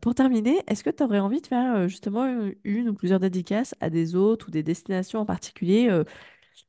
pour 0.00 0.14
terminer, 0.14 0.62
est-ce 0.66 0.82
que 0.82 0.90
tu 0.90 1.02
aurais 1.02 1.18
envie 1.18 1.40
de 1.40 1.46
faire 1.46 1.88
justement 1.88 2.26
une, 2.64 2.88
ou 2.88 2.94
plusieurs 2.94 3.20
dédicaces 3.20 3.74
à 3.80 3.90
des 3.90 4.14
hôtes 4.16 4.46
ou 4.46 4.50
des 4.50 4.62
destinations 4.62 5.20
en 5.20 5.26
particulier 5.26 5.90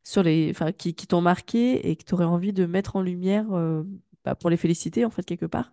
sur 0.04 0.24
les, 0.24 0.54
qui, 0.78 0.96
qui 0.96 1.08
t'ont 1.08 1.22
marqué 1.22 1.90
et 1.90 1.96
que 1.96 2.04
tu 2.04 2.14
aurais 2.14 2.26
envie 2.26 2.54
de 2.54 2.66
mettre 2.66 2.96
en 2.98 3.02
lumière 3.02 3.46
bah, 4.26 4.36
pour 4.36 4.50
les 4.50 4.58
féliciter 4.58 5.06
en 5.06 5.10
fait 5.10 5.24
quelque 5.26 5.46
part? 5.46 5.72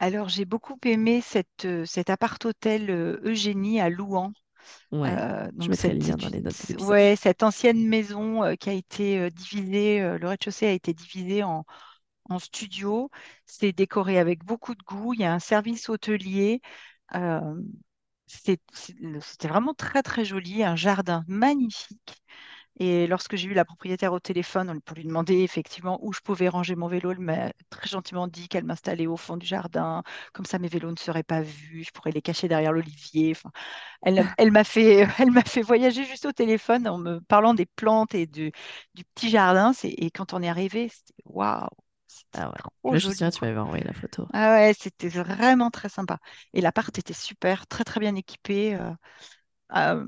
Alors, 0.00 0.28
j'ai 0.28 0.44
beaucoup 0.44 0.78
aimé 0.84 1.20
cette, 1.20 1.66
cet 1.84 2.10
appart-hôtel 2.10 2.90
Eugénie 3.24 3.80
à 3.80 3.88
Louan. 3.90 4.32
Ouais, 4.92 5.18
Euh, 5.18 5.50
je 5.58 5.70
donc 5.70 5.72
mettrai 5.72 5.90
le 5.90 5.98
cette, 5.98 6.04
lien 6.04 6.16
dans 6.18 6.28
les 6.28 6.40
notes 6.42 6.60
de 6.60 6.66
l'épisode. 6.68 6.98
ouais, 6.98 7.16
cette 7.16 7.42
ancienne 7.44 7.86
maison 7.88 8.44
euh, 8.44 8.54
qui 8.56 8.70
a 8.70 8.74
été 8.74 9.18
euh, 9.20 9.30
divisée, 9.30 10.00
euh, 10.02 10.18
le 10.18 10.28
rez-de-chaussée 10.28 10.66
a 10.68 10.72
été 10.72 10.94
divisé 10.94 11.42
en, 11.44 11.64
en 12.30 12.38
studio. 12.40 13.10
C'est 13.46 13.72
décoré 13.72 14.18
avec 14.20 14.44
beaucoup 14.44 14.74
de 14.76 14.82
goût. 14.84 15.14
Il 15.14 15.20
y 15.20 15.24
a 15.24 15.34
un 15.34 15.40
service 15.40 15.88
hôtelier. 15.90 16.62
Euh, 17.16 17.40
c'est- 18.26 18.60
c'est- 18.72 18.96
c'était 19.22 19.48
vraiment 19.48 19.74
très 19.74 20.02
très 20.02 20.24
joli, 20.24 20.64
un 20.64 20.76
jardin 20.76 21.24
magnifique. 21.28 22.22
Et 22.78 23.06
lorsque 23.06 23.36
j'ai 23.36 23.48
eu 23.48 23.54
la 23.54 23.64
propriétaire 23.64 24.12
au 24.12 24.20
téléphone 24.20 24.80
pour 24.82 24.96
lui 24.96 25.04
demander 25.04 25.40
effectivement 25.42 25.98
où 26.02 26.12
je 26.12 26.20
pouvais 26.20 26.48
ranger 26.48 26.76
mon 26.76 26.88
vélo, 26.88 27.10
elle 27.12 27.18
m'a 27.20 27.52
très 27.70 27.88
gentiment 27.88 28.28
dit 28.28 28.48
qu'elle 28.48 28.64
m'installait 28.64 29.06
au 29.06 29.16
fond 29.16 29.36
du 29.36 29.46
jardin. 29.46 30.02
Comme 30.32 30.46
ça, 30.46 30.58
mes 30.58 30.68
vélos 30.68 30.90
ne 30.92 30.96
seraient 30.96 31.22
pas 31.24 31.42
vus. 31.42 31.84
Je 31.84 31.90
pourrais 31.92 32.12
les 32.12 32.22
cacher 32.22 32.48
derrière 32.48 32.72
l'olivier. 32.72 33.32
Enfin, 33.32 33.50
elle, 34.02 34.28
elle 34.38 34.52
m'a 34.52 34.64
fait, 34.64 35.06
elle 35.20 35.32
m'a 35.32 35.42
fait 35.44 35.62
voyager 35.62 36.04
juste 36.04 36.26
au 36.26 36.32
téléphone 36.32 36.88
en 36.88 36.98
me 36.98 37.20
parlant 37.22 37.54
des 37.54 37.66
plantes 37.66 38.14
et 38.14 38.26
du, 38.26 38.52
du 38.94 39.04
petit 39.14 39.30
jardin. 39.30 39.72
Et 39.84 40.10
quand 40.10 40.34
on 40.34 40.42
est 40.42 40.48
arrivé, 40.50 40.88
c'était 40.90 41.14
waouh, 41.26 41.68
Ah 42.32 42.48
ouais. 42.50 42.56
Là, 42.88 42.98
je 42.98 43.04
souviens, 43.10 43.30
tu 43.30 43.44
m'avais 43.44 43.58
envoyé 43.58 43.84
la 43.84 43.92
photo. 43.92 44.26
Ah 44.32 44.54
ouais, 44.56 44.74
c'était 44.78 45.08
vraiment 45.08 45.70
très 45.70 45.88
sympa. 45.88 46.18
Et 46.52 46.60
l'appart 46.60 46.96
était 46.98 47.14
super, 47.14 47.66
très 47.66 47.84
très 47.84 48.00
bien 48.00 48.14
équipé. 48.14 48.74
euh, 48.74 48.92
euh, 49.76 50.06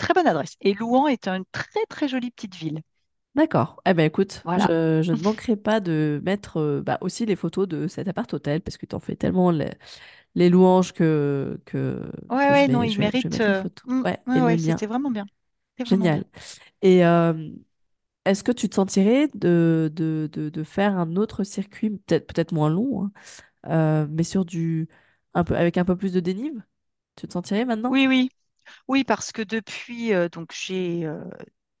très 0.00 0.14
bonne 0.14 0.26
adresse. 0.28 0.56
Et 0.62 0.74
Louan 0.74 1.08
est 1.08 1.28
une 1.28 1.44
très 1.52 1.84
très 1.88 2.08
jolie 2.08 2.32
petite 2.32 2.56
ville. 2.56 2.82
D'accord. 3.36 3.80
Eh 3.86 3.94
ben 3.94 4.04
écoute, 4.06 4.44
Voilà. 4.44 4.68
je, 4.68 5.02
je 5.02 5.12
ne 5.12 5.20
manquerai 5.22 5.54
pas 5.56 5.78
de 5.80 6.20
mettre 6.24 6.56
euh, 6.58 6.82
bah, 6.82 6.98
aussi 7.00 7.26
les 7.26 7.36
photos 7.36 7.68
de 7.68 7.86
cet 7.86 8.08
appart-hôtel 8.08 8.60
parce 8.60 8.76
que 8.76 8.86
tu 8.86 8.94
en 8.96 8.98
fais 8.98 9.14
tellement 9.14 9.52
les, 9.52 9.70
les 10.34 10.50
louanges 10.50 10.92
que, 10.94 11.60
que, 11.66 12.10
Ouais, 12.30 12.48
que 12.48 12.52
ouais, 12.52 12.68
non, 12.68 12.82
il 12.82 12.98
mérite. 12.98 13.40
euh, 13.40 13.64
mm, 13.84 14.04
Ouais, 14.04 14.20
ouais, 14.26 14.40
et 14.40 14.42
le 14.42 14.54
ouais, 14.54 14.56
lien. 14.56 14.80
c'était 14.80 14.86
vraiment 14.86 15.10
bien. 15.10 15.26
C'était 15.72 15.84
vraiment 15.84 16.08
bien. 16.08 16.20
Génial. 16.20 16.24
Et 16.82 17.04
euh, 17.06 17.50
est-ce 18.26 18.44
que 18.44 18.52
tu 18.52 18.68
te 18.68 18.76
sentirais 18.76 19.28
de, 19.34 19.90
de, 19.94 20.28
de, 20.32 20.50
de 20.50 20.64
faire 20.64 20.98
un 20.98 21.16
autre 21.16 21.44
circuit, 21.44 21.90
peut-être 21.90 22.26
peut-être 22.28 22.52
moins 22.52 22.70
long, 22.70 23.06
hein, 23.06 23.12
euh, 23.68 24.08
mais 24.10 24.24
sur 24.24 24.44
du 24.46 24.88
un 25.34 25.44
peu 25.44 25.56
avec 25.56 25.78
un 25.78 25.84
peu 25.86 25.96
plus 25.96 26.12
de 26.14 26.20
dénive? 26.20 26.62
Tu 27.16 27.28
te 27.28 27.32
sentirais 27.34 27.64
maintenant? 27.66 27.96
Oui, 27.96 28.06
oui, 28.06 28.30
oui, 28.88 29.04
parce 29.04 29.32
que 29.32 29.42
depuis, 29.42 30.14
euh, 30.14 30.28
donc 30.28 30.52
j'ai, 30.54 31.04
euh, 31.06 31.24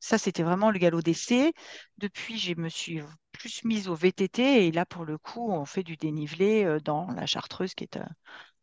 ça 0.00 0.18
c'était 0.18 0.42
vraiment 0.42 0.70
le 0.70 0.78
galop 0.78 1.02
d'essai. 1.02 1.52
Depuis, 1.98 2.38
je 2.38 2.54
me 2.54 2.68
suis 2.68 3.00
plus 3.32 3.64
mise 3.64 3.88
au 3.88 3.94
VTT 3.94 4.66
et 4.66 4.72
là, 4.72 4.86
pour 4.86 5.04
le 5.04 5.18
coup, 5.18 5.50
on 5.52 5.64
fait 5.64 5.82
du 5.82 5.96
dénivelé 5.96 6.64
euh, 6.64 6.80
dans 6.80 7.08
la 7.12 7.26
Chartreuse 7.26 7.74
qui 7.74 7.84
est 7.84 7.96
à, 7.96 8.08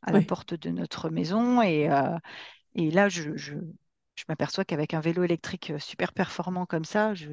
à 0.03 0.11
la 0.13 0.21
porte 0.23 0.53
de 0.55 0.69
notre 0.71 1.09
maison. 1.09 1.61
Et, 1.63 1.89
et 2.75 2.91
là, 2.91 3.09
je, 3.09 3.35
je, 3.37 3.55
je 4.15 4.23
m'aperçois 4.29 4.65
qu'avec 4.65 4.93
un 4.93 4.99
vélo 4.99 5.23
électrique 5.23 5.73
super 5.79 6.13
performant 6.13 6.65
comme 6.65 6.85
ça, 6.85 7.13
je, 7.15 7.29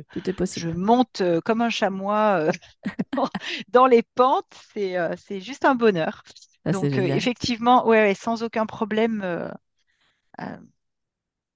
je 0.54 0.68
monte 0.68 1.22
comme 1.44 1.60
un 1.62 1.70
chamois 1.70 2.50
dans 3.68 3.86
les 3.86 4.02
pentes. 4.02 4.54
C'est 4.74 4.96
c'est 5.16 5.40
juste 5.40 5.64
un 5.64 5.74
bonheur. 5.74 6.22
C'est 6.26 6.70
Donc, 6.70 6.98
effectivement, 6.98 7.86
ouais, 7.86 8.00
ouais, 8.02 8.14
sans 8.14 8.42
aucun 8.42 8.66
problème. 8.66 9.22
euh, 10.40 10.56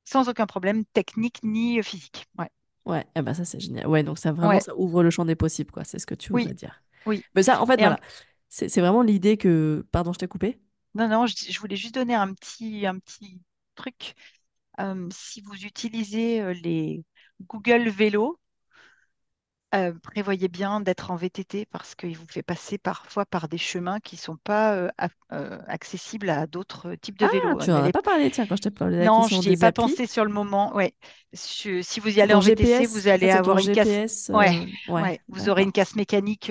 sans 0.09 0.29
aucun 0.29 0.47
problème 0.47 0.85
technique 0.87 1.39
ni 1.43 1.79
euh, 1.79 1.83
physique. 1.83 2.27
Ouais. 2.39 2.51
Ouais, 2.87 3.07
eh 3.17 3.23
ben 3.23 3.35
ça 3.35 3.45
c'est 3.45 3.61
génial. 3.61 3.87
Ouais, 3.87 4.03
donc 4.03 4.19
ça 4.19 4.33
vraiment 4.33 4.59
Ouais, 4.59 4.61
ça 4.61 4.75
ouvre 4.77 5.03
le 5.03 5.11
champ 5.11 5.25
des 5.27 5.37
possibles, 5.37 5.71
quoi. 5.71 5.85
C'est 5.85 5.99
ce 5.99 6.07
que 6.07 6.15
tu 6.15 6.33
oui, 6.33 6.49
voudrais 6.49 6.55
dire. 6.55 6.83
oui. 7.07 7.27
Mais 7.35 7.43
ça, 7.43 7.61
en 7.63 7.67
fait, 7.67 7.79
Et 7.79 7.87
voilà. 7.87 8.01
C'est 8.49 8.69
c'est 8.71 8.81
vraiment 8.81 9.03
l'idée 9.03 9.37
que. 9.37 9.87
Pardon, 9.93 10.13
je 10.13 10.19
t'ai 10.19 10.29
coupé? 10.29 10.59
non, 10.95 11.09
non, 11.09 11.27
je, 11.27 11.35
je 11.53 11.61
voulais 11.61 11.77
juste 11.77 11.95
donner 11.95 12.15
un 12.15 12.35
petit, 12.35 12.87
un 12.87 12.99
petit 12.99 13.41
truc. 13.75 14.15
Euh, 14.81 15.09
si 15.13 15.41
vous 15.43 15.55
utilisez 15.65 16.43
euh, 16.43 16.53
les 16.55 17.05
Google 17.43 17.89
Vélo, 17.91 18.41
euh, 19.75 19.93
prévoyez 20.03 20.49
bien 20.49 20.81
d'être 20.81 21.11
en 21.11 21.17
VTT 21.17 21.67
parce 21.67 21.95
qu'il 21.95 22.17
vous 22.17 22.27
fait 22.27 22.43
passer 22.43 22.79
parfois 22.79 23.27
par 23.27 23.49
des 23.49 23.59
chemins 23.59 24.01
qui 24.01 24.17
ne 24.17 24.21
sont 24.21 24.37
pas 24.37 24.75
euh, 24.75 24.89
euh, 25.33 25.59
accessibles 25.67 26.31
à 26.31 26.47
d'autres 26.47 26.95
types 26.95 27.19
de 27.19 27.27
Ah, 27.27 27.29
vélos. 27.33 27.59
tu 27.61 27.71
n'en 27.71 27.85
as 27.85 27.93
pas 27.93 28.03
parlé, 28.03 28.31
tiens, 28.31 28.47
quand 28.47 28.57
je 28.57 28.63
t'ai 28.63 28.71
parlé 28.71 28.97
de 28.97 29.01
la 29.03 29.07
Non, 29.07 29.29
je 29.29 29.35
n'y 29.37 29.53
ai 29.53 29.57
pas 29.57 29.67
applis. 29.69 29.83
pensé 29.83 30.07
sur 30.07 30.25
le 30.25 30.33
moment. 30.33 30.75
Ouais. 30.75 30.95
Je- 31.33 31.83
si 31.83 32.01
vous 32.01 32.09
y 32.17 32.21
allez 32.21 32.35
en 32.35 32.41
VTC, 32.41 32.71
GPS. 32.71 32.91
vous 32.93 33.09
allez 33.09 33.31
avoir 33.31 33.59
une 33.59 33.73
casse. 33.73 34.31
Ouais, 34.31 34.67
Ouais, 34.89 35.03
ouais. 35.03 35.21
Vous 35.29 35.49
aurez 35.49 35.63
une 35.65 35.73
casse 35.73 35.97
mécanique. 35.97 36.51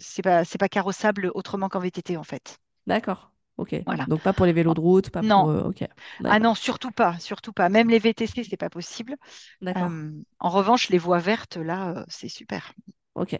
c'est 0.00 0.22
pas, 0.22 0.44
pas 0.58 0.68
carrossable 0.68 1.30
autrement 1.34 1.68
qu'en 1.68 1.80
VTT 1.80 2.16
en 2.16 2.24
fait. 2.24 2.58
D'accord. 2.86 3.30
Ok. 3.58 3.74
Voilà. 3.86 4.08
Donc 4.08 4.22
pas 4.22 4.34
pour 4.34 4.46
les 4.46 4.54
vélos 4.54 4.74
de 4.74 4.80
route, 4.80 5.10
pas 5.10 5.24
pour. 5.24 5.30
Non, 5.30 5.50
euh, 5.50 5.62
Ok. 5.64 5.84
ah 6.28 6.38
non, 6.40 6.54
surtout 6.54 6.90
pas, 6.92 7.18
surtout 7.20 7.52
pas. 7.52 7.68
Même 7.68 7.90
les 7.90 7.98
VTC, 7.98 8.44
c'est 8.44 8.56
pas 8.56 8.70
possible. 8.70 9.16
D'accord. 9.60 9.92
Euh, 9.92 10.12
en 10.40 10.50
revanche, 10.50 10.90
les 10.90 10.98
voies 10.98 11.18
vertes, 11.20 11.56
là, 11.58 11.90
euh, 11.98 12.04
c'est 12.08 12.28
super. 12.30 12.74
Ok. 13.14 13.36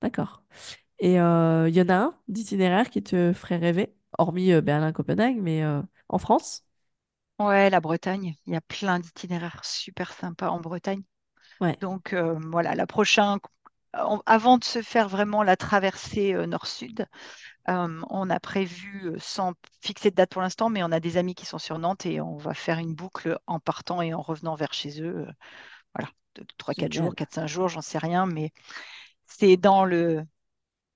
D'accord. 0.00 0.42
Et 1.00 1.20
euh, 1.20 1.68
il 1.68 1.76
y 1.76 1.82
en 1.82 1.88
a 1.90 1.94
un 1.96 2.18
d'itinéraire 2.28 2.90
qui 2.90 3.02
te 3.04 3.32
ferait 3.34 3.58
rêver, 3.58 3.94
hormis 4.18 4.60
Berlin-Copenhague, 4.62 5.38
mais 5.40 5.64
en 6.08 6.18
France? 6.18 6.64
Ouais, 7.38 7.70
la 7.70 7.80
Bretagne, 7.80 8.34
il 8.46 8.52
y 8.52 8.56
a 8.56 8.60
plein 8.60 8.98
d'itinéraires 9.00 9.64
super 9.64 10.12
sympas 10.12 10.48
en 10.50 10.60
Bretagne. 10.60 11.02
Ouais. 11.60 11.78
Donc 11.80 12.12
euh, 12.14 12.38
voilà, 12.50 12.74
la 12.76 12.86
prochaine, 12.86 13.38
avant 14.26 14.58
de 14.58 14.64
se 14.64 14.82
faire 14.82 15.08
vraiment 15.08 15.42
la 15.44 15.56
traversée 15.56 16.34
euh, 16.34 16.46
nord-sud, 16.46 17.06
euh, 17.68 18.00
on 18.10 18.30
a 18.30 18.40
prévu, 18.40 19.12
sans 19.18 19.54
fixer 19.80 20.10
de 20.10 20.16
date 20.16 20.30
pour 20.32 20.42
l'instant, 20.42 20.70
mais 20.70 20.82
on 20.82 20.92
a 20.92 21.00
des 21.00 21.16
amis 21.16 21.34
qui 21.34 21.46
sont 21.46 21.58
sur 21.58 21.78
Nantes 21.78 22.06
et 22.06 22.20
on 22.20 22.36
va 22.36 22.54
faire 22.54 22.78
une 22.78 22.94
boucle 22.94 23.38
en 23.46 23.60
partant 23.60 24.02
et 24.02 24.14
en 24.14 24.22
revenant 24.22 24.54
vers 24.56 24.72
chez 24.74 25.02
eux. 25.02 25.26
voilà, 25.94 26.10
de 26.36 26.44
3-4 26.58 26.92
jours, 26.94 27.14
Génial. 27.14 27.16
4-5 27.16 27.48
jours, 27.48 27.68
j'en 27.68 27.82
sais 27.82 27.98
rien, 27.98 28.26
mais 28.26 28.52
c'est 29.26 29.56
dans 29.58 29.84
le, 29.86 30.24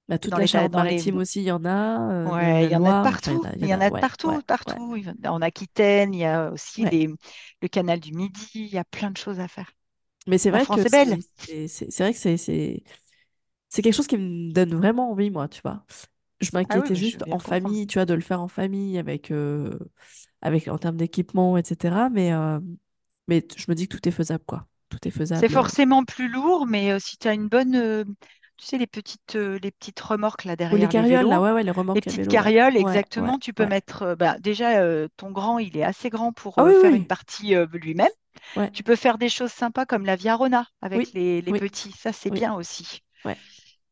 Bah, 0.08 0.18
toute 0.20 0.36
dans 0.36 0.38
la 0.38 0.46
les, 0.82 1.12
aussi, 1.16 1.40
il 1.40 1.44
y 1.46 1.50
en 1.50 1.64
a, 1.64 2.12
euh, 2.12 2.30
ouais, 2.30 2.66
il 2.66 2.70
y 2.70 2.76
en 2.76 2.84
a 2.84 2.94
y 3.26 3.30
en 3.30 3.42
partout, 3.42 3.44
a, 3.44 3.52
il 3.56 3.62
y 3.62 3.64
il 3.64 3.66
en 3.66 3.70
y 3.70 3.74
en 3.74 3.80
a, 3.80 3.90
ouais, 3.90 4.06
partout, 4.20 4.28
ouais, 4.28 4.42
partout. 4.42 4.96
En 5.24 5.42
Aquitaine, 5.42 6.14
il 6.14 6.20
y 6.20 6.24
a 6.24 6.50
aussi 6.50 6.86
les, 6.86 7.08
le 7.62 7.68
canal 7.68 8.00
du 8.00 8.12
Midi, 8.12 8.48
il 8.54 8.66
y 8.68 8.78
a 8.78 8.84
plein 8.84 9.10
de 9.10 9.16
choses 9.16 9.40
à 9.40 9.48
faire. 9.48 9.70
Mais 10.26 10.38
c'est 10.38 10.50
vrai 10.50 10.66
que 10.66 10.84
c'est 10.86 11.98
vrai 12.00 12.12
que 12.12 12.18
c'est 13.68 13.82
quelque 13.82 13.92
chose 13.94 14.06
qui 14.06 14.16
me 14.18 14.52
donne 14.52 14.74
vraiment 14.74 15.10
envie, 15.10 15.30
moi, 15.30 15.48
tu 15.48 15.60
vois. 15.62 15.84
Je 16.40 16.50
Ah 16.68 16.78
oui, 16.80 16.88
m'inquiétais 16.88 16.94
je 16.94 17.16
juste 17.16 17.24
en 17.30 17.38
comprendre. 17.40 17.40
famille, 17.40 17.86
tu 17.86 17.94
vois, 17.98 18.04
de 18.06 18.14
le 18.14 18.20
faire 18.20 18.42
en 18.42 18.48
famille 18.48 18.98
avec, 18.98 19.30
euh, 19.30 19.78
avec 20.42 20.68
en 20.68 20.78
termes 20.78 20.96
d'équipement, 20.96 21.56
etc. 21.58 22.10
Mais, 22.10 22.32
euh, 22.32 22.60
mais 23.28 23.46
je 23.56 23.66
me 23.70 23.74
dis 23.76 23.88
que 23.88 23.96
tout 23.96 24.08
est 24.08 24.12
faisable, 24.12 24.44
quoi. 24.46 24.68
Tout 24.90 24.98
est 25.08 25.10
C'est 25.32 25.48
faisable. 25.50 25.56
euh. 25.56 25.62
forcément 25.62 26.04
plus 26.04 26.28
lourd, 26.28 26.66
mais 26.66 26.92
euh, 26.92 26.98
si 26.98 27.16
tu 27.18 27.28
as 27.28 27.34
une 27.34 27.48
bonne, 27.48 28.04
tu 28.56 28.66
sais, 28.66 28.78
les 28.78 28.86
petites, 28.86 29.34
les 29.34 29.70
petites 29.70 30.00
remorques 30.00 30.44
là 30.44 30.56
Ou 30.70 30.76
les 30.76 30.86
derrière 30.86 30.92
les 30.92 31.02
carrioles, 31.02 31.26
là, 31.26 31.40
ouais, 31.40 31.50
ouais, 31.52 31.64
les 31.64 31.70
les 31.94 32.00
remorques 32.00 32.06
à 32.06 32.12
petites 32.12 32.12
vélo, 32.12 32.28
carrioles, 32.28 32.76
Ouais, 32.76 33.02
exactement, 33.22 33.38
tu 33.38 33.52
peux 33.52 33.66
mettre, 33.66 34.14
bah, 34.16 34.38
déjà, 34.38 35.08
ton 35.16 35.30
grand, 35.30 35.58
il 35.58 35.76
est 35.76 35.82
assez 35.84 36.10
grand 36.10 36.32
pour 36.32 36.56
Ah 36.56 36.64
oui, 36.64 36.74
faire 36.74 36.94
une 36.94 37.06
partie 37.06 37.54
lui-même. 37.72 38.08
Tu 38.72 38.82
peux 38.84 38.96
faire 38.96 39.18
des 39.18 39.28
choses 39.30 39.52
sympas 39.52 39.86
comme 39.86 40.06
la 40.06 40.16
Via 40.16 40.36
Rona 40.36 40.66
avec 40.82 41.12
les, 41.14 41.42
les 41.42 41.54
petits, 41.54 41.92
ça 41.92 42.12
c'est 42.12 42.30
bien 42.32 42.54
aussi. 42.54 43.02
ouais. 43.24 43.40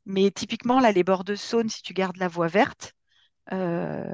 Mais 0.07 0.31
typiquement, 0.31 0.81
là, 0.81 0.93
les 0.93 1.05
bords 1.05 1.25
de 1.25 1.35
Saône, 1.35 1.69
si 1.69 1.83
tu 1.83 1.95
gardes 1.95 2.17
la 2.19 2.29
voie 2.29 2.49
verte, 2.49 2.93
euh, 3.53 4.05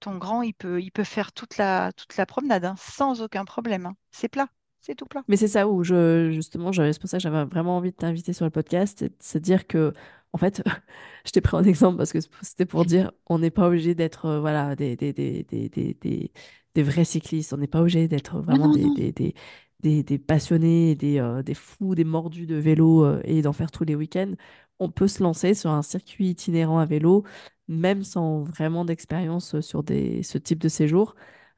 ton 0.00 0.16
grand, 0.16 0.42
il 0.42 0.54
peut, 0.54 0.80
il 0.80 0.90
peut 0.90 1.04
faire 1.04 1.32
toute 1.32 1.56
la, 1.58 1.92
toute 1.92 2.16
la 2.16 2.26
promenade 2.26 2.64
hein, 2.64 2.74
sans 2.78 3.22
aucun 3.22 3.44
problème. 3.44 3.86
hein. 3.86 3.94
C'est 4.10 4.28
plat, 4.28 4.48
c'est 4.80 4.94
tout 4.94 5.06
plat. 5.06 5.22
Mais 5.28 5.36
c'est 5.36 5.48
ça 5.48 5.68
où 5.68 5.84
je, 5.84 6.30
justement, 6.32 6.72
c'est 6.72 7.00
pour 7.00 7.08
ça 7.08 7.18
que 7.18 7.22
j'avais 7.22 7.44
vraiment 7.44 7.76
envie 7.76 7.92
de 7.92 7.96
t'inviter 7.96 8.32
sur 8.32 8.44
le 8.44 8.50
podcast 8.50 9.02
et 9.02 9.08
de 9.10 9.14
se 9.20 9.38
dire 9.38 9.66
que, 9.66 9.92
en 10.32 10.38
fait, 10.38 10.62
je 11.24 11.30
t'ai 11.30 11.40
pris 11.40 11.56
un 11.56 11.64
exemple 11.64 11.98
parce 11.98 12.12
que 12.12 12.18
c'était 12.42 12.66
pour 12.66 12.84
dire, 12.84 13.12
on 13.26 13.38
n'est 13.38 13.50
pas 13.50 13.68
obligé 13.68 13.94
d'être, 13.94 14.26
euh, 14.26 14.40
voilà, 14.40 14.74
des, 14.76 14.96
des, 14.96 15.12
des, 15.12 15.44
des, 15.44 16.30
des, 16.74 16.82
vrais 16.82 17.04
cyclistes, 17.04 17.52
on 17.52 17.58
n'est 17.58 17.66
pas 17.66 17.80
obligé 17.80 18.08
d'être 18.08 18.40
vraiment 18.40 18.68
des. 18.68 19.34
Des, 19.82 20.18
passionnés, 20.18 20.94
des, 20.94 21.18
euh, 21.18 21.42
des 21.42 21.54
fous, 21.54 21.94
des 21.94 22.04
mordus 22.04 22.46
de 22.46 22.56
vélo 22.56 23.04
euh, 23.04 23.20
et 23.24 23.42
d'en 23.42 23.52
faire 23.52 23.70
tous 23.70 23.84
les 23.84 23.94
week-ends. 23.94 24.32
On 24.78 24.90
peut 24.90 25.08
se 25.08 25.22
lancer 25.22 25.54
sur 25.54 25.70
un 25.70 25.82
circuit 25.82 26.28
itinérant 26.28 26.78
à 26.78 26.86
vélo, 26.86 27.24
même 27.68 28.04
sans 28.04 28.42
vraiment 28.42 28.84
d'expérience 28.84 29.60
sur 29.60 29.82
des, 29.82 30.22
ce 30.22 30.38
type 30.38 30.58
de 30.58 30.68
séjour. 30.68 31.14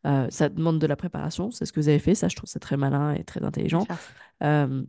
Euh, 0.07 0.27
ça 0.31 0.49
demande 0.49 0.79
de 0.79 0.87
la 0.87 0.97
préparation, 0.97 1.51
c'est 1.51 1.65
ce 1.65 1.73
que 1.73 1.81
vous 1.81 1.89
avez 1.89 1.99
fait, 1.99 2.15
ça 2.15 2.29
je 2.29 2.37
trouve 2.37 2.49
ça 2.49 2.61
très 2.61 2.77
malin 2.77 3.15
et 3.15 3.25
très 3.25 3.43
intelligent. 3.43 3.87
Euh, 4.43 4.83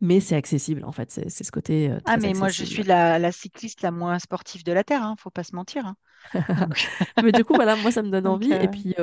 mais 0.00 0.18
c'est 0.20 0.34
accessible 0.34 0.84
en 0.84 0.90
fait, 0.90 1.10
c'est 1.12 1.28
ce 1.44 1.52
côté 1.52 1.90
euh, 1.90 1.98
Ah 2.06 2.16
mais 2.16 2.32
moi 2.32 2.48
je 2.48 2.64
suis 2.64 2.82
la, 2.82 3.30
cycliste 3.30 3.82
la 3.82 3.92
moins 3.92 4.18
sportive 4.18 4.64
de 4.64 4.72
la 4.72 4.82
Terre, 4.82 5.02
hein, 5.04 5.14
faut 5.18 5.30
pas 5.30 5.44
se 5.44 5.54
mentir. 5.54 5.86
Hein. 5.86 5.96
mais 7.22 7.30
du 7.30 7.44
coup 7.44 7.54
voilà, 7.54 7.76
moi 7.76 7.92
ça 7.92 8.02
me 8.02 8.10
donne 8.10 8.26
envie. 8.26 8.52
et 8.52 8.66
puis 8.66 8.96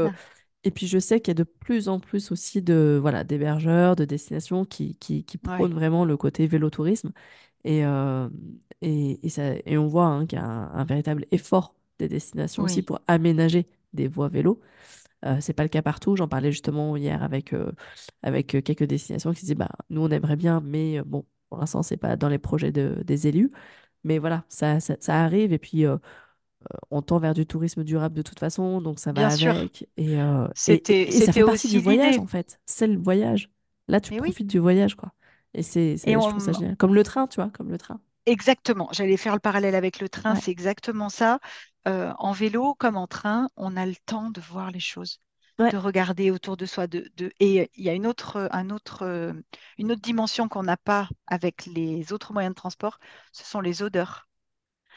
et 0.65 0.71
puis 0.71 0.87
je 0.87 0.99
sais 0.99 1.21
qu'il 1.21 1.29
y 1.31 1.35
a 1.37 1.43
de 1.43 1.43
plus 1.43 1.87
en 1.87 1.99
plus 1.99 2.31
aussi 2.31 2.61
de 2.61 2.97
voilà 3.01 3.23
d'hébergeurs, 3.23 3.95
de 3.95 4.03
destinations 4.03 4.65
qui, 4.65 4.95
qui, 4.95 5.23
qui 5.23 5.37
prônent 5.37 5.73
vraiment 5.73 6.03
le 6.05 6.17
côté 6.17 6.47
vélotourisme. 6.47 7.11
Et, 7.63 7.83
et, 8.81 9.25
et, 9.25 9.29
ça, 9.29 9.53
et 9.65 9.77
on 9.77 9.87
voit 9.87 10.05
hein, 10.05 10.25
qu'il 10.25 10.37
y 10.37 10.41
a 10.41 10.45
un, 10.45 10.83
véritable 10.83 11.25
effort 11.31 11.73
des 11.97 12.07
destinations 12.07 12.63
aussi 12.63 12.83
pour 12.83 12.99
aménager 13.07 13.67
des 13.93 14.07
voies 14.07 14.27
vélo. 14.27 14.59
Euh, 15.25 15.37
c'est 15.41 15.53
pas 15.53 15.63
le 15.63 15.69
cas 15.69 15.81
partout. 15.81 16.15
J'en 16.15 16.27
parlais 16.27 16.51
justement 16.51 16.95
hier 16.97 17.23
avec, 17.23 17.53
euh, 17.53 17.71
avec 18.21 18.47
quelques 18.47 18.83
destinations 18.83 19.33
qui 19.33 19.41
disaient 19.41 19.55
bah, 19.55 19.71
nous, 19.89 20.01
on 20.01 20.09
aimerait 20.09 20.35
bien, 20.35 20.61
mais 20.61 20.99
euh, 20.99 21.03
bon, 21.05 21.25
pour 21.49 21.59
l'instant, 21.59 21.83
c'est 21.83 21.97
pas 21.97 22.15
dans 22.15 22.29
les 22.29 22.37
projets 22.37 22.71
de, 22.71 23.01
des 23.05 23.27
élus. 23.27 23.51
Mais 24.03 24.19
voilà, 24.19 24.45
ça, 24.49 24.79
ça, 24.79 24.95
arrive. 25.09 25.51
Et 25.51 25.57
puis, 25.57 25.83
on 26.91 27.01
tend 27.01 27.19
vers 27.19 27.33
du 27.33 27.45
tourisme 27.45 27.83
durable 27.83 28.15
de 28.15 28.21
toute 28.21 28.39
façon, 28.39 28.81
donc 28.81 28.99
ça 28.99 29.11
va 29.11 29.27
avec. 29.27 29.87
Et, 29.97 30.17
c'était, 30.55 31.11
ça 31.11 31.31
fait 31.31 31.43
partie 31.43 31.69
du 31.69 31.79
voyage, 31.79 32.17
en 32.17 32.27
fait. 32.27 32.59
C'est 32.65 32.87
le 32.87 32.97
voyage. 32.97 33.49
Là, 33.87 33.99
tu 33.99 34.15
profites 34.15 34.47
du 34.47 34.59
voyage, 34.59 34.95
quoi. 34.95 35.11
Et 35.53 35.63
c'est, 35.63 35.95
je 35.97 36.17
trouve 36.17 36.39
ça 36.39 36.51
génial. 36.51 36.75
Comme 36.77 36.93
le 36.93 37.03
train, 37.03 37.27
tu 37.27 37.35
vois, 37.35 37.49
comme 37.49 37.69
le 37.69 37.77
train. 37.77 37.99
Exactement. 38.25 38.89
J'allais 38.91 39.17
faire 39.17 39.33
le 39.33 39.39
parallèle 39.39 39.75
avec 39.75 39.99
le 39.99 40.09
train. 40.09 40.35
C'est 40.35 40.51
exactement 40.51 41.09
ça. 41.09 41.39
Euh, 41.87 42.11
en 42.17 42.31
vélo 42.31 42.73
comme 42.73 42.97
en 42.97 43.07
train, 43.07 43.49
on 43.55 43.77
a 43.77 43.85
le 43.85 43.95
temps 44.05 44.31
de 44.31 44.41
voir 44.41 44.71
les 44.71 44.79
choses, 44.79 45.19
de 45.59 45.77
regarder 45.77 46.31
autour 46.31 46.57
de 46.57 46.65
soi. 46.65 46.87
De, 46.87 47.09
Et 47.39 47.69
il 47.75 47.83
y 47.83 47.89
a 47.89 47.93
une 47.93 48.07
autre, 48.07 48.49
un 48.51 48.71
autre, 48.71 49.03
euh, 49.03 49.33
une 49.77 49.91
autre 49.91 50.01
dimension 50.01 50.49
qu'on 50.49 50.63
n'a 50.63 50.77
pas 50.77 51.07
avec 51.27 51.67
les 51.67 52.11
autres 52.11 52.33
moyens 52.33 52.53
de 52.53 52.59
transport, 52.59 52.99
ce 53.31 53.45
sont 53.45 53.61
les 53.61 53.83
odeurs. 53.83 54.27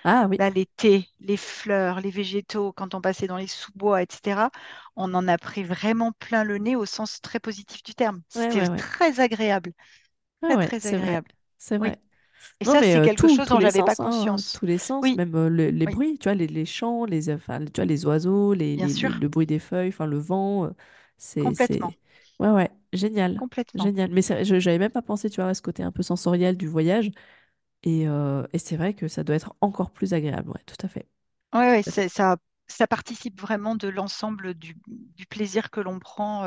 Ah 0.05 0.26
oui. 0.30 0.36
Là, 0.38 0.51
les 0.51 0.66
thés, 0.66 1.09
les 1.20 1.36
fleurs, 1.36 2.01
les 2.01 2.11
végétaux, 2.11 2.72
quand 2.72 2.94
on 2.94 3.01
passait 3.01 3.26
dans 3.26 3.36
les 3.36 3.46
sous-bois, 3.46 4.03
etc., 4.03 4.51
on 4.96 5.12
en 5.14 5.26
a 5.28 5.38
pris 5.38 5.64
vraiment 5.64 6.12
plein 6.12 6.44
le 6.44 6.59
nez 6.59 6.76
au 6.76 6.86
sens 6.86 7.20
très 7.20 7.40
positif 7.40 7.82
du 7.82 7.94
terme. 7.94 8.22
C'était 8.28 8.68
très 8.76 9.20
agréable. 9.20 9.72
Très, 10.42 10.66
très 10.66 10.86
agréable. 10.86 11.28
C'est 11.59 11.78
vrai. 11.78 11.99
Et 12.61 12.64
ça, 12.64 12.82
c'est 12.82 13.01
quelque 13.01 13.28
chose 13.28 13.49
dont 13.49 13.61
j'avais 13.61 13.82
pas 13.82 13.94
hein, 13.99 14.11
conscience. 14.11 14.53
tous 14.53 14.66
les 14.66 14.78
sens, 14.78 15.05
même 15.16 15.49
les 15.49 15.86
bruits, 15.86 16.18
tu 16.18 16.24
vois, 16.24 16.34
les, 16.34 16.64
chants, 16.64 17.05
les, 17.05 17.30
enfin, 17.30 17.64
tu 17.64 17.72
vois, 17.76 17.84
les 17.84 18.07
oiseaux, 18.07 18.55
les, 18.55 18.76
le 18.76 19.28
bruit 19.28 19.46
des 19.46 19.59
feuilles, 19.59 19.88
enfin, 19.88 20.07
le 20.07 20.18
vent. 20.18 20.70
c'est 21.16 21.42
Complètement. 21.42 21.92
Ouais, 22.38 22.51
ouais, 22.51 22.70
génial. 22.92 23.36
Complètement. 23.38 23.84
Génial. 23.84 24.11
Mais 24.12 24.22
je 24.22 24.59
j'avais 24.61 24.78
même 24.78 24.92
pas 24.92 25.03
pensé, 25.03 25.28
tu 25.28 25.40
vois, 25.40 25.51
à 25.51 25.55
ce 25.55 25.62
côté 25.62 25.82
un 25.82 25.90
peu 25.92 26.03
sensoriel 26.03 26.57
du 26.57 26.68
voyage. 26.68 27.11
Et, 27.85 28.03
et 28.05 28.59
c'est 28.59 28.76
vrai 28.76 28.95
que 28.95 29.09
ça 29.09 29.24
doit 29.24 29.37
être 29.37 29.55
encore 29.61 29.91
plus 29.91 30.12
agréable, 30.12 30.51
ouais, 30.51 30.62
tout 30.66 30.76
à 30.85 30.89
fait. 30.89 31.07
Ouais, 31.55 31.83
ouais, 31.83 32.09
ça, 32.09 32.37
ça 32.66 32.87
participe 32.87 33.41
vraiment 33.41 33.74
de 33.74 33.89
l'ensemble 33.89 34.55
du, 34.55 34.76
du, 34.87 35.26
plaisir 35.26 35.70
que 35.70 35.81
l'on 35.81 35.99
prend 35.99 36.43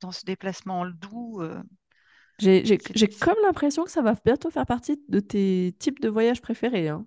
dans 0.00 0.12
ce 0.12 0.24
déplacement 0.24 0.86
doux. 0.86 1.42
J'ai 2.38 3.08
comme 3.20 3.36
l'impression 3.42 3.84
que 3.84 3.90
ça 3.90 4.02
va 4.02 4.14
bientôt 4.24 4.50
faire 4.50 4.66
partie 4.66 5.00
de 5.08 5.20
tes 5.20 5.74
types 5.78 6.00
de 6.00 6.08
voyages 6.08 6.40
préférés. 6.40 6.88
Hein. 6.88 7.06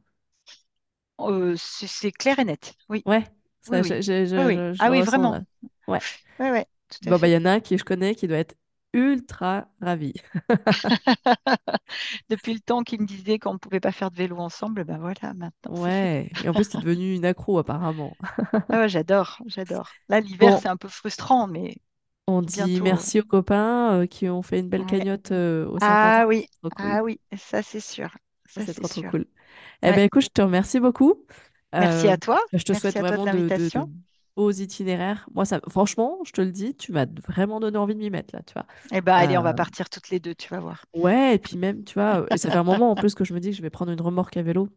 Euh, 1.19 1.55
c'est 1.57 2.11
clair 2.11 2.39
et 2.39 2.45
net, 2.45 2.75
oui. 2.89 3.01
Ouais, 3.05 3.23
oui, 3.69 3.83
je, 3.83 4.75
ah 4.79 4.91
oui, 4.91 5.01
vraiment. 5.01 5.41
Ouais. 5.87 5.99
Ouais, 6.39 6.51
ouais, 6.51 6.65
bon, 7.05 7.17
bah, 7.17 7.27
il 7.27 7.33
y 7.33 7.37
en 7.37 7.45
a 7.45 7.51
un 7.51 7.59
qui 7.59 7.77
je 7.77 7.83
connais 7.83 8.15
qui 8.15 8.27
doit 8.27 8.37
être 8.37 8.55
ultra 8.95 9.67
ravi. 9.81 10.13
Depuis 12.29 12.53
le 12.53 12.59
temps 12.61 12.81
qu'il 12.83 13.01
me 13.01 13.05
disait 13.05 13.37
qu'on 13.39 13.53
ne 13.53 13.57
pouvait 13.57 13.81
pas 13.81 13.91
faire 13.91 14.09
de 14.09 14.15
vélo 14.15 14.37
ensemble, 14.37 14.85
ben 14.85 14.97
voilà, 14.97 15.33
maintenant. 15.33 15.83
Ouais, 15.83 16.31
et 16.43 16.49
en 16.49 16.53
plus, 16.53 16.69
tu 16.69 16.77
es 16.77 16.79
devenue 16.79 17.13
une 17.13 17.25
accro 17.25 17.59
apparemment. 17.59 18.15
ah 18.53 18.79
ouais, 18.79 18.89
j'adore, 18.89 19.39
j'adore. 19.47 19.89
Là, 20.09 20.21
l'hiver, 20.21 20.57
c'est 20.59 20.69
un 20.69 20.77
peu 20.77 20.87
frustrant, 20.87 21.47
mais 21.47 21.75
on 22.27 22.41
dit 22.41 22.81
merci 22.81 23.19
aux 23.19 23.25
copains 23.25 23.99
euh, 23.99 24.05
qui 24.07 24.29
ont 24.29 24.41
fait 24.41 24.59
une 24.59 24.69
belle 24.69 24.85
cagnotte 24.85 25.31
euh, 25.31 25.67
au 25.67 25.77
50 25.77 25.89
Ah 25.89 26.25
oui, 26.27 26.47
ah 26.77 27.03
oui, 27.03 27.19
ça 27.37 27.61
c'est 27.61 27.79
sûr. 27.79 28.09
Ça, 28.47 28.61
c'est 28.65 28.73
trop, 28.73 28.87
trop 28.87 29.03
cool. 29.03 29.25
Eh 29.83 29.91
ben 29.91 29.99
écoute, 29.99 30.23
je 30.23 30.29
te 30.29 30.41
remercie 30.41 30.79
beaucoup. 30.79 31.25
Merci 31.73 32.07
à 32.07 32.13
euh, 32.13 32.17
toi. 32.17 32.39
Je 32.53 32.63
te 32.63 32.73
souhaite 32.73 32.97
vraiment 32.97 33.25
de, 33.25 33.49
de, 33.49 33.69
beaux 34.35 34.51
itinéraires. 34.51 35.27
Moi, 35.33 35.45
ça, 35.45 35.59
franchement, 35.69 36.19
je 36.25 36.31
te 36.31 36.41
le 36.41 36.51
dis, 36.51 36.75
tu 36.75 36.91
m'as 36.91 37.05
vraiment 37.27 37.59
donné 37.59 37.77
envie 37.77 37.95
de 37.95 37.99
m'y 37.99 38.09
mettre 38.09 38.35
là, 38.35 38.41
tu 38.45 38.53
vois. 38.53 38.65
Eh 38.91 39.01
ben 39.01 39.13
allez, 39.13 39.37
on 39.37 39.41
va 39.41 39.53
partir 39.53 39.89
toutes 39.89 40.09
les 40.09 40.19
deux, 40.19 40.35
tu 40.35 40.49
vas 40.49 40.59
voir. 40.59 40.85
Ouais, 40.93 41.35
et 41.35 41.39
puis 41.39 41.57
même, 41.57 41.83
tu 41.83 41.95
vois, 41.95 42.25
ça 42.35 42.49
fait 42.49 42.57
un 42.57 42.63
moment 42.63 42.91
en 42.91 42.95
plus 42.95 43.15
que 43.15 43.23
je 43.23 43.33
me 43.33 43.39
dis 43.39 43.51
que 43.51 43.55
je 43.55 43.61
vais 43.61 43.69
prendre 43.69 43.91
une 43.91 44.01
remorque 44.01 44.37
à 44.37 44.41
vélo. 44.41 44.69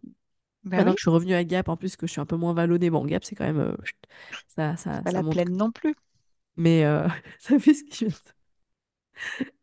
Ben 0.64 0.78
Maintenant 0.78 0.92
que 0.92 0.98
je 0.98 1.02
suis 1.02 1.10
revenue 1.10 1.34
à 1.34 1.44
Gap, 1.44 1.68
en 1.68 1.76
plus 1.76 1.96
que 1.96 2.06
je 2.06 2.12
suis 2.12 2.20
un 2.20 2.26
peu 2.26 2.36
moins 2.36 2.52
vallonnée. 2.52 2.90
Bon, 2.90 3.04
Gap, 3.04 3.24
c'est 3.24 3.34
quand 3.34 3.44
même. 3.44 3.76
ça, 4.48 4.76
ça, 4.76 5.02
pas 5.02 5.12
la 5.12 5.22
plaine 5.22 5.56
non 5.56 5.70
plus. 5.70 5.94
Mais 6.56 6.84
euh, 6.84 7.06
ça 7.38 7.58
fait 7.58 7.74
ce 7.74 7.84
qu'il 7.84 8.12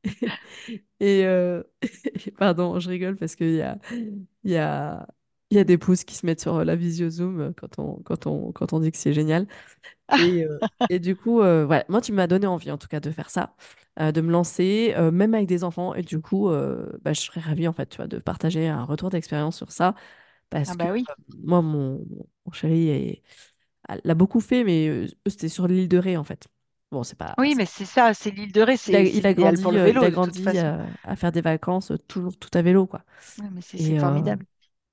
et, 0.99 1.25
euh, 1.25 1.63
pardon, 2.37 2.79
je 2.79 2.89
rigole 2.89 3.15
parce 3.15 3.35
qu'il 3.35 3.55
y 3.55 3.61
a, 3.61 3.77
y, 4.43 4.55
a, 4.55 5.07
y 5.51 5.59
a 5.59 5.63
des 5.63 5.77
pouces 5.77 6.03
qui 6.03 6.15
se 6.15 6.25
mettent 6.25 6.41
sur 6.41 6.63
la 6.63 6.75
visio 6.75 7.09
Zoom 7.09 7.53
quand 7.55 7.79
on, 7.79 8.01
quand 8.03 8.27
on, 8.27 8.51
quand 8.51 8.73
on 8.73 8.79
dit 8.79 8.91
que 8.91 8.97
c'est 8.97 9.13
génial. 9.13 9.47
Et, 10.19 10.43
euh, 10.43 10.59
et, 10.89 10.99
du 10.99 11.15
coup, 11.15 11.37
voilà. 11.37 11.83
moi, 11.89 12.01
tu 12.01 12.11
m'as 12.11 12.27
donné 12.27 12.47
envie 12.47 12.71
en 12.71 12.77
tout 12.77 12.87
cas 12.87 12.99
de 12.99 13.11
faire 13.11 13.29
ça, 13.29 13.55
de 13.99 14.21
me 14.21 14.31
lancer, 14.31 14.95
même 15.11 15.33
avec 15.33 15.47
des 15.47 15.63
enfants. 15.63 15.93
Et 15.95 16.03
du 16.03 16.19
coup, 16.19 16.49
bah, 17.01 17.13
je 17.13 17.21
serais 17.21 17.41
ravie 17.41 17.67
en 17.67 17.73
fait, 17.73 17.87
tu 17.87 17.97
vois, 17.97 18.07
de 18.07 18.19
partager 18.19 18.67
un 18.67 18.83
retour 18.83 19.09
d'expérience 19.09 19.57
sur 19.57 19.71
ça. 19.71 19.95
Parce 20.49 20.69
ah 20.71 20.75
bah 20.75 20.85
que 20.85 20.91
oui. 20.91 21.05
moi, 21.43 21.61
mon, 21.61 22.05
mon 22.45 22.51
chéri 22.51 23.21
l'a 24.03 24.15
beaucoup 24.15 24.39
fait, 24.39 24.63
mais 24.63 25.07
c'était 25.27 25.49
sur 25.49 25.67
l'île 25.67 25.87
de 25.87 25.97
Ré 25.97 26.17
en 26.17 26.23
fait. 26.23 26.47
Bon, 26.91 27.03
c'est 27.03 27.17
pas. 27.17 27.33
Oui, 27.37 27.55
mais 27.57 27.65
c'est 27.65 27.85
ça, 27.85 28.13
c'est 28.13 28.31
l'île 28.31 28.51
de 28.51 28.61
Ré, 28.61 28.75
il 28.87 29.25
a, 29.25 29.33
grandi, 29.33 29.61
vélo, 29.61 29.87
il 29.87 29.97
a 29.97 30.11
grandi 30.11 30.45
à, 30.47 31.15
faire 31.15 31.31
des 31.31 31.41
vacances 31.41 31.91
toujours 32.07 32.37
tout 32.37 32.49
à 32.53 32.61
vélo, 32.61 32.85
quoi. 32.85 33.03
mais 33.51 33.61
c'est 33.61 33.99
formidable. 33.99 34.45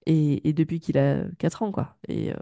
Et, 0.07 0.49
et, 0.49 0.53
depuis 0.53 0.81
qu'il 0.81 0.99
a 0.99 1.25
4 1.39 1.63
ans, 1.63 1.73
quoi. 1.73 1.97
Et, 2.09 2.33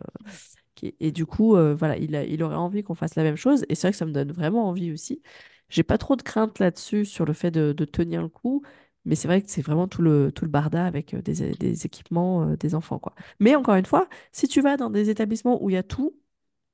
et, 1.01 1.13
du 1.13 1.27
coup, 1.27 1.57
voilà, 1.77 1.97
il, 1.99 2.17
a, 2.17 2.25
il 2.25 2.43
aurait 2.43 2.57
envie 2.57 2.83
qu'on 2.83 2.95
fasse 2.95 3.15
la 3.17 3.23
même 3.23 3.37
chose. 3.37 3.65
Et 3.69 3.75
c'est 3.75 3.89
vrai 3.89 3.93
que 3.93 3.99
ça 3.99 4.07
me 4.07 4.13
donne 4.13 4.33
vraiment 4.33 4.69
envie 4.69 4.93
aussi. 4.93 5.23
J'ai 5.69 5.83
pas 5.83 5.99
trop 5.99 6.17
de 6.17 6.23
crainte 6.23 6.59
là-dessus 6.59 7.05
sur 7.05 7.25
le 7.25 7.33
fait 7.33 7.51
de, 7.51 7.73
de, 7.73 7.85
tenir 7.85 8.23
le 8.23 8.29
coup. 8.29 8.63
Mais 9.05 9.15
c'est 9.15 9.29
vrai 9.29 9.43
que 9.43 9.51
c'est 9.51 9.63
vraiment 9.63 9.89
tout 9.89 10.03
le, 10.03 10.33
tout 10.33 10.45
le 10.45 10.51
barda 10.51 10.85
avec 10.87 11.15
des, 11.17 11.53
des 11.55 11.87
équipements 11.87 12.55
des 12.57 12.75
enfants, 12.75 12.99
quoi. 12.99 13.15
Mais 13.41 13.55
encore 13.57 13.75
une 13.77 13.87
fois, 13.87 14.09
si 14.33 14.49
tu 14.49 14.61
vas 14.63 14.77
dans 14.77 14.91
des 14.91 15.11
établissements 15.11 15.63
où 15.63 15.71
il 15.71 15.75
y 15.75 15.77
a 15.77 15.83
tout, 15.83 16.17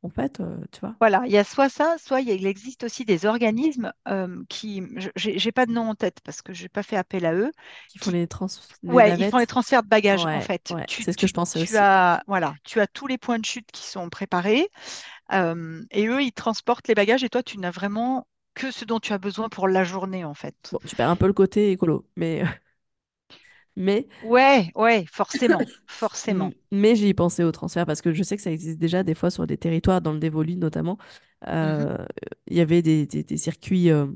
en 0.02 0.08
fait, 0.08 0.40
euh, 0.40 0.56
tu 0.72 0.80
vois. 0.80 0.94
Voilà, 1.00 1.22
il 1.26 1.32
y 1.32 1.38
a 1.38 1.44
soit 1.44 1.68
ça, 1.68 1.96
soit 1.98 2.20
il, 2.20 2.46
existe 2.46 2.84
aussi 2.84 3.04
des 3.04 3.26
organismes 3.26 3.92
euh, 4.08 4.42
qui, 4.48 4.82
j'ai 5.16 5.52
pas 5.52 5.66
de 5.66 5.72
nom 5.72 5.88
en 5.88 5.94
tête 5.94 6.18
parce 6.22 6.42
que 6.42 6.52
j'ai 6.52 6.68
pas 6.68 6.82
fait 6.82 6.96
appel 6.96 7.26
à 7.26 7.34
eux. 7.34 7.50
Qui 7.88 7.98
font 7.98 8.10
les, 8.10 8.26
trans 8.26 8.46
ouais, 8.84 9.18
ils 9.18 9.30
font 9.30 9.38
les 9.38 9.46
transferts 9.46 9.82
de 9.82 9.88
bagages 9.88 10.24
en 10.24 10.40
fait. 10.40 10.72
c'est 10.88 11.12
ce 11.12 11.16
que 11.16 11.26
je 11.26 11.34
pensais 11.34 11.58
tu 11.58 11.64
aussi. 11.64 11.76
As, 11.76 12.22
voilà, 12.26 12.54
tu 12.64 12.80
as 12.80 12.86
tous 12.86 13.06
les 13.06 13.18
points 13.18 13.38
de 13.38 13.44
chute 13.44 13.70
qui 13.72 13.86
sont 13.86 14.08
préparés 14.08 14.68
euh, 15.32 15.82
et 15.90 16.06
eux, 16.06 16.22
ils 16.22 16.32
transportent 16.32 16.88
les 16.88 16.94
bagages 16.94 17.24
et 17.24 17.28
toi, 17.28 17.42
tu 17.42 17.58
n'as 17.58 17.70
vraiment 17.70 18.26
que 18.54 18.70
ce 18.70 18.84
dont 18.84 19.00
tu 19.00 19.12
as 19.12 19.18
besoin 19.18 19.48
pour 19.48 19.68
la 19.68 19.84
journée 19.84 20.24
en 20.24 20.34
fait. 20.34 20.54
Bon, 20.72 20.78
tu 20.86 20.96
perds 20.96 21.10
un 21.10 21.16
peu 21.16 21.26
le 21.26 21.32
côté 21.32 21.72
écolo, 21.72 22.06
mais 22.16 22.42
mais 23.76 24.08
ouais, 24.24 24.72
ouais, 24.74 25.04
forcément, 25.10 25.60
forcément. 25.86 26.50
Mais 26.72 26.96
j'y 26.96 27.12
pensé 27.12 27.44
au 27.44 27.52
transfert 27.52 27.84
parce 27.84 28.00
que 28.00 28.12
je 28.12 28.22
sais 28.22 28.36
que 28.36 28.42
ça 28.42 28.50
existe 28.50 28.78
déjà 28.78 29.02
des 29.02 29.14
fois 29.14 29.30
sur 29.30 29.46
des 29.46 29.58
territoires, 29.58 30.00
dans 30.00 30.12
le 30.12 30.18
dévolu 30.18 30.56
notamment. 30.56 30.94
Mmh 30.94 31.48
euh, 31.48 32.06
il 32.46 32.56
y 32.56 32.60
avait 32.60 32.80
des, 32.80 33.06
des, 33.06 33.36
circuits, 33.36 33.90
euh, 33.90 34.06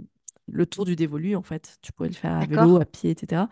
le 0.50 0.64
tour 0.64 0.86
du 0.86 0.96
dévolu 0.96 1.36
en 1.36 1.42
fait. 1.42 1.78
Tu 1.82 1.92
pouvais 1.92 2.08
le 2.08 2.14
faire 2.14 2.32
à 2.32 2.46
vélo, 2.46 2.80
à 2.80 2.86
pied, 2.86 3.10
etc. 3.10 3.42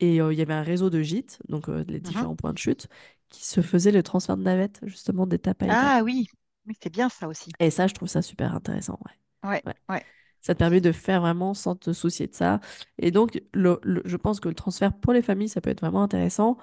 Et 0.00 0.20
euh, 0.20 0.32
il 0.32 0.38
y 0.38 0.42
avait 0.42 0.54
un 0.54 0.62
réseau 0.62 0.90
de 0.90 1.00
gîtes, 1.00 1.38
donc 1.48 1.68
les 1.68 1.98
mmh 1.98 2.00
différents 2.00 2.36
points 2.36 2.52
de 2.52 2.58
chute, 2.58 2.88
qui 3.28 3.46
se 3.46 3.60
faisaient 3.60 3.92
le 3.92 4.02
transfert 4.02 4.36
de 4.36 4.42
navettes, 4.42 4.80
justement 4.82 5.26
d'étape 5.28 5.62
à 5.62 5.66
étape. 5.66 5.78
Ah 5.80 6.00
oui, 6.02 6.26
oui 6.66 6.74
c'est 6.82 6.92
bien 6.92 7.08
ça 7.08 7.28
aussi. 7.28 7.52
Et 7.60 7.70
ça, 7.70 7.86
je 7.86 7.94
trouve 7.94 8.08
ça 8.08 8.20
super 8.20 8.54
intéressant. 8.54 8.98
Ouais, 9.44 9.62
ouais. 9.64 9.74
ouais. 9.88 10.04
Ça 10.44 10.52
te 10.52 10.58
permet 10.58 10.82
de 10.82 10.92
faire 10.92 11.22
vraiment 11.22 11.54
sans 11.54 11.74
te 11.74 11.94
soucier 11.94 12.26
de 12.26 12.34
ça. 12.34 12.60
Et 12.98 13.10
donc, 13.10 13.40
je 13.54 14.16
pense 14.16 14.40
que 14.40 14.48
le 14.50 14.54
transfert 14.54 14.92
pour 14.92 15.14
les 15.14 15.22
familles, 15.22 15.48
ça 15.48 15.62
peut 15.62 15.70
être 15.70 15.80
vraiment 15.80 16.02
intéressant. 16.02 16.58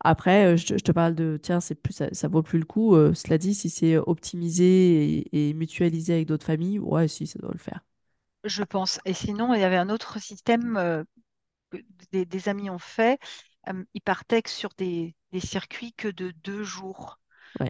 Après, 0.00 0.54
euh, 0.54 0.56
je, 0.56 0.76
te 0.76 0.92
parle 0.92 1.14
de, 1.14 1.38
tiens, 1.42 1.60
c'est 1.60 1.74
plus, 1.74 1.92
ça, 1.92 2.08
ça 2.12 2.28
vaut 2.28 2.42
plus 2.42 2.58
le 2.58 2.64
coup. 2.64 2.94
Euh, 2.94 3.12
cela 3.12 3.36
dit, 3.36 3.54
si 3.54 3.68
c'est 3.68 3.98
optimisé 3.98 5.28
et, 5.30 5.52
mutualisé 5.52 6.14
avec 6.14 6.26
d'autres 6.26 6.46
familles, 6.46 6.78
ouais, 6.78 7.06
si, 7.06 7.26
ça 7.26 7.38
doit 7.38 7.52
le 7.52 7.58
faire. 7.58 7.84
Je 8.44 8.62
pense. 8.62 8.98
Et 9.04 9.12
sinon, 9.12 9.52
il 9.52 9.60
y 9.60 9.64
avait 9.64 9.76
un 9.76 9.90
autre 9.90 10.18
système 10.18 10.78
euh, 10.78 11.04
que 11.70 11.78
des, 12.12 12.48
amis 12.48 12.70
ont 12.70 12.78
fait. 12.78 13.18
ils 13.92 14.00
partaient 14.00 14.40
sur 14.46 14.70
des, 14.78 15.14
des, 15.32 15.40
circuits 15.40 15.92
que 15.92 16.08
de 16.08 16.30
deux 16.30 16.62
jours. 16.62 17.20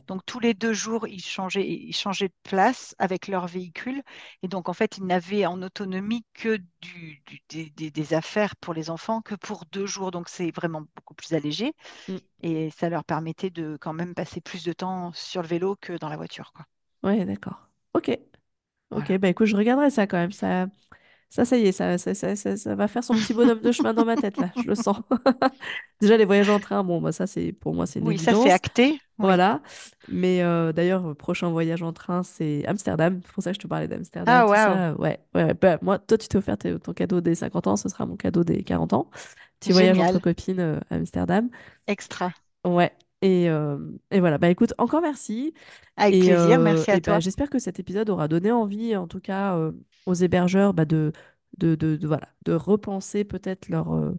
Donc 0.07 0.25
tous 0.27 0.41
les 0.41 0.55
deux 0.55 0.73
jours, 0.73 1.07
ils 1.07 1.23
changeaient, 1.23 1.67
ils 1.67 1.95
changeaient 1.95 2.29
de 2.29 2.35
place 2.43 2.95
avec 2.99 3.29
leur 3.29 3.47
véhicule. 3.47 4.03
Et 4.43 4.49
donc 4.49 4.69
en 4.69 4.73
fait, 4.73 4.99
ils 4.99 5.07
n'avaient 5.07 5.47
en 5.47 5.63
autonomie 5.63 6.25
que 6.35 6.59
du, 6.81 7.23
des, 7.49 8.15
affaires 8.15 8.57
pour 8.57 8.75
les 8.75 8.91
enfants 8.91 9.21
que 9.21 9.35
pour 9.35 9.65
deux 9.73 9.87
jours. 9.87 10.11
Donc 10.11 10.29
c'est 10.29 10.51
vraiment 10.51 10.83
beaucoup 10.97 11.15
plus 11.15 11.33
allégé. 11.33 11.73
Mm. 12.09 12.17
Et 12.43 12.71
ça 12.71 12.89
leur 12.89 13.05
permettait 13.05 13.51
de 13.51 13.77
quand 13.81 13.93
même 13.93 14.15
passer 14.15 14.41
plus 14.41 14.65
de 14.65 14.73
temps 14.73 15.13
sur 15.13 15.43
le 15.43 15.49
vélo 15.49 15.77
que 15.81 15.97
dans 15.99 16.09
la 16.09 16.17
voiture. 16.17 16.53
Quoi. 16.53 16.67
Ouais, 17.03 17.25
d'accord. 17.25 17.69
Ok. 17.95 18.17
Ok, 18.91 19.13
bah 19.19 19.29
écoute, 19.29 19.47
je 19.47 19.57
regarderai 19.57 19.91
ça 19.91 20.07
quand 20.07 20.17
même. 20.17 20.33
Ça, 20.33 20.67
ça, 21.31 21.45
ça 21.45 21.59
y 21.59 21.67
est, 21.67 21.73
ça, 21.73 21.99
ça, 21.99 22.15
ça, 22.15 22.57
ça, 22.57 22.75
va 22.75 22.89
faire 22.89 23.05
son 23.05 23.15
petit 23.15 23.35
bonhomme 23.35 23.61
de 23.61 23.71
chemin 23.71 23.93
dans 23.93 24.07
ma 24.07 24.17
tête, 24.17 24.39
là, 24.39 24.51
je 24.57 24.67
le 24.67 24.75
sens. 24.75 24.97
Déjà, 26.01 26.17
les 26.17 26.25
voyages 26.25 26.49
en 26.49 26.59
train, 26.59 26.83
bon, 26.83 27.03
bah, 27.03 27.13
ça, 27.13 27.27
c'est 27.27 27.53
pour 27.53 27.75
moi, 27.75 27.87
c'est 27.87 27.99
une 27.99 28.07
Oui, 28.07 28.19
ça, 28.19 28.33
c'est 28.35 28.51
acté. 28.51 28.99
Voilà. 29.19 29.61
Mais 30.09 30.43
euh, 30.43 30.73
d'ailleurs, 30.73 31.15
prochain 31.17 31.51
voyage 31.51 31.83
en 31.83 31.93
train, 31.93 32.23
c'est 32.23 32.65
Amsterdam. 32.67 33.21
C'est 33.27 33.33
pour 33.33 33.43
ça 33.43 33.51
que 33.51 33.57
je 33.57 33.61
te 33.61 33.67
parlais 33.67 33.89
d'Amsterdam. 33.89 34.47
Ah, 34.49 34.95
ouais. 34.97 34.97
Ouais, 34.99 35.21
ouais. 35.35 35.55
Bah, 35.55 35.79
moi, 35.83 35.99
toi, 35.99 36.17
tu 36.17 36.29
t'es 36.29 36.39
offert 36.39 36.57
ton 36.57 36.93
cadeau 36.95 37.21
des 37.21 37.35
50 37.35 37.67
ans, 37.67 37.77
ce 37.77 37.91
sera 37.91 38.07
mon 38.07 38.17
cadeau 38.17 38.43
des 38.43 38.63
40 38.63 38.95
ans. 38.95 39.11
Petit 39.61 39.73
voyage 39.73 39.99
entre 39.99 40.21
copines 40.21 40.61
euh, 40.61 40.81
à 40.89 40.95
Amsterdam. 40.95 41.51
Extra. 41.87 42.33
Ouais. 42.65 42.93
Et, 43.21 43.51
euh, 43.51 43.77
et, 44.13 44.21
voilà, 44.21 44.39
bah 44.39 44.49
écoute, 44.49 44.73
encore 44.79 45.03
merci. 45.03 45.53
Avec 45.97 46.21
plaisir, 46.21 46.59
merci 46.61 46.91
à 46.91 46.95
bah, 46.95 47.01
toi. 47.01 47.19
J'espère 47.19 47.51
que 47.51 47.59
cet 47.59 47.81
épisode 47.81 48.09
aura 48.09 48.29
donné 48.29 48.53
envie, 48.53 48.97
en 48.97 49.09
tout 49.09 49.21
cas, 49.21 49.59
aux 50.07 50.15
hébergeurs 50.15 50.75
bah, 50.75 50.85
de, 50.85 51.13
de, 51.59 51.75
de, 51.75 52.07
voilà, 52.07 52.29
de 52.45 52.53
repenser 52.53 53.25
peut-être 53.25 53.69
leur, 53.69 53.93
euh, 53.93 54.15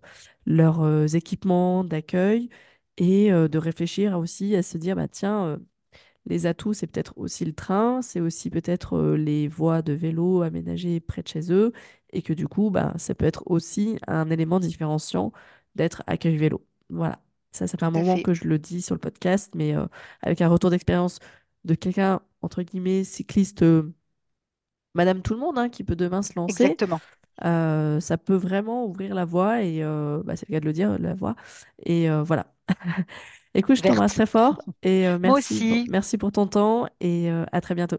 leurs 0.46 0.82
euh, 0.82 1.08
équipements 1.08 1.84
d'accueil 1.84 2.50
et 2.98 3.32
euh, 3.32 3.48
de 3.48 3.58
réfléchir 3.58 4.18
aussi 4.20 4.56
à 4.56 4.64
se 4.64 4.78
dire, 4.78 4.96
bah, 4.96 5.08
tiens, 5.08 5.60
les 6.26 6.46
atouts, 6.46 6.74
c'est 6.74 6.88
peut-être 6.88 7.14
aussi 7.18 7.46
le 7.46 7.54
train, 7.54 8.02
c'est 8.02 8.22
aussi 8.22 8.50
peut-être 8.50 9.00
les 9.16 9.48
voies 9.48 9.82
de 9.82 9.94
vélo 9.94 10.42
aménagées 10.44 11.00
près 11.00 11.24
de 11.24 11.28
chez 11.28 11.52
eux, 11.52 11.72
et 12.12 12.22
que 12.22 12.34
du 12.34 12.48
coup, 12.48 12.72
bah, 12.72 12.94
ça 12.98 13.16
peut 13.16 13.26
être 13.26 13.44
aussi 13.48 13.98
un 14.08 14.30
élément 14.30 14.60
différenciant 14.60 15.32
d'être 15.76 16.04
accueil 16.08 16.38
vélo. 16.38 16.66
Voilà, 16.90 17.22
ça, 17.52 17.68
ça 17.68 17.78
fait 17.78 17.86
un 17.86 17.92
moment 17.92 18.20
que 18.20 18.34
je 18.34 18.46
le 18.46 18.60
dis 18.60 18.82
sur 18.82 18.96
le 18.96 19.00
podcast, 19.00 19.54
mais 19.56 19.74
avec 20.22 20.42
un 20.42 20.50
retour 20.50 20.70
d'expérience 20.70 21.20
de 21.66 21.76
quelqu'un, 21.76 22.22
entre 22.42 22.64
guillemets, 22.64 23.04
cycliste 23.04 23.64
Madame 24.96 25.22
Tout 25.22 25.34
le 25.34 25.40
Monde, 25.40 25.58
hein, 25.58 25.70
qui 25.70 25.84
peut 25.84 25.96
demain 25.96 26.22
se 26.22 26.34
lancer. 26.36 26.64
Exactement. 26.64 27.00
Euh, 27.46 28.00
ça 28.00 28.18
peut 28.18 28.36
vraiment 28.36 28.86
ouvrir 28.86 29.16
la 29.16 29.26
voie 29.26 29.62
et 29.64 29.82
euh, 29.82 30.22
bah, 30.26 30.36
c'est 30.36 30.50
le 30.50 30.54
cas 30.54 30.60
de 30.60 30.66
le 30.66 30.74
dire, 30.74 30.98
la 31.00 31.14
voie. 31.14 31.36
Et 31.86 32.10
euh, 32.10 32.24
voilà. 32.24 32.48
Écoute, 33.56 33.78
je 33.78 33.82
t'embrasse 33.82 34.14
très 34.14 34.26
fort 34.26 34.62
et 34.84 35.02
merci, 35.04 35.20
Moi 35.22 35.38
aussi. 35.38 35.84
Pour, 35.86 35.92
merci 35.92 36.18
pour 36.18 36.32
ton 36.32 36.46
temps 36.46 36.88
et 37.00 37.30
à 37.52 37.62
très 37.62 37.74
bientôt. 37.74 37.98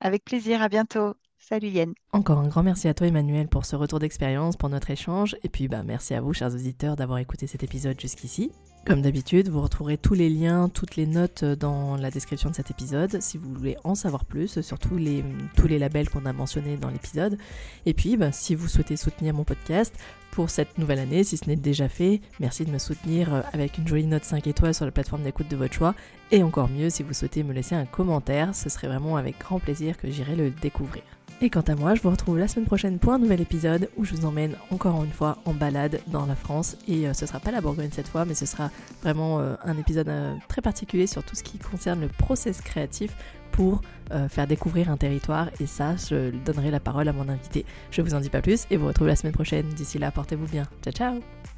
Avec 0.00 0.24
plaisir, 0.24 0.60
à 0.60 0.68
bientôt. 0.68 1.14
Salut 1.38 1.68
Yann. 1.68 1.92
Encore 2.12 2.38
un 2.38 2.48
grand 2.48 2.62
merci 2.62 2.88
à 2.88 2.94
toi 2.94 3.06
Emmanuel 3.06 3.48
pour 3.48 3.64
ce 3.64 3.76
retour 3.76 3.98
d'expérience, 3.98 4.56
pour 4.56 4.68
notre 4.68 4.90
échange 4.90 5.36
et 5.42 5.48
puis 5.48 5.68
bah 5.68 5.82
merci 5.84 6.14
à 6.14 6.20
vous 6.20 6.32
chers 6.32 6.54
auditeurs 6.54 6.96
d'avoir 6.96 7.18
écouté 7.18 7.46
cet 7.46 7.62
épisode 7.62 8.00
jusqu'ici. 8.00 8.50
Comme 8.86 9.00
d'habitude, 9.00 9.48
vous 9.48 9.62
retrouverez 9.62 9.96
tous 9.96 10.12
les 10.12 10.28
liens, 10.28 10.68
toutes 10.68 10.96
les 10.96 11.06
notes 11.06 11.42
dans 11.42 11.96
la 11.96 12.10
description 12.10 12.50
de 12.50 12.54
cet 12.54 12.70
épisode 12.70 13.22
si 13.22 13.38
vous 13.38 13.50
voulez 13.54 13.78
en 13.82 13.94
savoir 13.94 14.26
plus 14.26 14.60
sur 14.60 14.78
tous 14.78 14.98
les, 14.98 15.24
tous 15.56 15.66
les 15.66 15.78
labels 15.78 16.10
qu'on 16.10 16.26
a 16.26 16.34
mentionnés 16.34 16.76
dans 16.76 16.90
l'épisode. 16.90 17.38
Et 17.86 17.94
puis, 17.94 18.18
bah, 18.18 18.30
si 18.30 18.54
vous 18.54 18.68
souhaitez 18.68 18.96
soutenir 18.96 19.32
mon 19.32 19.44
podcast 19.44 19.94
pour 20.32 20.50
cette 20.50 20.76
nouvelle 20.76 20.98
année, 20.98 21.24
si 21.24 21.38
ce 21.38 21.48
n'est 21.48 21.56
déjà 21.56 21.88
fait, 21.88 22.20
merci 22.40 22.66
de 22.66 22.70
me 22.70 22.78
soutenir 22.78 23.32
euh, 23.32 23.40
avec 23.54 23.78
une 23.78 23.88
jolie 23.88 24.06
note 24.06 24.24
5 24.24 24.46
étoiles 24.48 24.74
sur 24.74 24.84
la 24.84 24.90
plateforme 24.90 25.22
d'écoute 25.22 25.48
de 25.48 25.56
votre 25.56 25.72
choix. 25.72 25.94
Et 26.30 26.42
encore 26.42 26.68
mieux, 26.68 26.90
si 26.90 27.02
vous 27.02 27.14
souhaitez 27.14 27.42
me 27.42 27.54
laisser 27.54 27.74
un 27.74 27.86
commentaire, 27.86 28.54
ce 28.54 28.68
serait 28.68 28.88
vraiment 28.88 29.16
avec 29.16 29.38
grand 29.38 29.60
plaisir 29.60 29.96
que 29.96 30.10
j'irai 30.10 30.36
le 30.36 30.50
découvrir. 30.50 31.04
Et 31.44 31.50
quant 31.50 31.60
à 31.60 31.74
moi, 31.74 31.94
je 31.94 32.00
vous 32.00 32.08
retrouve 32.08 32.38
la 32.38 32.48
semaine 32.48 32.64
prochaine 32.64 32.98
pour 32.98 33.12
un 33.12 33.18
nouvel 33.18 33.42
épisode 33.42 33.90
où 33.98 34.04
je 34.06 34.14
vous 34.14 34.24
emmène 34.24 34.56
encore 34.70 35.04
une 35.04 35.10
fois 35.10 35.36
en 35.44 35.52
balade 35.52 36.00
dans 36.06 36.24
la 36.24 36.34
France. 36.34 36.78
Et 36.88 37.06
euh, 37.06 37.12
ce 37.12 37.26
sera 37.26 37.38
pas 37.38 37.50
la 37.50 37.60
Bourgogne 37.60 37.90
cette 37.92 38.08
fois, 38.08 38.24
mais 38.24 38.32
ce 38.32 38.46
sera 38.46 38.70
vraiment 39.02 39.40
euh, 39.40 39.54
un 39.62 39.76
épisode 39.76 40.08
euh, 40.08 40.34
très 40.48 40.62
particulier 40.62 41.06
sur 41.06 41.22
tout 41.22 41.34
ce 41.36 41.42
qui 41.42 41.58
concerne 41.58 42.00
le 42.00 42.08
process 42.08 42.62
créatif 42.62 43.14
pour 43.52 43.82
faire 44.30 44.46
découvrir 44.46 44.90
un 44.90 44.96
territoire. 44.96 45.48
Et 45.60 45.66
ça, 45.66 45.96
je 45.96 46.30
donnerai 46.44 46.70
la 46.70 46.80
parole 46.80 47.08
à 47.08 47.12
mon 47.12 47.28
invité. 47.28 47.64
Je 47.90 48.02
vous 48.02 48.14
en 48.14 48.20
dis 48.20 48.30
pas 48.30 48.42
plus 48.42 48.64
et 48.70 48.76
vous 48.76 48.86
retrouve 48.86 49.06
la 49.06 49.16
semaine 49.16 49.32
prochaine. 49.32 49.68
D'ici 49.68 49.98
là, 49.98 50.10
portez-vous 50.10 50.46
bien. 50.46 50.64
Ciao 50.82 50.92
ciao 50.92 51.53